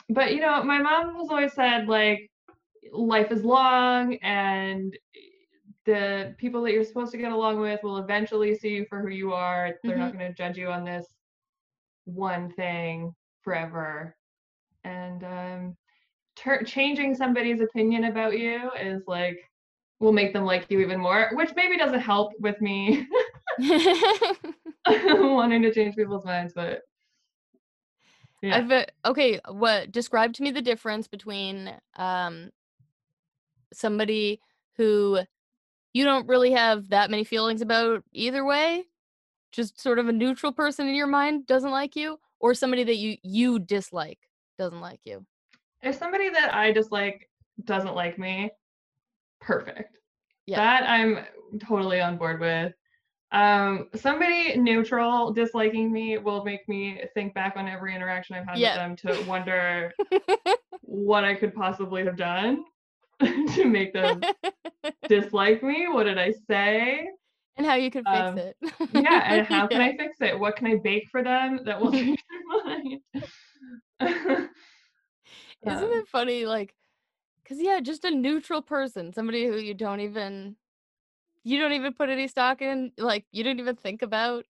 but 0.10 0.34
you 0.34 0.40
know, 0.42 0.64
my 0.64 0.78
mom 0.78 1.16
has 1.16 1.30
always 1.30 1.54
said 1.54 1.88
like 1.88 2.30
life 2.94 3.32
is 3.32 3.44
long 3.44 4.16
and 4.22 4.96
the 5.86 6.36
people 6.38 6.62
that 6.62 6.72
you're 6.72 6.84
supposed 6.84 7.12
to 7.12 7.18
get 7.18 7.32
along 7.32 7.60
with 7.60 7.80
will 7.82 7.98
eventually 7.98 8.54
see 8.56 8.70
you 8.70 8.86
for 8.88 9.02
who 9.02 9.10
you 9.10 9.34
are. 9.34 9.74
They're 9.84 9.98
not 9.98 10.14
going 10.14 10.28
to 10.28 10.34
judge 10.34 10.56
you 10.56 10.70
on 10.70 10.86
this 10.86 11.08
one 12.06 12.52
thing 12.52 13.16
forever. 13.42 14.16
And 14.84 15.24
um, 15.24 15.78
tur- 16.36 16.64
changing 16.64 17.16
somebody's 17.16 17.62
opinion 17.62 18.04
about 18.04 18.38
you 18.38 18.70
is 18.80 19.02
like 19.08 19.40
will 20.00 20.14
make 20.14 20.34
them 20.34 20.46
like 20.46 20.68
you 20.70 20.80
even 20.80 21.00
more, 21.00 21.32
which 21.34 21.52
maybe 21.56 21.78
doesn't 21.78 22.00
help 22.00 22.34
with 22.40 22.60
me 22.62 23.08
wanting 24.86 25.62
to 25.62 25.74
change 25.74 25.96
people's 25.96 26.26
minds, 26.26 26.54
but 26.54 26.82
yeah. 28.42 28.58
I've 28.58 28.86
okay. 29.06 29.40
What 29.48 29.92
describe 29.92 30.34
to 30.34 30.44
me 30.44 30.52
the 30.52 30.62
difference 30.62 31.08
between 31.08 31.72
um 31.96 32.50
somebody 33.74 34.42
who 34.78 35.20
you 35.94 36.04
don't 36.04 36.28
really 36.28 36.52
have 36.52 36.90
that 36.90 37.12
many 37.12 37.24
feelings 37.24 37.62
about 37.62 38.04
either 38.14 38.44
way, 38.44 38.86
just 39.52 39.80
sort 39.80 40.00
of 40.00 40.08
a 40.08 40.12
neutral 40.12 40.52
person 40.52 40.88
in 40.88 40.96
your 40.96 41.08
mind 41.08 41.46
doesn't 41.46 41.72
like 41.72 41.96
you, 41.96 42.20
or 42.40 42.54
somebody 42.54 42.84
that 42.84 42.98
you 42.98 43.18
you 43.24 43.60
dislike 43.60 44.20
doesn't 44.58 44.82
like 44.82 45.02
you. 45.06 45.26
if 45.84 45.96
somebody 45.96 46.30
that 46.30 46.54
I 46.54 46.72
dislike 46.72 47.30
doesn't 47.66 47.96
like 47.96 48.18
me, 48.18 48.52
perfect. 49.40 49.98
Yeah. 50.48 50.58
That 50.58 50.90
I'm 50.90 51.26
totally 51.60 52.02
on 52.02 52.18
board 52.18 52.40
with. 52.40 52.74
Um, 53.32 53.88
somebody 53.96 54.58
neutral 54.58 55.32
disliking 55.32 55.92
me 55.92 56.18
will 56.18 56.44
make 56.44 56.68
me 56.68 57.02
think 57.14 57.34
back 57.34 57.54
on 57.56 57.68
every 57.68 57.96
interaction 57.96 58.36
I've 58.36 58.46
had 58.46 58.60
Yeah. 58.60 58.88
with 58.88 59.04
them 59.04 59.16
to 59.16 59.24
wonder 59.30 59.94
what 60.82 61.24
I 61.24 61.36
could 61.36 61.54
possibly 61.54 62.04
have 62.04 62.18
done 62.18 62.66
to 63.22 63.66
make 63.66 63.94
them 63.94 64.22
dislike 65.08 65.64
me. 65.64 65.88
What 65.88 66.04
did 66.04 66.18
I 66.18 66.34
say? 66.50 67.08
and 67.58 67.66
how 67.66 67.76
you 67.76 67.92
fix 67.92 68.08
Um, 68.08 68.38
it. 68.38 68.58
Yeah, 68.94 69.24
and 69.26 69.46
how 69.46 69.68
can 69.68 69.80
Yeah. 69.80 69.88
I 69.88 69.98
fix 69.98 70.18
it? 70.22 70.40
What 70.40 70.56
can 70.56 70.68
I 70.68 70.76
bake 70.84 71.08
for 71.12 71.24
them 71.24 71.60
that 71.66 71.80
will 71.80 71.92
change 71.92 72.20
their 72.30 72.66
mind? 72.66 73.00
Isn't 75.66 75.92
it 75.92 76.08
funny? 76.08 76.46
Like, 76.46 76.74
cause 77.48 77.58
yeah, 77.60 77.80
just 77.82 78.04
a 78.04 78.12
neutral 78.12 78.62
person, 78.62 79.14
somebody 79.14 79.46
who 79.46 79.58
you 79.58 79.74
don't 79.74 80.00
even, 80.00 80.56
you 81.44 81.60
don't 81.60 81.74
even 81.74 81.94
put 81.94 82.10
any 82.10 82.28
stock 82.28 82.62
in, 82.62 82.92
like 82.98 83.26
you 83.32 83.44
didn't 83.44 83.60
even 83.60 83.76
think 83.76 84.02
about. 84.02 84.46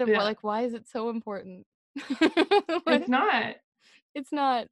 So 0.00 0.06
Yeah. 0.08 0.18
like, 0.18 0.42
why 0.42 0.62
is 0.62 0.74
it 0.74 0.88
so 0.88 1.10
important? 1.10 1.66
It's 2.86 3.08
not. 3.08 3.56
it's 4.14 4.32
not. 4.32 4.66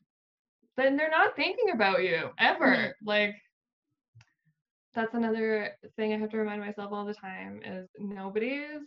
then 0.77 0.97
they're 0.97 1.11
not 1.11 1.37
thinking 1.37 1.71
about 1.73 2.03
you 2.03 2.31
ever. 2.39 2.97
Like 3.05 3.37
that's 4.95 5.15
another 5.15 5.77
thing 5.97 6.13
I 6.13 6.19
have 6.19 6.31
to 6.31 6.39
remind 6.39 6.61
myself 6.61 6.93
all 6.93 7.05
the 7.05 7.15
time 7.15 7.61
is 7.65 7.89
nobody 7.99 8.49
is 8.49 8.83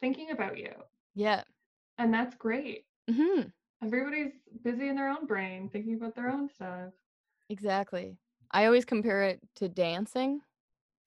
thinking 0.00 0.30
about 0.30 0.58
you. 0.58 0.72
Yeah. 1.14 1.42
And 1.98 2.12
that's 2.12 2.34
great. 2.36 2.84
hmm 3.10 3.42
Everybody's 3.82 4.32
busy 4.64 4.88
in 4.88 4.96
their 4.96 5.08
own 5.08 5.24
brain 5.26 5.68
thinking 5.72 5.94
about 5.94 6.14
their 6.16 6.28
own 6.30 6.48
stuff. 6.48 6.90
Exactly. 7.48 8.16
I 8.50 8.66
always 8.66 8.84
compare 8.84 9.22
it 9.22 9.40
to 9.56 9.68
dancing. 9.68 10.40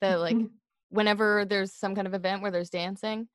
That 0.02 0.20
like 0.20 0.38
whenever 0.90 1.46
there's 1.46 1.72
some 1.72 1.96
kind 1.96 2.08
of 2.08 2.14
event 2.14 2.42
where 2.42 2.52
there's 2.52 2.70
dancing, 2.70 3.28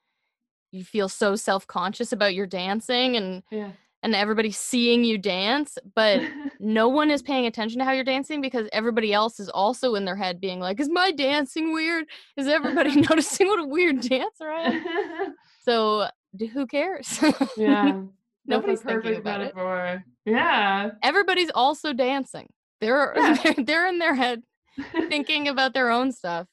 you 0.73 0.85
feel 0.85 1.09
so 1.09 1.37
self-conscious 1.37 2.13
about 2.13 2.35
your 2.35 2.47
dancing 2.47 3.17
and 3.17 3.43
yeah. 3.51 3.71
and 4.03 4.15
everybody's 4.15 4.59
seeing 4.59 5.05
you 5.05 5.17
dance, 5.17 5.79
but 5.95 6.21
no 6.61 6.89
one 6.89 7.11
is 7.11 7.23
paying 7.23 7.47
attention 7.47 7.79
to 7.79 7.85
how 7.85 7.93
you're 7.93 8.05
dancing 8.05 8.41
because 8.41 8.69
everybody 8.73 9.13
else 9.13 9.41
is 9.41 9.49
also 9.49 9.95
in 9.95 10.05
their 10.05 10.17
head 10.17 10.41
being 10.41 10.61
like, 10.61 10.81
"Is 10.81 10.91
my 10.91 11.11
dancing 11.13 11.73
weird? 11.73 12.05
Is 12.37 12.47
everybody 12.47 13.01
noticing 13.09 13.47
what 13.49 13.61
a 13.61 13.65
weird 13.67 14.01
dancer 14.01 14.51
I 14.51 14.63
am?" 14.63 15.35
So, 15.63 16.09
who 16.53 16.67
cares? 16.67 17.19
yeah. 17.57 18.03
Nobody's 18.47 18.81
thinking 18.83 19.21
perfect 19.23 19.27
about 19.27 19.41
it. 19.41 20.03
Yeah. 20.25 20.91
Everybody's 21.03 21.51
also 21.55 21.93
dancing. 21.93 22.49
They're, 22.81 23.13
Yeah. 23.17 23.37
they're 23.43 23.65
they're 23.65 23.89
in 23.89 23.99
their 23.99 24.15
head 24.15 24.43
thinking 25.09 25.49
about 25.49 25.75
their 25.75 25.91
own 25.91 26.13
stuff. 26.13 26.47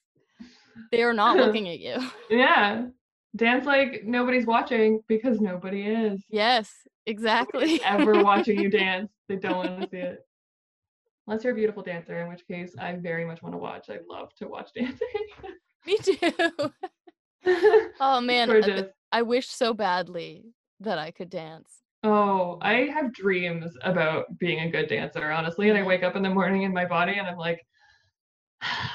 They 0.91 1.03
are 1.03 1.13
not 1.13 1.37
looking 1.45 1.69
at 1.69 1.79
you. 1.79 1.97
yeah. 2.29 2.85
Dance 3.35 3.65
like 3.65 4.03
nobody's 4.05 4.45
watching 4.45 5.01
because 5.07 5.39
nobody 5.41 5.83
is. 5.87 6.23
Yes, 6.29 6.71
exactly. 7.07 7.81
ever 7.83 8.21
watching 8.23 8.59
you 8.59 8.69
dance. 8.69 9.11
They 9.27 9.37
don't 9.37 9.57
want 9.57 9.81
to 9.81 9.89
see 9.89 9.97
it. 9.97 10.19
Unless 11.27 11.43
you're 11.43 11.53
a 11.53 11.55
beautiful 11.55 11.81
dancer, 11.81 12.19
in 12.19 12.27
which 12.29 12.45
case 12.47 12.75
I 12.77 12.95
very 12.97 13.25
much 13.25 13.41
want 13.41 13.53
to 13.55 13.59
watch. 13.59 13.89
I 13.89 13.99
love 14.09 14.33
to 14.35 14.47
watch 14.47 14.69
dancing. 14.75 15.07
Me 15.87 15.97
too. 15.97 16.71
Oh 17.99 18.21
man, 18.21 18.49
uh, 18.49 18.53
th- 18.53 18.65
Gorgeous. 18.65 18.91
I 19.11 19.21
wish 19.21 19.47
so 19.47 19.73
badly 19.73 20.45
that 20.79 20.97
I 20.97 21.11
could 21.11 21.29
dance. 21.29 21.69
Oh, 22.03 22.57
I 22.61 22.89
have 22.93 23.13
dreams 23.13 23.71
about 23.83 24.37
being 24.37 24.59
a 24.59 24.69
good 24.69 24.87
dancer, 24.89 25.31
honestly. 25.31 25.69
And 25.69 25.77
I 25.77 25.81
Mhm. 25.81 25.87
wake 25.87 26.03
up 26.03 26.15
in 26.15 26.23
the 26.23 26.29
morning 26.29 26.63
in 26.63 26.73
my 26.73 26.85
body 26.85 27.13
and 27.13 27.25
I'm 27.27 27.37
like, 27.37 27.65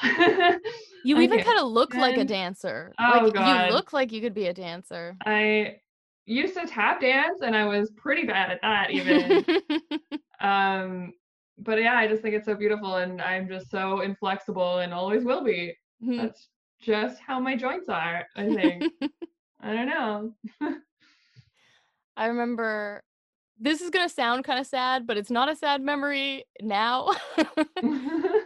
You 1.05 1.17
I 1.17 1.23
even 1.23 1.41
kind 1.41 1.59
of 1.59 1.69
look 1.69 1.95
like 1.95 2.19
a 2.19 2.25
dancer. 2.25 2.93
Oh, 2.99 3.23
like 3.25 3.33
God. 3.33 3.69
you 3.69 3.75
look 3.75 3.93
like 3.93 4.13
you 4.13 4.21
could 4.21 4.35
be 4.35 4.47
a 4.49 4.53
dancer. 4.53 5.17
I 5.25 5.77
used 6.27 6.55
to 6.55 6.67
tap 6.67 7.01
dance 7.01 7.41
and 7.41 7.57
I 7.57 7.65
was 7.65 7.91
pretty 7.93 8.27
bad 8.27 8.51
at 8.51 8.61
that 8.63 8.91
even. 8.91 9.45
um, 10.41 11.13
but 11.57 11.81
yeah, 11.81 11.95
I 11.95 12.09
just 12.09 12.21
think 12.21 12.35
it's 12.35 12.47
so 12.47 12.55
beautiful 12.55 12.97
and 12.97 13.23
I'm 13.23 13.49
just 13.49 13.71
so 13.71 14.01
inflexible 14.01 14.79
and 14.79 14.93
always 14.93 15.25
will 15.25 15.43
be. 15.43 15.75
Mhm. 16.03 16.19
That's 16.19 16.49
just 16.81 17.21
how 17.21 17.41
my 17.41 17.57
joints 17.57 17.89
are, 17.89 18.27
I 18.37 18.53
think. 18.53 18.85
I 19.61 19.75
don't 19.75 19.87
know. 19.87 20.35
I 22.17 22.27
remember 22.27 23.03
this 23.59 23.81
is 23.81 23.91
gonna 23.91 24.09
sound 24.09 24.45
kind 24.45 24.59
of 24.61 24.67
sad, 24.67 25.07
but 25.07 25.17
it's 25.17 25.31
not 25.31 25.49
a 25.49 25.57
sad 25.57 25.81
memory 25.81 26.45
now. 26.61 27.13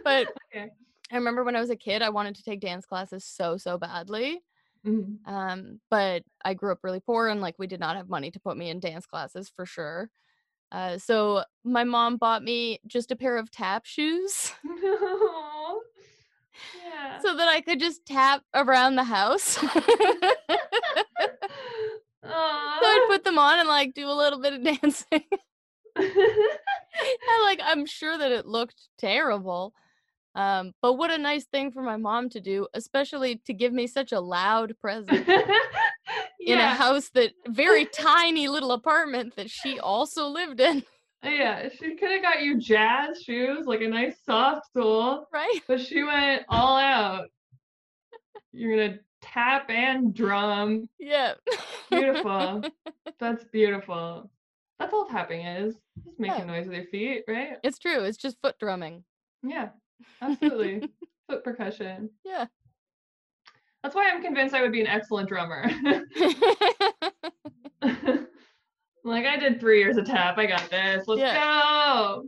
but 0.03 0.27
Okay. 0.55 0.71
I 1.13 1.17
remember 1.17 1.43
when 1.43 1.55
I 1.55 1.61
was 1.61 1.69
a 1.69 1.75
kid, 1.75 2.01
I 2.01 2.09
wanted 2.09 2.33
to 2.35 2.43
take 2.43 2.59
dance 2.59 2.87
classes 2.87 3.23
so 3.23 3.55
so 3.57 3.77
badly. 3.77 4.41
Mhm. 4.85 5.19
Um, 5.27 5.79
but 5.91 6.23
I 6.43 6.55
grew 6.55 6.71
up 6.71 6.79
really 6.83 6.99
poor 6.99 7.27
and 7.27 7.39
like 7.39 7.55
we 7.59 7.67
did 7.67 7.79
not 7.79 7.95
have 7.95 8.09
money 8.09 8.31
to 8.31 8.39
put 8.39 8.57
me 8.57 8.69
in 8.71 8.79
dance 8.79 9.05
classes 9.05 9.51
for 9.55 9.65
sure. 9.65 10.09
Uh, 10.71 10.97
so 10.97 11.43
my 11.63 11.83
mom 11.83 12.17
bought 12.17 12.43
me 12.43 12.79
just 12.87 13.11
a 13.11 13.15
pair 13.15 13.37
of 13.37 13.51
tap 13.51 13.85
shoes 13.85 14.51
Yeah. 16.83 17.19
so 17.19 17.35
that 17.35 17.47
I 17.47 17.61
could 17.61 17.79
just 17.79 18.05
tap 18.07 18.41
around 18.55 18.95
the 18.95 19.03
house. 19.03 19.43
so 19.57 19.67
I'd 22.23 23.05
put 23.07 23.23
them 23.23 23.37
on 23.37 23.59
and 23.59 23.67
like 23.69 23.93
do 23.93 24.07
a 24.09 24.13
little 24.17 24.39
bit 24.39 24.53
of 24.53 24.63
dancing. 24.63 25.23
and 25.95 27.43
like 27.43 27.59
I'm 27.63 27.85
sure 27.85 28.17
that 28.17 28.31
it 28.31 28.47
looked 28.47 28.89
terrible. 28.97 29.73
Um, 30.35 30.73
but 30.81 30.93
what 30.93 31.11
a 31.11 31.17
nice 31.17 31.45
thing 31.45 31.71
for 31.71 31.81
my 31.83 31.97
mom 31.97 32.29
to 32.29 32.39
do, 32.41 32.67
especially 32.73 33.41
to 33.45 33.53
give 33.53 33.71
me 33.71 33.85
such 33.87 34.11
a 34.11 34.19
loud 34.19 34.75
present 34.79 35.27
in 36.39 36.59
a 36.59 36.67
house 36.69 37.09
that 37.13 37.31
very 37.47 37.85
tiny 37.85 38.47
little 38.47 38.71
apartment 38.71 39.35
that 39.35 39.49
she 39.49 39.79
also 39.79 40.27
lived 40.27 40.59
in, 40.59 40.83
Yeah, 41.23 41.69
she 41.69 41.95
could 41.95 42.11
have 42.11 42.21
got 42.21 42.41
you 42.41 42.59
jazz 42.59 43.21
shoes, 43.23 43.65
like 43.65 43.81
a 43.81 43.87
nice 43.87 44.15
soft 44.25 44.65
sole, 44.73 45.27
right? 45.31 45.61
but 45.67 45.79
she 45.79 46.03
went 46.03 46.43
all 46.49 46.77
out. 46.77 47.27
You're 48.51 48.75
gonna 48.87 48.99
tap 49.21 49.69
and 49.69 50.13
drum. 50.13 50.89
Yeah. 50.99 51.33
Beautiful. 51.89 52.61
That's 53.19 53.43
beautiful. 53.45 54.29
That's 54.79 54.93
all 54.93 55.05
tapping 55.05 55.45
is. 55.45 55.75
Just 56.03 56.19
making 56.19 56.39
Yeah. 56.39 56.45
noise 56.45 56.65
with 56.67 56.75
your 56.75 56.85
feet, 56.87 57.23
right? 57.27 57.57
it's 57.63 57.79
true. 57.79 58.03
It's 58.03 58.17
just 58.17 58.37
foot 58.41 58.55
drumming. 58.59 59.03
Yeah, 59.43 59.69
absolutely. 60.21 60.89
Foot 61.29 61.43
percussion. 61.43 62.09
Yeah. 62.25 62.45
That's 63.83 63.95
why 63.95 64.09
I'm 64.09 64.21
convinced 64.21 64.55
I 64.55 64.61
would 64.61 64.71
be 64.71 64.81
an 64.81 64.87
excellent 64.87 65.27
drummer. 65.27 65.65
like 69.03 69.25
I 69.25 69.37
did 69.37 69.59
three 69.59 69.79
years 69.79 69.97
of 69.97 70.05
tap. 70.05 70.37
I 70.37 70.45
got 70.45 70.69
this. 70.69 71.05
Let's 71.07 71.21
go. 71.21 72.23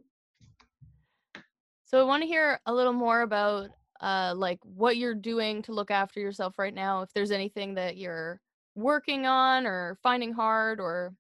so 1.86 2.00
I 2.00 2.04
want 2.04 2.24
to 2.24 2.28
hear 2.28 2.60
a 2.66 2.74
little 2.74 2.94
more 2.94 3.22
about 3.22 3.70
uh 4.02 4.34
like 4.36 4.60
what 4.64 4.98
you're 4.98 5.16
doing 5.16 5.62
to 5.62 5.72
look 5.72 5.92
after 5.92 6.20
yourself 6.20 6.60
right 6.60 6.74
now. 6.74 7.02
If 7.02 7.14
there's 7.14 7.32
anything 7.32 7.76
that 7.76 7.96
you're 7.98 8.42
working 8.76 9.26
on 9.26 9.66
or 9.66 9.98
finding 10.04 10.34
hard 10.34 10.82
or 10.82 11.14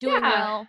doing 0.00 0.22
Yeah. 0.22 0.30
well. 0.30 0.68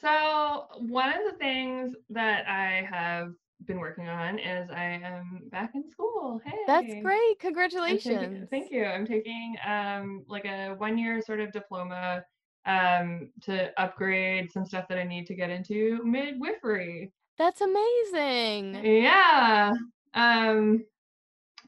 So 0.00 0.66
one 0.80 1.10
of 1.10 1.20
the 1.30 1.38
things 1.38 1.94
that 2.10 2.48
I 2.48 2.84
have 2.90 3.32
been 3.66 3.78
working 3.78 4.08
on 4.08 4.38
is 4.38 4.68
I 4.70 4.84
am 5.02 5.40
back 5.50 5.70
in 5.74 5.88
school. 5.90 6.40
Hey. 6.44 6.52
That's 6.66 6.86
great. 6.86 7.02
I'm 7.02 7.04
taking- 7.04 7.36
Congratulations. 7.40 8.48
thank 8.50 8.70
you. 8.70 8.84
I'm 8.84 9.06
taking 9.06 9.56
um 9.66 10.24
like 10.28 10.44
a 10.44 10.74
one 10.74 10.98
year 10.98 11.22
sort 11.22 11.40
of 11.40 11.50
diploma 11.52 12.22
um 12.66 13.30
to 13.42 13.70
upgrade 13.80 14.50
some 14.52 14.64
stuff 14.66 14.86
that 14.88 14.98
I 14.98 15.04
need 15.04 15.26
to 15.28 15.34
get 15.34 15.50
into 15.50 16.00
midwifery. 16.04 17.12
That's 17.38 17.60
amazing. 17.62 18.84
Yeah. 18.84 19.72
Um 20.14 20.84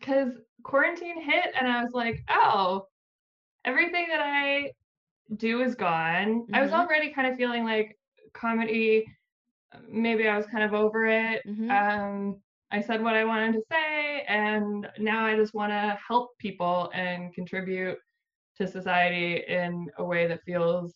cuz 0.01 0.33
quarantine 0.63 1.21
hit 1.23 1.47
and 1.59 1.67
I 1.69 1.83
was 1.83 1.93
like, 1.93 2.23
"Oh, 2.29 2.87
everything 3.65 4.07
that 4.09 4.21
I 4.21 4.73
do 5.37 5.63
is 5.63 5.75
gone." 5.75 6.47
I 6.53 6.61
was 6.61 6.73
Mhm. 6.73 6.81
already 6.81 7.13
kind 7.13 7.29
of 7.29 7.37
feeling 7.37 7.65
like 7.65 7.99
comedy 8.33 9.07
maybe 9.89 10.29
I 10.29 10.37
was 10.37 10.47
kind 10.47 10.65
of 10.65 10.75
over 10.75 11.07
it. 11.07 11.43
Mhm. 11.47 11.71
Um, 11.71 12.43
I 12.71 12.81
said 12.81 13.03
what 13.03 13.15
I 13.15 13.25
wanted 13.25 13.53
to 13.55 13.63
say, 13.71 14.23
and 14.29 14.89
now 14.99 15.25
I 15.25 15.37
just 15.37 15.55
want 15.55 15.71
to 15.71 15.99
help 16.07 16.37
people 16.39 16.91
and 16.95 17.33
contribute 17.35 17.99
to 18.57 18.67
society 18.67 19.45
in 19.49 19.91
a 19.99 20.05
way 20.05 20.27
that 20.27 20.43
feels 20.45 20.95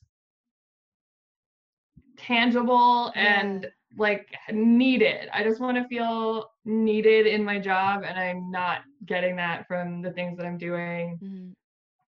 tangible 2.17 3.13
and 3.15 3.71
like 3.97 4.29
needed. 4.53 5.29
I 5.33 5.43
just 5.43 5.61
want 5.61 5.77
to 5.77 5.89
feel 5.89 6.51
needed 6.65 7.27
in 7.27 7.45
my 7.45 7.59
job, 7.59 8.03
and 8.05 8.19
I'm 8.19 8.51
not 8.51 8.83
getting 9.07 9.37
that 9.37 9.67
from 9.67 10.03
the 10.03 10.13
things 10.13 10.37
that 10.39 10.47
I'm 10.47 10.59
doing. 10.59 11.19
Mhm. 11.23 11.55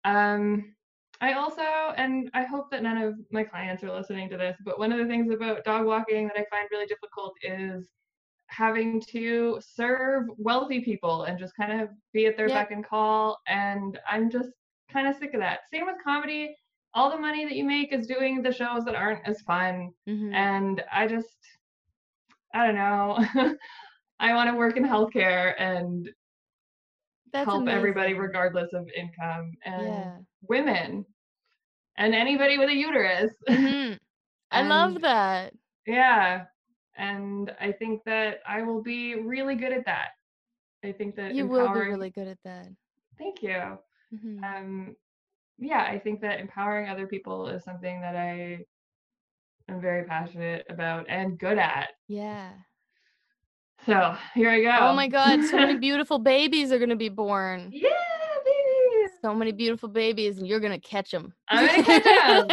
Um, 0.04 0.76
I 1.22 1.34
also, 1.34 1.62
and 1.98 2.30
I 2.34 2.44
hope 2.44 2.72
that 2.72 2.82
none 2.82 2.98
of 2.98 3.16
my 3.32 3.44
clients 3.44 3.84
are 3.84 3.92
listening 3.92 4.28
to 4.32 4.38
this, 4.38 4.58
but 4.66 4.80
one 4.80 4.92
of 4.92 4.98
the 4.98 5.06
things 5.06 5.30
about 5.32 5.64
dog 5.64 5.86
walking 5.86 6.28
that 6.28 6.38
I 6.38 6.46
find 6.50 6.68
really 6.72 6.88
difficult 6.88 7.36
is 7.44 7.92
having 8.48 9.00
to 9.10 9.60
serve 9.62 10.26
wealthy 10.38 10.82
people 10.82 11.24
and 11.24 11.38
just 11.40 11.56
kind 11.56 11.80
of 11.80 11.90
be 12.12 12.26
at 12.26 12.36
their 12.38 12.48
Yep. 12.50 12.56
beck 12.56 12.72
and 12.72 12.84
call. 12.86 13.40
And 13.48 14.00
I'm 14.10 14.30
just 14.30 14.50
kind 14.92 15.08
of 15.08 15.16
sick 15.16 15.34
of 15.36 15.40
that. 15.42 15.60
Same 15.72 15.86
with 15.86 15.96
comedy. 16.04 16.56
All 16.94 17.10
the 17.10 17.18
money 17.18 17.46
that 17.46 17.56
you 17.56 17.64
make 17.64 17.94
is 17.94 18.08
doing 18.08 18.42
the 18.42 18.52
shows 18.52 18.84
that 18.86 18.96
aren't 18.96 19.26
as 19.26 19.42
fun. 19.42 19.94
Mhm. 20.10 20.34
And 20.34 20.84
I 20.92 21.08
just, 21.08 21.38
I 22.54 22.66
don't 22.66 22.76
know. 22.76 23.18
I 24.20 24.34
want 24.34 24.50
to 24.50 24.56
work 24.58 24.76
in 24.76 24.84
healthcare 24.84 25.54
and 25.58 26.10
That's 27.32 27.46
help 27.46 27.68
everybody 27.70 28.14
regardless 28.16 28.74
of 28.74 28.90
income 28.96 29.54
and 29.64 29.86
Yeah. 29.86 30.18
women 30.42 31.06
and 31.98 32.14
anybody 32.16 32.58
with 32.58 32.70
a 32.70 32.74
uterus. 32.76 33.32
Mhm. 33.50 33.98
I 34.52 34.62
love 34.64 35.02
that. 35.02 35.54
yeah. 35.88 36.46
And 36.98 37.56
I 37.60 37.72
think 37.72 38.04
that 38.06 38.40
I 38.46 38.62
will 38.64 38.82
be 38.82 39.16
really 39.16 39.56
good 39.56 39.72
at 39.72 39.86
that. 39.86 40.10
I 40.84 40.92
think 40.92 41.16
that 41.16 41.34
You 41.36 41.48
will 41.48 41.74
be 41.74 41.80
really 41.80 42.10
good 42.10 42.28
at 42.28 42.38
that. 42.44 42.68
thank 43.18 43.42
you. 43.42 43.78
Mhm. 44.14 44.44
Um, 44.44 44.96
yeah, 45.58 45.84
I 45.84 45.98
think 46.00 46.20
that 46.22 46.40
empowering 46.42 46.90
other 46.90 47.08
people 47.08 47.48
is 47.48 47.64
something 47.64 48.02
that 48.02 48.16
I 48.16 48.66
am 49.70 49.80
very 49.80 50.04
passionate 50.04 50.66
about 50.70 51.06
and 51.08 51.38
good 51.40 51.58
at. 51.58 51.90
Yeah. 52.10 52.52
So 53.86 54.16
here 54.36 54.50
I 54.50 54.62
go. 54.62 54.76
Oh 54.82 54.94
my 54.94 55.08
god, 55.08 55.44
so 55.46 55.58
many 55.58 55.78
beautiful 55.88 56.20
babies 56.20 56.72
are 56.72 56.80
gonna 56.80 56.96
be 56.98 57.10
born. 57.10 57.70
yeah. 57.72 57.90
So 59.22 59.36
many 59.36 59.52
beautiful 59.52 59.88
babies, 59.88 60.40
and 60.40 60.48
you're 60.48 60.60
gonna 60.60 60.80
catch 60.80 61.12
them. 61.12 61.32
I'm 61.48 61.68
gonna 61.68 61.84
catch 61.84 62.06
'em. 62.08 62.48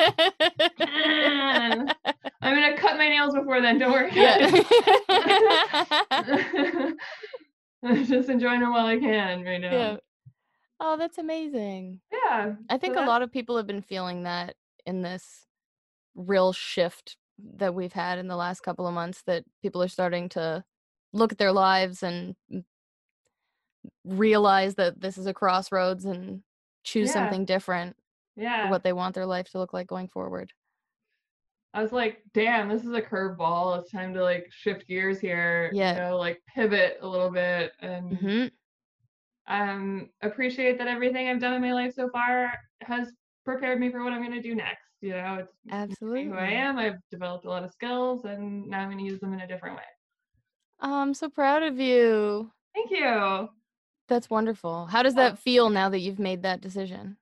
I'm 2.43 2.55
gonna 2.55 2.77
cut 2.77 2.99
my 2.99 3.09
nails 3.09 3.35
before 3.35 3.63
then. 3.63 3.79
Don't 3.79 3.93
worry. 3.93 4.11
yeah. 4.15 4.51
I'm 7.83 7.83
just 8.05 8.29
enjoying 8.29 8.61
them 8.61 8.73
while 8.73 8.87
I 8.87 8.99
can 8.99 9.45
right 9.45 9.61
now. 9.61 9.73
yeah. 9.73 9.97
Oh, 10.81 10.97
that's 10.97 11.19
amazing. 11.19 12.01
Yeah. 12.13 12.53
I 12.69 12.75
so 12.75 12.79
think 12.79 12.97
a 12.97 13.01
lot 13.01 13.23
of 13.23 13.33
people 13.33 13.57
have 13.57 13.67
been 13.67 13.83
feeling 13.83 14.25
that 14.25 14.55
in 14.87 15.03
this 15.03 15.47
real 16.15 16.53
shift 16.53 17.17
that 17.57 17.75
we've 17.75 17.93
had 17.93 18.19
in 18.19 18.29
the 18.29 18.37
last 18.37 18.61
couple 18.61 18.87
of 18.87 18.95
months 18.95 19.23
that 19.27 19.45
people 19.63 19.83
are 19.83 19.89
starting 19.89 20.29
to 20.31 20.65
look 21.13 21.33
at 21.33 21.39
their 21.39 21.53
lives 21.53 22.03
and 22.03 22.35
realize 24.05 24.75
that 24.75 25.01
this 25.01 25.19
is 25.19 25.27
a 25.27 25.35
crossroads 25.35 26.05
and 26.05 26.43
choose 26.89 27.09
Yeah. 27.09 27.13
something 27.13 27.45
different 27.45 27.97
Yeah. 28.37 28.71
what 28.71 28.83
they 28.83 28.93
want 28.93 29.15
their 29.15 29.27
life 29.27 29.51
to 29.51 29.59
look 29.59 29.73
like 29.73 29.87
going 29.87 30.09
forward. 30.09 30.53
I 31.75 31.83
was 31.83 31.93
like, 31.93 32.23
damn, 32.33 32.69
this 32.69 32.83
is 32.85 32.93
a 32.93 33.03
curveball. 33.03 33.79
It's 33.79 33.91
time 33.91 34.15
to 34.15 34.23
like 34.23 34.47
shift 34.51 34.87
gears 34.89 35.21
here. 35.21 35.71
Yeah. 35.75 35.95
You 35.95 36.01
know, 36.01 36.17
like 36.17 36.41
pivot 36.55 36.99
a 37.03 37.07
little 37.09 37.31
bit 37.31 37.73
and 37.81 38.17
hmm 38.19 38.47
um 39.47 40.11
appreciate 40.21 40.77
that 40.79 40.89
everything 40.89 41.27
I've 41.29 41.41
done 41.41 41.55
in 41.55 41.63
my 41.63 41.73
life 41.73 41.95
so 41.95 42.11
far 42.11 42.53
has 42.83 43.11
prepared 43.47 43.81
me 43.81 43.91
for 43.91 44.05
what 44.05 44.13
I'm 44.13 44.23
gonna 44.23 44.43
do 44.43 44.55
next. 44.55 44.85
You 45.01 45.11
know, 45.13 45.39
it's 45.41 45.53
Absolutely. 45.71 46.25
who 46.25 46.35
I 46.35 46.49
am. 46.51 46.79
I've 46.79 46.99
developed 47.11 47.45
a 47.47 47.49
lot 47.49 47.65
of 47.65 47.71
skills 47.71 48.25
and 48.25 48.67
now 48.67 48.81
I'm 48.81 48.91
gonna 48.91 49.03
use 49.03 49.21
them 49.21 49.33
in 49.33 49.41
a 49.41 49.47
different 49.47 49.77
way. 49.77 49.85
Oh, 50.81 50.95
I'm 51.01 51.15
so 51.15 51.29
proud 51.29 51.63
of 51.63 51.79
you. 51.79 52.53
Thank 52.75 52.91
you. 52.91 53.49
That's 54.09 54.31
wonderful. 54.31 54.87
How 54.87 55.03
does 55.03 55.15
that 55.15 55.39
feel 55.39 55.69
now 55.69 55.89
that 55.91 55.99
you've 56.01 56.19
made 56.19 56.43
that 56.43 56.61
decision? 56.63 57.17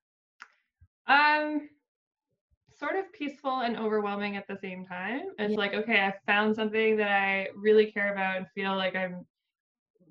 Um, 1.08 1.68
sort 2.78 2.96
of 2.96 3.12
peaceful 3.12 3.60
and 3.60 3.76
overwhelming 3.76 4.36
at 4.36 4.46
the 4.46 4.56
same 4.56 4.84
time. 4.84 5.22
It's 5.38 5.52
Yeah. 5.52 5.58
like, 5.58 5.74
okay, 5.74 6.00
I 6.00 6.14
found 6.26 6.54
something 6.54 6.96
that 6.96 7.10
I 7.10 7.48
really 7.54 7.90
care 7.90 8.12
about 8.12 8.36
and 8.36 8.46
feel 8.54 8.76
like 8.76 8.94
I'm 8.94 9.26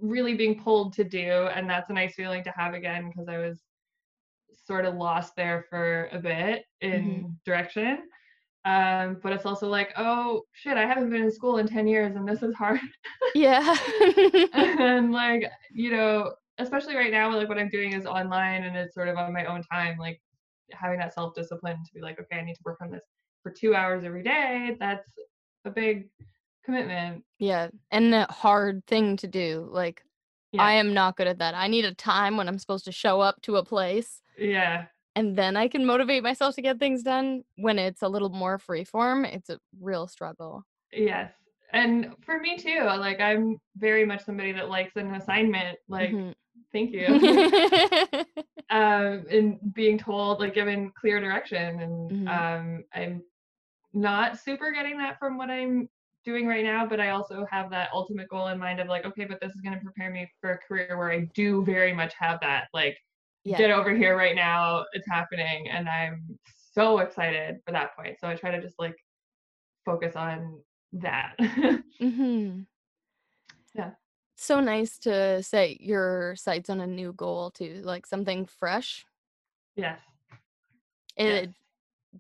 really 0.02 0.36
being 0.36 0.62
pulled 0.62 0.94
to 0.94 1.04
do, 1.06 1.48
and 1.54 1.70
that's 1.70 1.90
a 1.90 1.94
nice 1.94 2.16
feeling 2.16 2.44
to 2.44 2.52
have 2.52 2.74
again 2.74 3.10
because 3.10 3.30
I 3.30 3.38
was 3.38 3.64
sort 4.68 4.86
of 4.86 4.96
lost 4.96 5.36
there 5.36 5.66
for 5.70 6.10
a 6.12 6.20
bit 6.20 6.66
in 6.82 7.38
direction. 7.46 8.10
Um, 8.66 9.20
but 9.22 9.32
it's 9.32 9.46
also 9.46 9.70
like, 9.70 9.94
oh 9.96 10.42
shit, 10.54 10.76
I 10.76 10.88
haven't 10.88 11.12
been 11.12 11.22
in 11.24 11.32
school 11.32 11.60
in 11.60 11.68
10 11.68 11.88
years 11.88 12.16
and 12.16 12.28
this 12.28 12.42
is 12.42 12.56
hard. 12.56 12.80
Yeah. 13.36 13.76
and 14.54 15.12
like, 15.12 15.46
you 15.72 15.92
know, 15.92 16.34
especially 16.58 16.96
right 16.96 17.12
now, 17.12 17.36
like 17.36 17.50
what 17.50 17.58
I'm 17.58 17.70
doing 17.70 17.94
is 17.94 18.06
online 18.06 18.64
and 18.64 18.76
it's 18.76 18.94
sort 18.94 19.08
of 19.08 19.18
on 19.18 19.34
my 19.34 19.46
own 19.46 19.62
time, 19.72 19.98
like 19.98 20.22
having 20.72 21.00
that 21.00 21.14
self 21.14 21.34
discipline 21.36 21.78
to 21.86 21.94
be 21.94 22.02
like, 22.02 22.20
okay, 22.20 22.40
I 22.40 22.44
need 22.44 22.56
to 22.56 22.62
work 22.66 22.80
on 22.82 22.92
this 22.92 23.04
for 23.44 23.52
two 23.52 23.76
hours 23.76 24.04
every 24.04 24.24
day. 24.24 24.76
That's 24.80 25.08
a 25.66 25.70
big 25.72 26.10
commitment. 26.64 27.24
yeah. 27.40 27.70
And 27.92 28.14
a 28.14 28.26
hard 28.32 28.86
thing 28.88 29.18
to 29.18 29.28
do. 29.28 29.68
Like, 29.72 30.02
I 30.58 30.74
am 30.76 30.94
not 30.94 31.18
good 31.18 31.28
at 31.28 31.40
that. 31.40 31.54
I 31.54 31.68
need 31.68 31.84
a 31.86 31.94
time 31.94 32.38
when 32.38 32.48
I'm 32.48 32.58
supposed 32.58 32.86
to 32.86 32.92
show 32.94 33.20
up 33.20 33.42
to 33.42 33.58
a 33.58 33.66
place 33.66 34.22
Yeah. 34.38 34.86
and 35.16 35.36
then 35.36 35.58
I 35.58 35.68
can 35.68 35.86
motivate 35.86 36.24
myself 36.24 36.56
to 36.56 36.62
get 36.62 36.80
things 36.80 37.04
done. 37.04 37.44
When 37.58 37.78
it's 37.78 38.02
a 38.02 38.08
little 38.08 38.30
more 38.30 38.58
free 38.58 38.86
form, 38.86 39.26
it's 39.26 39.50
a 39.50 39.60
real 39.82 40.08
struggle. 40.08 40.64
Yes. 40.94 41.34
And 41.76 42.16
for 42.22 42.40
me 42.40 42.58
too, 42.58 42.84
like 42.86 43.20
I'm 43.20 43.60
very 43.76 44.06
much 44.06 44.24
somebody 44.24 44.54
that 44.54 44.70
likes 44.70 44.96
an 44.96 45.14
assignment. 45.14 45.78
Like, 45.90 46.12
Mhm. 46.12 46.34
thank 46.72 46.92
you. 46.92 47.06
um, 48.70 49.26
and 49.30 49.74
being 49.74 49.98
told, 49.98 50.40
like 50.40 50.54
given 50.54 50.92
clear 50.92 51.20
direction. 51.20 51.82
And 51.82 52.12
Mhm. 52.12 52.28
um, 52.30 52.84
I'm 52.94 53.24
not 53.94 54.40
super 54.40 54.72
getting 54.72 54.98
that 55.00 55.20
from 55.20 55.38
what 55.38 55.52
I'm 55.52 55.90
doing 56.24 56.48
right 56.48 56.64
now, 56.64 56.86
but 56.88 57.02
I 57.02 57.10
also 57.10 57.46
have 57.52 57.70
that 57.72 57.90
ultimate 57.94 58.30
goal 58.30 58.48
in 58.48 58.58
mind 58.58 58.80
of 58.80 58.88
like, 58.88 59.06
okay, 59.06 59.26
but 59.26 59.42
this 59.42 59.54
is 59.54 59.62
going 59.62 59.76
to 59.78 59.84
prepare 59.84 60.10
me 60.10 60.32
for 60.40 60.52
a 60.52 60.58
career 60.58 60.98
where 60.98 61.12
I 61.12 61.26
do 61.34 61.64
very 61.66 61.94
much 61.94 62.14
have 62.18 62.40
that. 62.40 62.70
Like, 62.74 62.98
yeah. 63.44 63.58
get 63.58 63.70
over 63.70 63.94
here 63.94 64.16
right 64.18 64.34
now. 64.36 64.86
It's 64.94 65.08
happening. 65.10 65.68
And 65.70 65.90
I'm 65.90 66.40
so 66.74 67.00
excited 67.00 67.60
for 67.66 67.74
that 67.74 67.96
point. 67.98 68.18
So 68.20 68.30
I 68.30 68.36
try 68.36 68.52
to 68.52 68.62
just 68.62 68.80
like 68.80 68.96
focus 69.86 70.16
on 70.16 70.64
that. 70.94 71.36
hmm 72.00 72.62
Yeah. 73.76 73.92
So 74.38 74.60
nice 74.62 74.98
to 75.00 75.44
set 75.44 75.82
your 75.82 76.36
sights 76.38 76.70
on 76.70 76.80
a 76.80 76.88
new 76.88 77.14
goal 77.14 77.52
too, 77.52 77.82
like 77.84 78.06
something 78.06 78.46
fresh. 78.46 79.06
yes. 81.18 81.44
It 81.44 81.50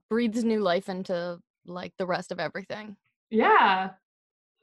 breathes 0.09 0.43
new 0.43 0.59
life 0.59 0.89
into 0.89 1.39
like 1.65 1.93
the 1.97 2.05
rest 2.05 2.31
of 2.31 2.39
everything. 2.39 2.97
Yeah. 3.29 3.91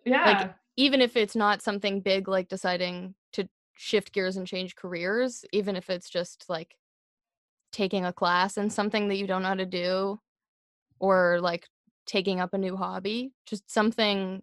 Yeah. 0.05 0.53
Even 0.77 1.01
if 1.01 1.17
it's 1.17 1.37
not 1.37 1.63
something 1.63 2.01
big 2.01 2.29
like 2.29 2.49
deciding 2.49 3.15
to 3.33 3.49
shift 3.75 4.13
gears 4.13 4.37
and 4.37 4.47
change 4.47 4.77
careers, 4.77 5.45
even 5.53 5.77
if 5.77 5.91
it's 5.91 6.09
just 6.09 6.45
like 6.49 6.77
taking 7.73 8.05
a 8.05 8.13
class 8.13 8.57
in 8.59 8.71
something 8.71 9.09
that 9.09 9.17
you 9.17 9.27
don't 9.27 9.43
know 9.43 9.49
how 9.49 9.55
to 9.55 9.67
do 9.67 10.19
or 10.99 11.41
like 11.41 11.67
taking 12.07 12.41
up 12.41 12.55
a 12.55 12.59
new 12.59 12.77
hobby, 12.77 13.33
just 13.47 13.71
something 13.71 14.43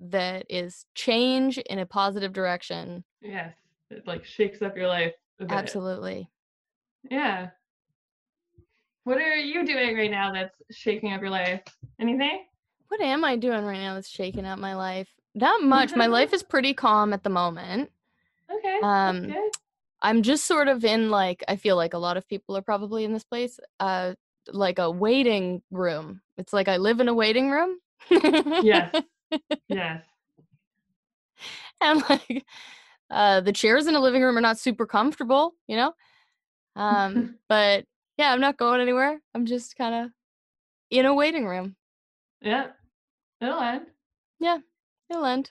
that 0.00 0.46
is 0.48 0.86
change 0.94 1.58
in 1.58 1.78
a 1.78 1.86
positive 1.86 2.32
direction. 2.32 3.04
yes. 3.20 3.54
It 3.90 4.06
like 4.06 4.24
shakes 4.26 4.60
up 4.60 4.76
your 4.76 4.86
life 4.86 5.14
a 5.40 5.46
bit. 5.46 5.56
Absolutely. 5.56 6.28
Yeah. 7.10 7.48
What 9.04 9.16
are 9.16 9.36
you 9.36 9.64
doing 9.64 9.96
right 9.96 10.10
now 10.10 10.30
that's 10.30 10.54
shaking 10.70 11.14
up 11.14 11.22
your 11.22 11.30
life? 11.30 11.62
Anything? 11.98 12.44
What 12.88 13.00
am 13.00 13.24
I 13.24 13.36
doing 13.36 13.64
right 13.64 13.80
now 13.80 13.94
that's 13.94 14.10
shaking 14.10 14.44
up 14.44 14.58
my 14.58 14.74
life? 14.74 15.08
Not 15.34 15.62
much. 15.62 15.96
My 15.96 16.06
life 16.06 16.32
is 16.34 16.42
pretty 16.42 16.74
calm 16.74 17.14
at 17.14 17.22
the 17.22 17.30
moment. 17.30 17.90
Okay. 18.52 18.78
Um. 18.82 19.34
I'm 20.00 20.22
just 20.22 20.44
sort 20.44 20.68
of 20.68 20.84
in 20.84 21.10
like 21.10 21.42
I 21.48 21.56
feel 21.56 21.76
like 21.76 21.94
a 21.94 21.98
lot 21.98 22.16
of 22.16 22.28
people 22.28 22.56
are 22.56 22.62
probably 22.62 23.04
in 23.04 23.12
this 23.12 23.24
place, 23.24 23.58
uh 23.80 24.14
like 24.52 24.78
a 24.78 24.90
waiting 24.90 25.62
room. 25.70 26.20
It's 26.38 26.52
like 26.52 26.68
I 26.68 26.76
live 26.78 27.00
in 27.00 27.08
a 27.08 27.14
waiting 27.14 27.50
room. 27.50 27.78
Yes. 28.10 28.94
Yes. 29.68 30.02
and 31.82 32.02
like 32.08 32.46
uh 33.10 33.42
the 33.42 33.52
chairs 33.52 33.86
in 33.86 33.94
a 33.94 34.00
living 34.00 34.22
room 34.22 34.38
are 34.38 34.40
not 34.40 34.58
super 34.58 34.86
comfortable, 34.86 35.52
you 35.66 35.76
know? 35.76 35.92
Um 36.76 37.36
but 37.48 37.84
yeah, 38.16 38.32
I'm 38.32 38.40
not 38.40 38.56
going 38.56 38.80
anywhere. 38.80 39.20
I'm 39.34 39.44
just 39.44 39.76
kind 39.76 39.94
of 40.06 40.10
in 40.90 41.04
a 41.04 41.12
waiting 41.14 41.46
room. 41.46 41.76
Yeah. 42.40 42.68
It'll 43.42 43.60
end. 43.60 43.86
Yeah. 44.40 44.58
It'll 45.10 45.26
end. 45.26 45.50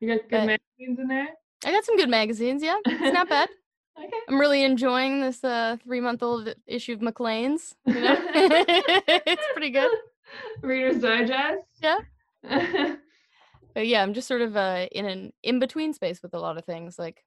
You 0.00 0.08
got 0.08 0.22
good 0.22 0.30
But- 0.30 0.46
magazines 0.46 0.98
in 0.98 1.06
there? 1.06 1.28
I 1.64 1.70
got 1.70 1.84
some 1.84 1.96
good 1.96 2.10
magazines. 2.10 2.60
Yeah, 2.64 2.78
it's 2.84 3.14
not 3.14 3.28
bad. 3.28 3.48
Okay. 3.98 4.16
I'm 4.28 4.40
really 4.40 4.64
enjoying 4.64 5.20
this 5.20 5.44
uh, 5.44 5.76
three 5.84 6.00
month 6.00 6.22
old 6.22 6.54
issue 6.66 6.94
of 6.94 7.02
Maclean's. 7.02 7.74
You 7.86 8.00
know, 8.00 8.16
it's 8.34 9.42
pretty 9.52 9.70
good. 9.70 9.90
Reader's 10.62 11.00
Digest. 11.00 11.66
Yeah. 11.80 11.98
Yeah. 12.42 12.96
But 13.74 13.86
yeah, 13.86 14.02
I'm 14.02 14.12
just 14.12 14.28
sort 14.28 14.42
of 14.42 14.54
uh, 14.54 14.86
in 14.92 15.06
an 15.06 15.32
in 15.42 15.58
between 15.58 15.94
space 15.94 16.22
with 16.22 16.34
a 16.34 16.38
lot 16.38 16.58
of 16.58 16.64
things. 16.66 16.98
Like, 16.98 17.24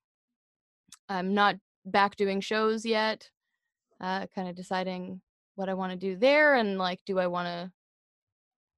I'm 1.09 1.33
not 1.33 1.55
back 1.87 2.17
doing 2.17 2.39
shows 2.39 2.85
yet. 2.85 3.31
Uh, 3.99 4.27
kind 4.35 4.47
of 4.47 4.55
deciding 4.55 5.21
what 5.55 5.69
I 5.69 5.73
want 5.73 5.93
to 5.93 5.97
do 5.97 6.15
there, 6.15 6.53
and 6.53 6.77
like, 6.77 6.99
do 7.03 7.17
I 7.17 7.25
want 7.25 7.47
to 7.47 7.71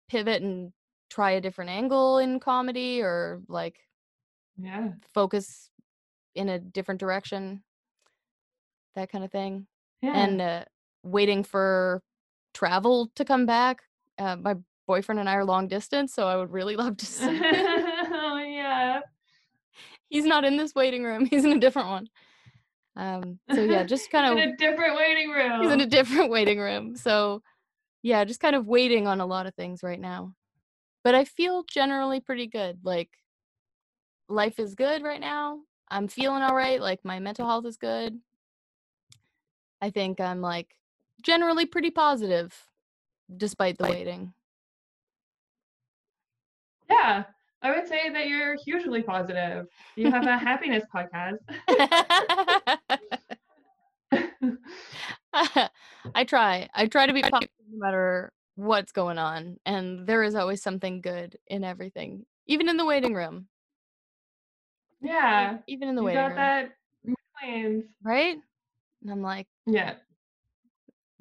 pivot 0.07 0.41
and 0.41 0.71
try 1.09 1.31
a 1.31 1.41
different 1.41 1.71
angle 1.71 2.19
in 2.19 2.39
comedy, 2.39 3.01
or 3.01 3.41
like 3.49 3.79
yeah. 4.57 4.91
focus 5.13 5.69
in 6.35 6.47
a 6.47 6.59
different 6.59 7.01
direction? 7.01 7.63
That 8.97 9.11
kind 9.11 9.23
of 9.23 9.31
thing. 9.31 9.67
Yeah. 10.01 10.13
and 10.13 10.41
uh, 10.41 10.65
waiting 11.03 11.43
for 11.43 12.01
travel 12.55 13.11
to 13.15 13.23
come 13.23 13.45
back. 13.45 13.83
Uh, 14.17 14.35
my 14.35 14.55
boyfriend 14.87 15.19
and 15.19 15.29
I 15.29 15.35
are 15.35 15.45
long 15.45 15.67
distance, 15.67 16.15
so 16.15 16.27
I 16.27 16.35
would 16.35 16.51
really 16.51 16.75
love 16.83 16.97
to 16.97 17.05
see. 17.05 17.39
oh 17.43 18.37
yeah. 18.39 19.01
He's 20.09 20.25
not 20.25 20.45
in 20.45 20.57
this 20.57 20.73
waiting 20.73 21.03
room; 21.03 21.25
he's 21.29 21.45
in 21.45 21.51
a 21.51 21.59
different 21.59 21.89
one. 21.89 22.07
Um, 22.95 23.39
so 23.53 23.61
yeah, 23.61 23.83
just 23.83 24.09
kind 24.09 24.25
of 24.25 24.37
in 24.39 24.49
a 24.49 24.57
different 24.57 24.95
waiting 24.95 25.29
room. 25.29 25.61
he's 25.61 25.71
in 25.71 25.81
a 25.81 25.85
different 25.85 26.31
waiting 26.31 26.57
room. 26.57 26.95
So 26.95 27.43
yeah, 28.01 28.25
just 28.25 28.39
kind 28.39 28.55
of 28.55 28.65
waiting 28.65 29.05
on 29.05 29.21
a 29.21 29.27
lot 29.27 29.45
of 29.45 29.53
things 29.53 29.83
right 29.83 29.99
now. 29.99 30.33
But 31.03 31.13
I 31.13 31.23
feel 31.25 31.63
generally 31.71 32.19
pretty 32.19 32.47
good. 32.47 32.79
Like 32.83 33.09
life 34.27 34.57
is 34.57 34.73
good 34.73 35.03
right 35.03 35.21
now. 35.21 35.59
I'm 35.89 36.07
feeling 36.07 36.41
all 36.41 36.55
right. 36.55 36.81
Like 36.81 37.01
my 37.05 37.19
mental 37.19 37.45
health 37.45 37.67
is 37.67 37.77
good. 37.77 38.19
I 39.81 39.89
think 39.89 40.19
I'm 40.19 40.41
like 40.41 40.75
generally 41.21 41.65
pretty 41.65 41.91
positive 41.91 42.53
despite 43.35 43.77
the 43.77 43.85
waiting. 43.85 44.33
yeah. 46.89 47.23
I 47.61 47.71
would 47.75 47.87
say 47.87 48.09
that 48.11 48.27
you're 48.27 48.55
hugely 48.63 49.01
positive. 49.01 49.65
You 49.95 50.11
have 50.11 50.27
a 50.27 50.37
happiness 50.37 50.83
podcast. 50.93 51.37
I 55.33 56.23
try. 56.25 56.69
I 56.73 56.87
try 56.87 57.05
to 57.07 57.13
be 57.13 57.21
positive 57.21 57.49
no 57.71 57.79
matter 57.79 58.31
what's 58.55 58.91
going 58.91 59.17
on. 59.17 59.57
And 59.65 60.07
there 60.07 60.23
is 60.23 60.35
always 60.35 60.61
something 60.61 61.01
good 61.01 61.37
in 61.47 61.63
everything, 61.63 62.25
even 62.45 62.69
in 62.69 62.77
the 62.77 62.85
waiting 62.85 63.13
room. 63.13 63.47
yeah. 65.01 65.57
Even 65.67 65.89
in 65.89 65.95
the 65.95 66.01
You 66.01 66.05
waiting 66.07 66.21
got 66.21 66.27
room. 66.27 66.35
that. 66.37 66.71
Right? 68.03 68.37
And 69.01 69.11
I'm 69.11 69.21
like, 69.21 69.47
Yeah. 69.65 69.95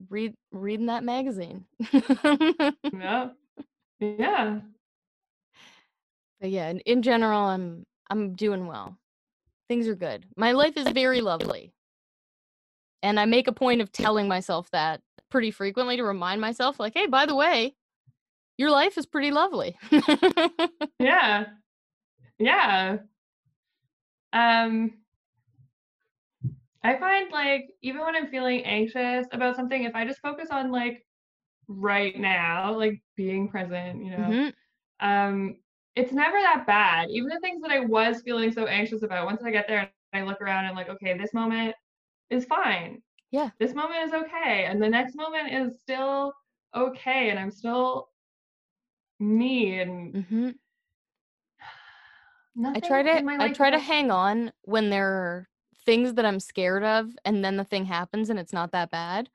read 0.08 0.34
reading 0.52 0.86
that 0.86 1.04
magazine. 1.04 1.64
Yeah. 1.92 3.28
Yeah. 3.98 4.60
but 6.38 6.50
yeah, 6.50 6.68
in, 6.68 6.80
in 6.80 7.00
general, 7.02 7.40
I'm 7.40 7.86
I'm 8.10 8.34
doing 8.34 8.66
well. 8.66 8.98
Things 9.68 9.88
are 9.88 9.94
good. 9.94 10.26
My 10.36 10.52
life 10.52 10.76
is 10.76 10.86
very 10.88 11.22
lovely. 11.22 11.72
And 13.02 13.18
I 13.18 13.24
make 13.24 13.48
a 13.48 13.52
point 13.52 13.80
of 13.80 13.90
telling 13.90 14.28
myself 14.28 14.70
that 14.72 15.00
pretty 15.30 15.50
frequently 15.50 15.96
to 15.96 16.04
remind 16.04 16.40
myself, 16.42 16.78
like, 16.78 16.92
hey, 16.94 17.06
by 17.06 17.24
the 17.24 17.34
way, 17.34 17.74
your 18.58 18.70
life 18.70 18.98
is 18.98 19.06
pretty 19.06 19.30
lovely. 19.30 19.78
Yeah. 20.98 21.46
Yeah. 22.38 22.98
Um 24.32 24.92
I 26.86 26.98
find 26.98 27.32
like 27.32 27.66
even 27.82 28.00
when 28.02 28.16
I'm 28.16 28.28
feeling 28.28 28.64
anxious 28.64 29.26
about 29.32 29.56
something, 29.56 29.84
if 29.84 29.94
I 29.94 30.04
just 30.06 30.20
focus 30.20 30.50
on 30.50 30.70
like 30.72 31.06
right 31.68 32.16
now, 32.18 32.76
like 32.76 33.02
being 33.16 33.48
present, 33.48 34.04
you 34.04 34.10
know, 34.12 34.38
Mhm. 34.38 34.54
um, 35.00 35.58
it's 35.96 36.12
never 36.12 36.38
that 36.38 36.66
bad. 36.66 37.10
Even 37.10 37.28
the 37.28 37.40
things 37.40 37.62
that 37.62 37.72
I 37.72 37.80
was 37.80 38.22
feeling 38.22 38.52
so 38.52 38.66
anxious 38.66 39.02
about, 39.02 39.26
once 39.26 39.42
I 39.44 39.50
get 39.50 39.68
there 39.68 39.80
and 39.80 39.92
I 39.92 40.26
look 40.26 40.40
around 40.40 40.64
and 40.64 40.68
I'm 40.68 40.76
like, 40.76 40.90
okay, 40.90 41.16
this 41.18 41.34
moment 41.34 41.74
is 42.30 42.44
fine. 42.46 43.02
Yeah. 43.30 43.50
This 43.58 43.74
moment 43.74 44.08
is 44.08 44.12
okay. 44.14 44.66
And 44.66 44.82
the 44.82 44.88
next 44.88 45.16
moment 45.16 45.52
is 45.52 45.80
still 45.80 46.32
okay. 46.74 47.30
And 47.30 47.38
I'm 47.38 47.50
still 47.50 48.08
me 49.20 49.80
and 49.80 50.14
Mhm. 50.14 50.58
I 52.74 52.80
try 52.80 53.02
to 53.02 53.24
I 53.38 53.48
try 53.48 53.70
to 53.70 53.78
hang 53.78 54.10
on 54.10 54.52
when 54.62 54.90
there 54.90 55.48
things 55.86 56.14
that 56.14 56.26
I'm 56.26 56.40
scared 56.40 56.82
of 56.84 57.16
and 57.24 57.44
then 57.44 57.56
the 57.56 57.64
thing 57.64 57.86
happens 57.86 58.28
and 58.28 58.38
it's 58.38 58.52
not 58.52 58.72
that 58.72 58.90
bad. 58.90 59.30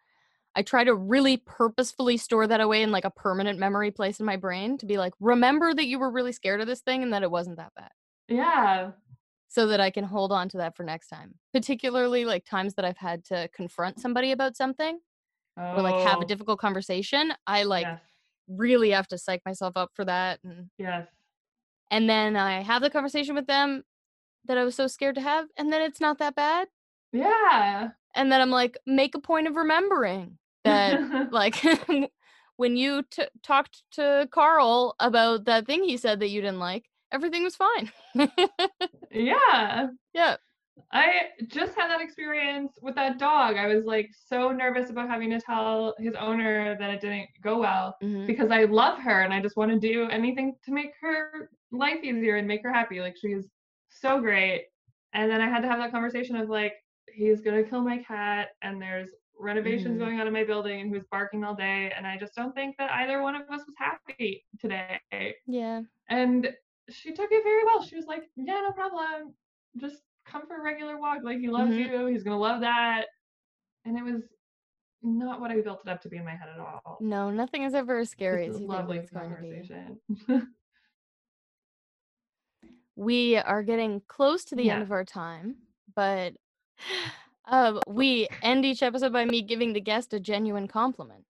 I 0.54 0.62
try 0.64 0.84
to 0.84 0.94
really 0.94 1.38
purposefully 1.38 2.18
store 2.18 2.46
that 2.46 2.60
away 2.60 2.84
in 2.84 2.92
like 2.92 3.06
a 3.06 3.10
permanent 3.10 3.58
memory 3.58 3.90
place 3.90 4.20
in 4.20 4.26
my 4.26 4.36
brain 4.36 4.78
to 4.80 4.86
be 4.86 4.98
like, 4.98 5.14
remember 5.22 5.74
that 5.74 5.88
you 5.88 5.98
were 5.98 6.12
really 6.12 6.34
scared 6.34 6.60
of 6.60 6.68
this 6.68 6.82
thing 6.82 7.04
and 7.04 7.14
that 7.14 7.24
it 7.24 7.32
wasn't 7.32 7.56
that 7.58 7.72
bad. 7.76 7.92
Yeah. 8.28 8.92
So 9.48 9.68
that 9.68 9.80
I 9.80 9.92
can 9.92 10.04
hold 10.04 10.32
on 10.34 10.50
to 10.50 10.58
that 10.58 10.76
for 10.76 10.84
next 10.84 11.08
time. 11.08 11.36
Particularly 11.54 12.26
like 12.26 12.46
times 12.46 12.74
that 12.76 12.86
I've 12.86 12.98
had 12.98 13.24
to 13.26 13.50
confront 13.54 14.00
somebody 14.02 14.32
about 14.34 14.58
something 14.58 15.00
or 15.58 15.82
like 15.82 15.96
have 16.08 16.20
a 16.20 16.24
Oh, 16.24 16.28
difficult 16.28 16.60
conversation. 16.60 17.34
I 17.48 17.64
like 17.64 17.84
yes. 17.86 18.02
really 18.50 18.90
have 18.92 19.08
to 19.10 19.18
psych 19.18 19.42
myself 19.46 19.78
up 19.78 19.92
for 19.94 20.04
that 20.06 20.40
and 20.44 20.70
Yes. 20.78 21.08
and 21.90 22.10
then 22.10 22.36
I 22.36 22.62
have 22.62 22.82
the 22.82 22.90
conversation 22.90 23.36
with 23.36 23.48
them 23.48 23.84
that 24.46 24.58
I 24.58 24.64
was 24.64 24.76
so 24.76 24.88
scared 24.88 25.16
to 25.16 25.22
have, 25.22 25.48
and 25.58 25.72
then 25.72 25.82
it's 25.82 26.02
not 26.02 26.18
that 26.20 26.36
bad. 26.36 26.68
Yeah. 27.14 27.90
And 28.16 28.32
then 28.32 28.42
I'm 28.42 28.52
like, 28.52 28.78
make 28.86 29.16
a 29.16 29.20
point 29.20 29.48
of 29.48 29.56
remembering 29.56 30.38
that, 30.64 31.32
like, 31.32 31.56
when 32.58 32.76
you 32.78 33.04
t- 33.10 33.24
talked 33.44 33.84
to 33.94 34.28
Carl 34.32 34.96
about 35.00 35.46
that 35.46 35.66
thing 35.66 35.84
he 35.84 35.98
said 35.98 36.20
that 36.20 36.30
you 36.30 36.42
didn't 36.42 36.60
like, 36.60 36.86
everything 37.12 37.44
was 37.44 37.56
fine. 37.56 37.92
yeah. 39.12 39.88
yeah. 40.14 40.36
I 40.94 41.12
just 41.48 41.76
had 41.76 41.90
that 41.90 42.02
experience 42.02 42.74
with 42.82 42.96
that 42.96 43.18
dog. 43.20 43.56
I 43.56 43.68
was 43.68 43.86
like 43.86 44.10
so 44.28 44.52
nervous 44.52 44.90
about 44.90 45.10
having 45.10 45.30
to 45.32 45.40
tell 45.40 45.96
his 46.00 46.16
owner 46.16 46.76
that 46.80 46.90
it 46.90 47.02
didn't 47.02 47.30
go 47.44 47.60
well 47.60 47.96
mhm, 48.04 48.26
because 48.28 48.52
I 48.52 48.66
love 48.66 49.00
her 49.00 49.22
and 49.22 49.34
I 49.34 49.42
just 49.42 49.56
want 49.56 49.72
to 49.72 49.80
do 49.80 50.08
anything 50.10 50.56
to 50.66 50.72
make 50.72 50.92
her 51.02 51.50
life 51.72 52.04
easier 52.04 52.38
and 52.38 52.48
make 52.48 52.64
her 52.64 52.74
happy. 52.74 53.00
Like 53.00 53.16
she's 53.22 53.48
so 54.02 54.20
great. 54.20 54.66
And 55.14 55.30
then 55.30 55.42
I 55.42 55.50
had 55.50 55.62
to 55.62 55.68
have 55.68 55.80
that 55.80 55.92
conversation 55.92 56.36
of 56.36 56.50
like, 56.50 56.74
he's 57.14 57.42
gonna 57.42 57.64
kill 57.64 57.82
my 57.82 57.98
cat 58.00 58.50
and 58.62 58.82
there's 58.82 59.10
renovations 59.40 59.96
Mhm. 59.98 60.00
going 60.00 60.20
on 60.20 60.28
in 60.28 60.34
my 60.34 60.44
building 60.44 60.80
and 60.82 60.90
he 60.90 60.94
was 60.96 61.06
barking 61.12 61.44
all 61.44 61.56
day. 61.56 61.92
And 61.96 62.06
I 62.08 62.18
just 62.18 62.36
don't 62.36 62.54
think 62.54 62.78
that 62.78 62.92
either 62.92 63.22
one 63.22 63.36
of 63.36 63.42
us 63.50 63.66
was 63.66 63.76
happy 63.78 64.46
today. 64.60 65.00
Yeah. 65.46 65.82
And 66.10 66.54
she 66.90 67.12
took 67.14 67.32
it 67.32 67.44
very 67.44 67.64
well. 67.66 67.82
She 67.84 67.96
was 67.96 68.06
like, 68.06 68.24
Yeah, 68.36 68.62
no 68.62 68.72
problem. 68.72 69.34
Just 69.78 70.04
come 70.26 70.46
for 70.48 70.58
a 70.60 70.64
regular 70.64 71.00
walk. 71.00 71.20
Like 71.24 71.40
he 71.40 71.50
loves 71.50 71.72
Mhm. 71.72 71.90
you. 71.90 72.06
He's 72.08 72.24
gonna 72.24 72.38
love 72.40 72.62
that. 72.62 73.08
And 73.86 73.98
it 73.98 74.04
was 74.04 74.22
not 75.02 75.42
what 75.42 75.50
I 75.52 75.60
built 75.62 75.82
it 75.86 75.90
up 75.90 76.02
to 76.02 76.10
be 76.10 76.18
in 76.18 76.26
my 76.26 76.36
head 76.36 76.50
at 76.50 76.60
all. 76.60 76.98
No, 77.02 77.32
nothing 77.32 77.64
is 77.64 77.74
ever 77.74 77.98
as 78.00 78.10
scary 78.12 78.46
as 78.46 78.54
you 78.54 78.60
think 78.60 78.70
lovely 78.70 79.00
it's 79.00 79.10
going 79.10 79.32
to 79.36 79.42
be. 79.42 80.38
We 82.96 83.38
are 83.38 83.64
getting 83.64 84.02
close 84.08 84.44
to 84.46 84.56
the 84.56 84.70
end 84.70 84.82
of 84.84 84.92
our 84.92 85.06
time, 85.06 85.56
but 85.96 86.34
um, 87.46 87.80
we 87.88 88.28
end 88.44 88.66
each 88.66 88.84
episode 88.84 89.14
by 89.14 89.26
me 89.26 89.42
giving 89.42 89.74
the 89.74 89.82
guest 89.82 90.14
a 90.14 90.20
genuine 90.20 90.68
compliment. 90.68 91.26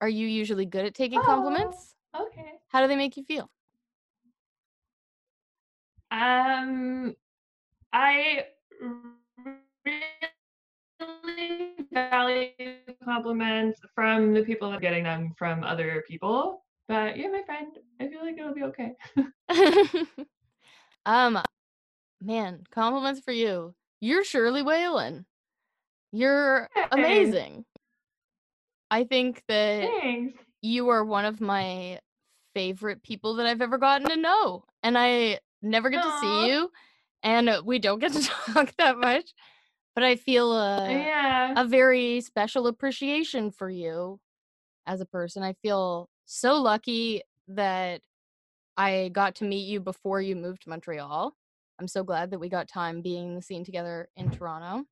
Are 0.00 0.08
you 0.08 0.26
usually 0.26 0.66
good 0.66 0.84
at 0.84 0.94
taking 0.94 1.20
Oh. 1.20 1.24
compliments? 1.24 1.94
okay. 2.18 2.52
How 2.68 2.80
do 2.82 2.88
they 2.88 2.96
make 2.96 3.16
you 3.16 3.24
feel? 3.24 3.50
Um, 6.10 7.14
I 7.92 8.44
really 11.00 11.76
value 11.92 12.50
compliments 13.04 13.80
from 13.94 14.34
the 14.34 14.42
people 14.42 14.70
that 14.70 14.76
are 14.76 14.80
getting 14.80 15.04
them 15.04 15.32
from 15.38 15.64
other 15.64 16.04
people. 16.06 16.64
But 16.88 17.16
you're 17.16 17.32
my 17.32 17.42
friend. 17.44 17.68
I 18.00 18.08
feel 18.08 18.20
like 18.22 18.36
it'll 18.36 18.54
be 18.54 18.62
okay. 18.64 18.92
um, 21.06 21.40
man, 22.20 22.64
compliments 22.70 23.20
for 23.20 23.32
you. 23.32 23.74
You're 24.00 24.24
Shirley 24.24 24.62
Whalen. 24.62 25.26
You're 26.12 26.68
amazing. 26.92 27.64
I 28.90 29.04
think 29.04 29.42
that 29.48 29.88
Thanks. 30.00 30.40
you 30.62 30.88
are 30.88 31.04
one 31.04 31.24
of 31.24 31.40
my 31.40 31.98
favorite 32.54 33.02
people 33.02 33.34
that 33.34 33.46
I've 33.46 33.62
ever 33.62 33.78
gotten 33.78 34.08
to 34.08 34.16
know. 34.16 34.64
And 34.82 34.96
I 34.96 35.40
never 35.62 35.90
get 35.90 36.02
to 36.02 36.18
see 36.20 36.46
you, 36.48 36.70
and 37.22 37.48
uh, 37.48 37.62
we 37.64 37.78
don't 37.78 37.98
get 37.98 38.12
to 38.12 38.22
talk 38.52 38.74
that 38.78 38.98
much. 38.98 39.32
But 39.94 40.04
I 40.04 40.16
feel 40.16 40.52
a, 40.52 40.90
yeah. 40.90 41.54
a 41.56 41.64
very 41.66 42.20
special 42.20 42.66
appreciation 42.66 43.50
for 43.50 43.70
you 43.70 44.18
as 44.86 45.00
a 45.00 45.06
person. 45.06 45.42
I 45.42 45.54
feel 45.62 46.08
so 46.26 46.60
lucky 46.60 47.22
that 47.48 48.00
I 48.76 49.10
got 49.12 49.36
to 49.36 49.44
meet 49.44 49.66
you 49.68 49.80
before 49.80 50.20
you 50.20 50.36
moved 50.36 50.62
to 50.62 50.70
Montreal. 50.70 51.34
I'm 51.78 51.88
so 51.88 52.04
glad 52.04 52.30
that 52.30 52.38
we 52.38 52.48
got 52.48 52.68
time 52.68 53.02
being 53.02 53.28
in 53.28 53.34
the 53.34 53.42
scene 53.42 53.64
together 53.64 54.08
in 54.16 54.30
Toronto. 54.30 54.84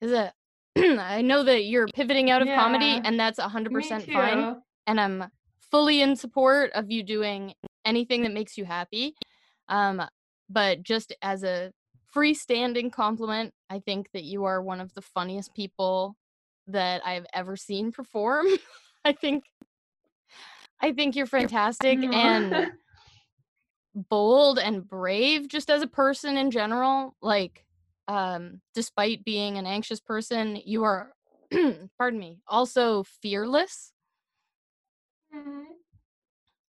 Is 0.00 0.12
it? 0.12 0.32
I 0.98 1.22
know 1.22 1.42
that 1.42 1.64
you're 1.64 1.88
pivoting 1.88 2.30
out 2.30 2.42
of 2.42 2.48
comedy, 2.48 3.00
and 3.04 3.18
that's 3.18 3.38
100% 3.38 4.12
fine. 4.12 4.56
And 4.86 5.00
I'm 5.00 5.24
fully 5.70 6.00
in 6.02 6.16
support 6.16 6.72
of 6.72 6.90
you 6.90 7.02
doing 7.02 7.54
anything 7.84 8.22
that 8.22 8.32
makes 8.32 8.56
you 8.58 8.64
happy. 8.64 9.14
Um, 9.68 10.02
but 10.48 10.82
just 10.82 11.14
as 11.22 11.42
a 11.44 11.72
freestanding 12.14 12.92
compliment, 12.92 13.54
I 13.68 13.78
think 13.78 14.10
that 14.12 14.24
you 14.24 14.44
are 14.44 14.62
one 14.62 14.80
of 14.80 14.92
the 14.94 15.02
funniest 15.02 15.54
people 15.54 16.16
that 16.66 17.02
I've 17.06 17.26
ever 17.32 17.56
seen 17.56 17.92
perform. 17.92 18.46
I 19.04 19.12
think 19.12 19.44
I 20.80 20.92
think 20.92 21.14
you're 21.16 21.26
fantastic 21.26 21.98
and 22.12 22.70
bold 23.94 24.58
and 24.58 24.86
brave 24.86 25.48
just 25.48 25.70
as 25.70 25.82
a 25.82 25.86
person 25.86 26.36
in 26.36 26.50
general. 26.50 27.14
Like 27.20 27.64
um 28.08 28.60
despite 28.74 29.24
being 29.24 29.58
an 29.58 29.66
anxious 29.66 30.00
person, 30.00 30.56
you 30.64 30.84
are 30.84 31.12
pardon 31.98 32.18
me, 32.18 32.38
also 32.46 33.02
fearless. 33.04 33.92
Mhm. 35.34 35.64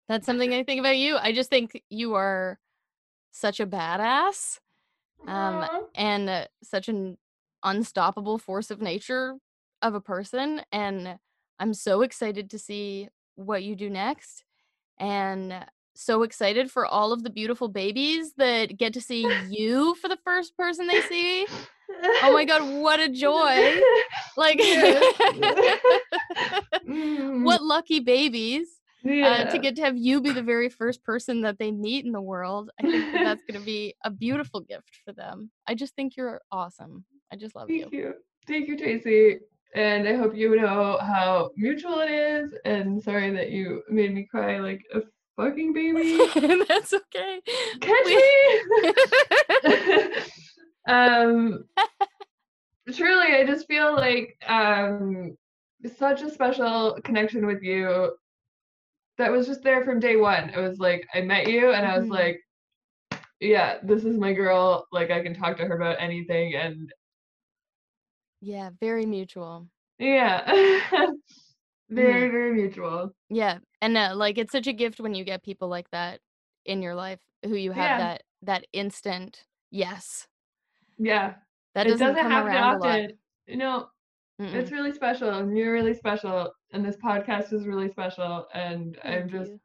That's 0.09 0.27
something 0.27 0.53
I 0.53 0.65
think 0.65 0.81
about 0.81 0.97
you. 0.99 1.17
I 1.17 1.33
just 1.33 1.51
think 1.51 1.83
you 1.89 2.15
are 2.15 2.59
such 3.33 3.61
a 3.61 3.67
badass 3.67 4.59
um 5.27 5.63
Aw. 5.63 5.81
and 5.95 6.29
uh, 6.31 6.47
such 6.63 6.89
an 6.89 7.19
unstoppable 7.63 8.39
force 8.39 8.71
of 8.71 8.81
nature 8.81 9.37
of 9.83 9.95
a 9.95 10.01
person 10.01 10.63
and 10.73 11.19
I'm 11.59 11.75
so 11.75 12.03
excited 12.03 12.51
to 12.51 12.59
see 12.59 13.09
what 13.41 13.63
you 13.63 13.75
do 13.77 13.91
next 13.91 14.45
and 14.99 15.55
so 15.95 16.23
excited 16.23 16.71
for 16.71 16.87
all 16.87 17.13
of 17.13 17.23
the 17.23 17.31
beautiful 17.31 17.69
babies 17.69 18.35
that 18.37 18.77
get 18.77 18.93
to 18.95 19.01
see 19.01 19.27
you 19.51 19.95
for 19.97 20.09
the 20.09 20.19
first 20.25 20.57
person 20.57 20.87
they 20.87 21.01
see. 21.01 21.47
Oh 22.23 22.33
my 22.33 22.45
god, 22.45 22.63
what 22.63 23.01
a 23.01 23.09
joy. 23.09 23.81
Like 24.37 24.59
Mm, 26.89 27.45
what 27.45 27.63
lucky 27.63 28.01
babies 28.01 28.81
uh, 29.25 29.45
to 29.45 29.59
get 29.59 29.77
to 29.77 29.83
have 29.83 29.97
you 29.97 30.21
be 30.21 30.33
the 30.33 30.43
very 30.43 30.69
first 30.69 31.03
person 31.05 31.43
that 31.43 31.59
they 31.59 31.71
meet 31.71 32.05
in 32.05 32.13
the 32.13 32.21
world. 32.21 32.71
I 32.79 32.83
think 32.83 33.11
that 33.13 33.23
that's 33.23 33.43
going 33.45 33.61
to 33.61 33.65
be 33.65 33.95
a 34.05 34.11
beautiful 34.11 34.61
gift 34.61 35.01
for 35.05 35.13
them. 35.13 35.51
I 35.67 35.75
just 35.75 35.95
think 35.95 36.17
you're 36.17 36.41
awesome. 36.51 37.05
I 37.33 37.37
just 37.37 37.55
love 37.55 37.71
you. 37.71 37.83
Thank 37.83 37.93
you. 37.93 38.15
Thank 38.47 38.69
you, 38.69 38.79
Tracy. 38.79 39.41
And 39.75 40.09
I 40.09 40.17
hope 40.17 40.35
you 40.35 40.57
know 40.57 40.99
how 41.01 41.51
mutual 41.57 42.01
it 42.01 42.11
is. 42.11 42.53
And 42.65 43.03
sorry 43.03 43.31
that 43.31 43.51
you 43.51 43.83
made 43.89 44.13
me 44.15 44.25
cry 44.29 44.59
like 44.59 44.83
a 44.95 45.01
fucking 45.37 45.73
baby. 45.73 46.19
that's 46.69 46.93
okay. 46.93 47.41
Catch 47.81 48.07
We- 48.07 48.17
me! 48.83 48.93
um, 50.89 51.65
truly, 52.93 53.35
I 53.37 53.45
just 53.47 53.67
feel 53.69 53.95
like 53.95 54.37
um, 54.49 55.37
such 55.97 56.23
a 56.23 56.31
special 56.31 56.99
connection 57.05 57.47
with 57.47 57.63
you 57.63 58.13
that 59.19 59.31
was 59.31 59.47
just 59.47 59.63
there 59.63 59.85
from 59.85 60.01
day 60.01 60.17
one. 60.17 60.51
It 60.51 60.59
was 60.59 60.79
like 60.79 61.07
I 61.15 61.21
met 61.21 61.47
you 61.47 61.71
and 61.73 61.87
I 61.87 61.97
was 61.97 62.09
Mhm. 62.09 62.11
like, 62.11 62.41
yeah, 63.39 63.79
this 63.83 64.05
is 64.05 64.17
my 64.19 64.33
girl. 64.33 64.87
Like 64.93 65.11
I 65.11 65.23
can 65.23 65.35
talk 65.35 65.57
to 65.59 65.65
her 65.65 65.77
about 65.77 65.97
anything. 66.01 66.55
And 66.55 66.91
yeah, 68.41 68.71
very 68.81 69.07
mutual. 69.07 69.67
yeah, 69.99 70.45
very, 71.91 72.29
very 72.31 72.53
mutual. 72.53 73.15
Yeah, 73.29 73.59
and 73.81 73.97
uh, 73.97 74.13
like 74.15 74.39
it's 74.39 74.53
such 74.53 74.67
a 74.67 74.73
gift 74.73 75.01
when 75.01 75.15
you 75.15 75.25
get 75.25 75.43
people 75.43 75.69
like 75.69 75.91
that 75.91 76.21
in 76.67 76.83
your 76.83 76.95
life 76.95 77.21
who 77.45 77.55
you 77.55 77.73
have 77.73 77.91
Yeah. 77.91 77.99
that 77.99 78.23
that 78.43 78.67
instant 78.73 79.45
yes. 79.71 80.27
Yeah, 80.99 81.35
That 81.75 81.87
it 81.87 81.91
doesn't, 81.91 82.09
doesn't 82.09 82.23
come 82.23 82.33
happen 82.33 82.53
around 82.53 82.75
a 82.75 82.79
lot. 82.79 83.01
often. 83.01 83.19
No, 83.49 83.87
Mm-mm. 84.41 84.55
it's 84.55 84.71
really 84.73 84.93
special 84.93 85.29
and 85.31 85.57
you're 85.57 85.73
really 85.73 85.95
special 85.95 86.53
and 86.73 86.85
this 86.85 86.97
podcast 86.97 87.53
is 87.53 87.67
really 87.67 87.91
special 87.91 88.47
and 88.55 88.99
i'm 89.05 89.29
just 89.29 89.51
you. 89.51 89.61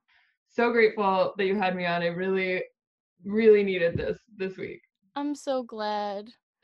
so 0.49 0.71
grateful 0.71 1.33
that 1.37 1.45
you 1.45 1.55
had 1.55 1.75
me 1.75 1.85
on 1.85 2.01
i 2.01 2.07
really 2.07 2.61
really 3.23 3.63
needed 3.63 3.95
this 3.97 4.19
this 4.37 4.57
week 4.57 4.81
I'm 5.15 5.33
so 5.33 5.63
glad. 5.63 6.27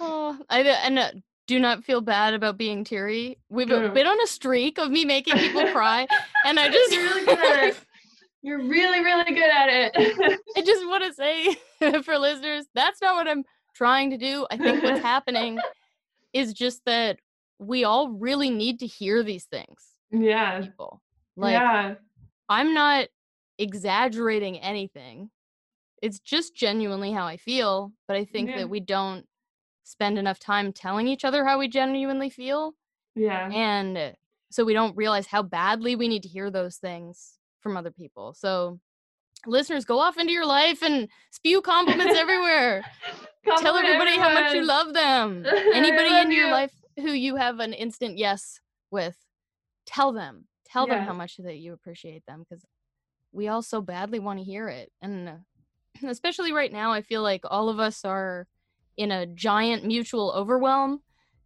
Oh, 0.00 0.38
I 0.48 0.60
and 0.62 0.98
uh, 0.98 1.10
do 1.46 1.58
not 1.58 1.84
feel 1.84 2.00
bad 2.00 2.34
about 2.34 2.56
being 2.56 2.84
teary. 2.84 3.38
We've 3.48 3.70
uh, 3.70 3.88
been 3.90 4.06
on 4.06 4.20
a 4.20 4.26
streak 4.26 4.78
of 4.78 4.90
me 4.90 5.04
making 5.04 5.38
people 5.38 5.66
cry, 5.72 6.06
and 6.44 6.58
I 6.58 6.68
just 6.68 6.92
you're 6.92 7.02
really 7.02 7.24
good 7.26 7.38
at 7.38 7.64
it 7.68 7.76
you're 8.42 8.62
really 8.62 9.00
really 9.02 9.34
good 9.34 9.50
at 9.50 9.68
it 9.68 9.92
I 10.56 10.60
just 10.62 10.86
want 10.86 11.02
to 11.04 11.12
say 11.14 11.56
for 12.02 12.18
listeners, 12.18 12.66
that's 12.74 13.00
not 13.02 13.16
what 13.16 13.26
I'm 13.26 13.44
trying 13.74 14.10
to 14.10 14.18
do. 14.18 14.46
I 14.50 14.56
think 14.56 14.82
what's 14.84 15.00
happening 15.00 15.60
is 16.32 16.52
just 16.52 16.82
that 16.86 17.18
we 17.58 17.84
all 17.84 18.10
really 18.10 18.50
need 18.50 18.78
to 18.80 18.86
hear 18.86 19.22
these 19.22 19.44
things, 19.44 19.96
yeah 20.10 20.60
people. 20.60 21.02
Like 21.36 21.52
yeah 21.54 21.94
I'm 22.48 22.72
not 22.74 23.08
exaggerating 23.58 24.58
anything. 24.60 25.30
It's 26.02 26.20
just 26.20 26.54
genuinely 26.54 27.10
how 27.10 27.26
I 27.26 27.36
feel, 27.38 27.92
but 28.06 28.16
I 28.16 28.24
think 28.24 28.50
Yeah. 28.50 28.58
that 28.58 28.68
we 28.70 28.80
don't 28.80 29.26
spend 29.86 30.18
enough 30.18 30.40
time 30.40 30.72
telling 30.72 31.06
each 31.06 31.24
other 31.24 31.44
how 31.44 31.58
we 31.58 31.68
genuinely 31.68 32.28
feel. 32.28 32.74
yeah. 33.14 33.48
and 33.50 34.16
so 34.50 34.64
we 34.64 34.72
don't 34.72 34.96
realize 34.96 35.26
how 35.26 35.42
badly 35.42 35.96
we 35.96 36.08
need 36.08 36.22
to 36.22 36.28
hear 36.28 36.50
those 36.50 36.76
things 36.76 37.34
from 37.60 37.76
other 37.76 37.90
people. 37.90 38.34
So 38.34 38.78
listeners 39.46 39.84
go 39.84 39.98
off 39.98 40.18
into 40.18 40.32
your 40.32 40.46
life 40.46 40.82
and 40.82 41.08
spew 41.30 41.60
compliments 41.60 42.16
everywhere. 42.16 42.84
Tell 43.44 43.56
Compliment 43.56 43.84
everybody 43.86 44.16
how 44.18 44.32
much 44.34 44.54
you 44.54 44.64
love 44.64 44.92
them. 44.92 45.46
Anybody 45.74 46.10
love 46.10 46.24
in 46.26 46.32
your 46.32 46.46
you. 46.46 46.52
life 46.52 46.72
who 46.96 47.12
you 47.12 47.36
have 47.36 47.60
an 47.60 47.72
instant 47.72 48.18
yes 48.18 48.60
with 48.90 49.16
tell 49.86 50.12
them. 50.12 50.46
Tell 50.64 50.86
them 50.86 51.04
how 51.04 51.12
much 51.12 51.36
that 51.36 51.58
you 51.58 51.72
appreciate 51.72 52.24
them 52.26 52.44
because 52.48 52.64
we 53.32 53.48
all 53.48 53.62
so 53.62 53.80
badly 53.80 54.18
want 54.18 54.38
to 54.38 54.44
hear 54.44 54.68
it 54.68 54.90
and 55.02 55.30
especially 56.06 56.52
right 56.52 56.72
now 56.72 56.92
i 56.92 57.02
feel 57.02 57.22
like 57.22 57.42
all 57.44 57.68
of 57.68 57.78
us 57.78 58.04
are 58.04 58.46
in 58.96 59.10
a 59.10 59.26
giant 59.26 59.84
mutual 59.84 60.32
overwhelm. 60.34 61.00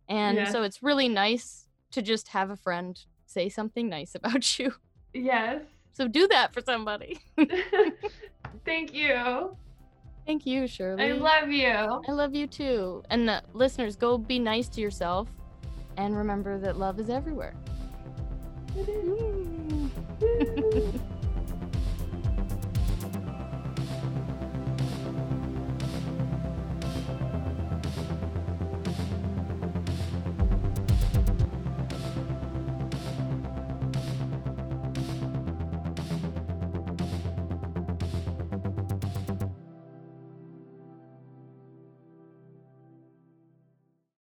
And 0.09 0.37
Yes. 0.37 0.53
so 0.53 0.63
it's 0.63 0.83
really 0.83 1.09
nice 1.09 1.67
to 1.93 2.03
just 2.03 2.29
have 2.29 2.51
a 2.51 2.57
friend 2.57 2.99
say 3.27 3.49
something 3.49 3.89
nice 3.89 4.15
about 4.21 4.59
you. 4.59 4.73
Yes. 5.15 5.63
So 5.93 6.09
do 6.09 6.27
that 6.29 6.53
for 6.55 6.61
somebody. 6.61 7.19
Thank 8.65 8.95
you. 8.95 9.57
Thank 10.27 10.47
you 10.47 10.67
shirley. 10.67 11.05
I 11.11 11.13
love 11.13 11.51
you. 11.51 11.67
I 12.09 12.13
love 12.13 12.35
you 12.35 12.47
too. 12.47 13.03
And 13.11 13.29
uh, 13.29 13.41
listeners, 13.53 13.97
go 13.97 14.17
be 14.19 14.39
nice 14.39 14.69
to 14.71 14.81
yourself 14.81 15.29
and 15.97 16.17
remember 16.17 16.59
that 16.59 16.77
love 16.79 17.01
is 17.01 17.11
everywhere. 17.11 17.55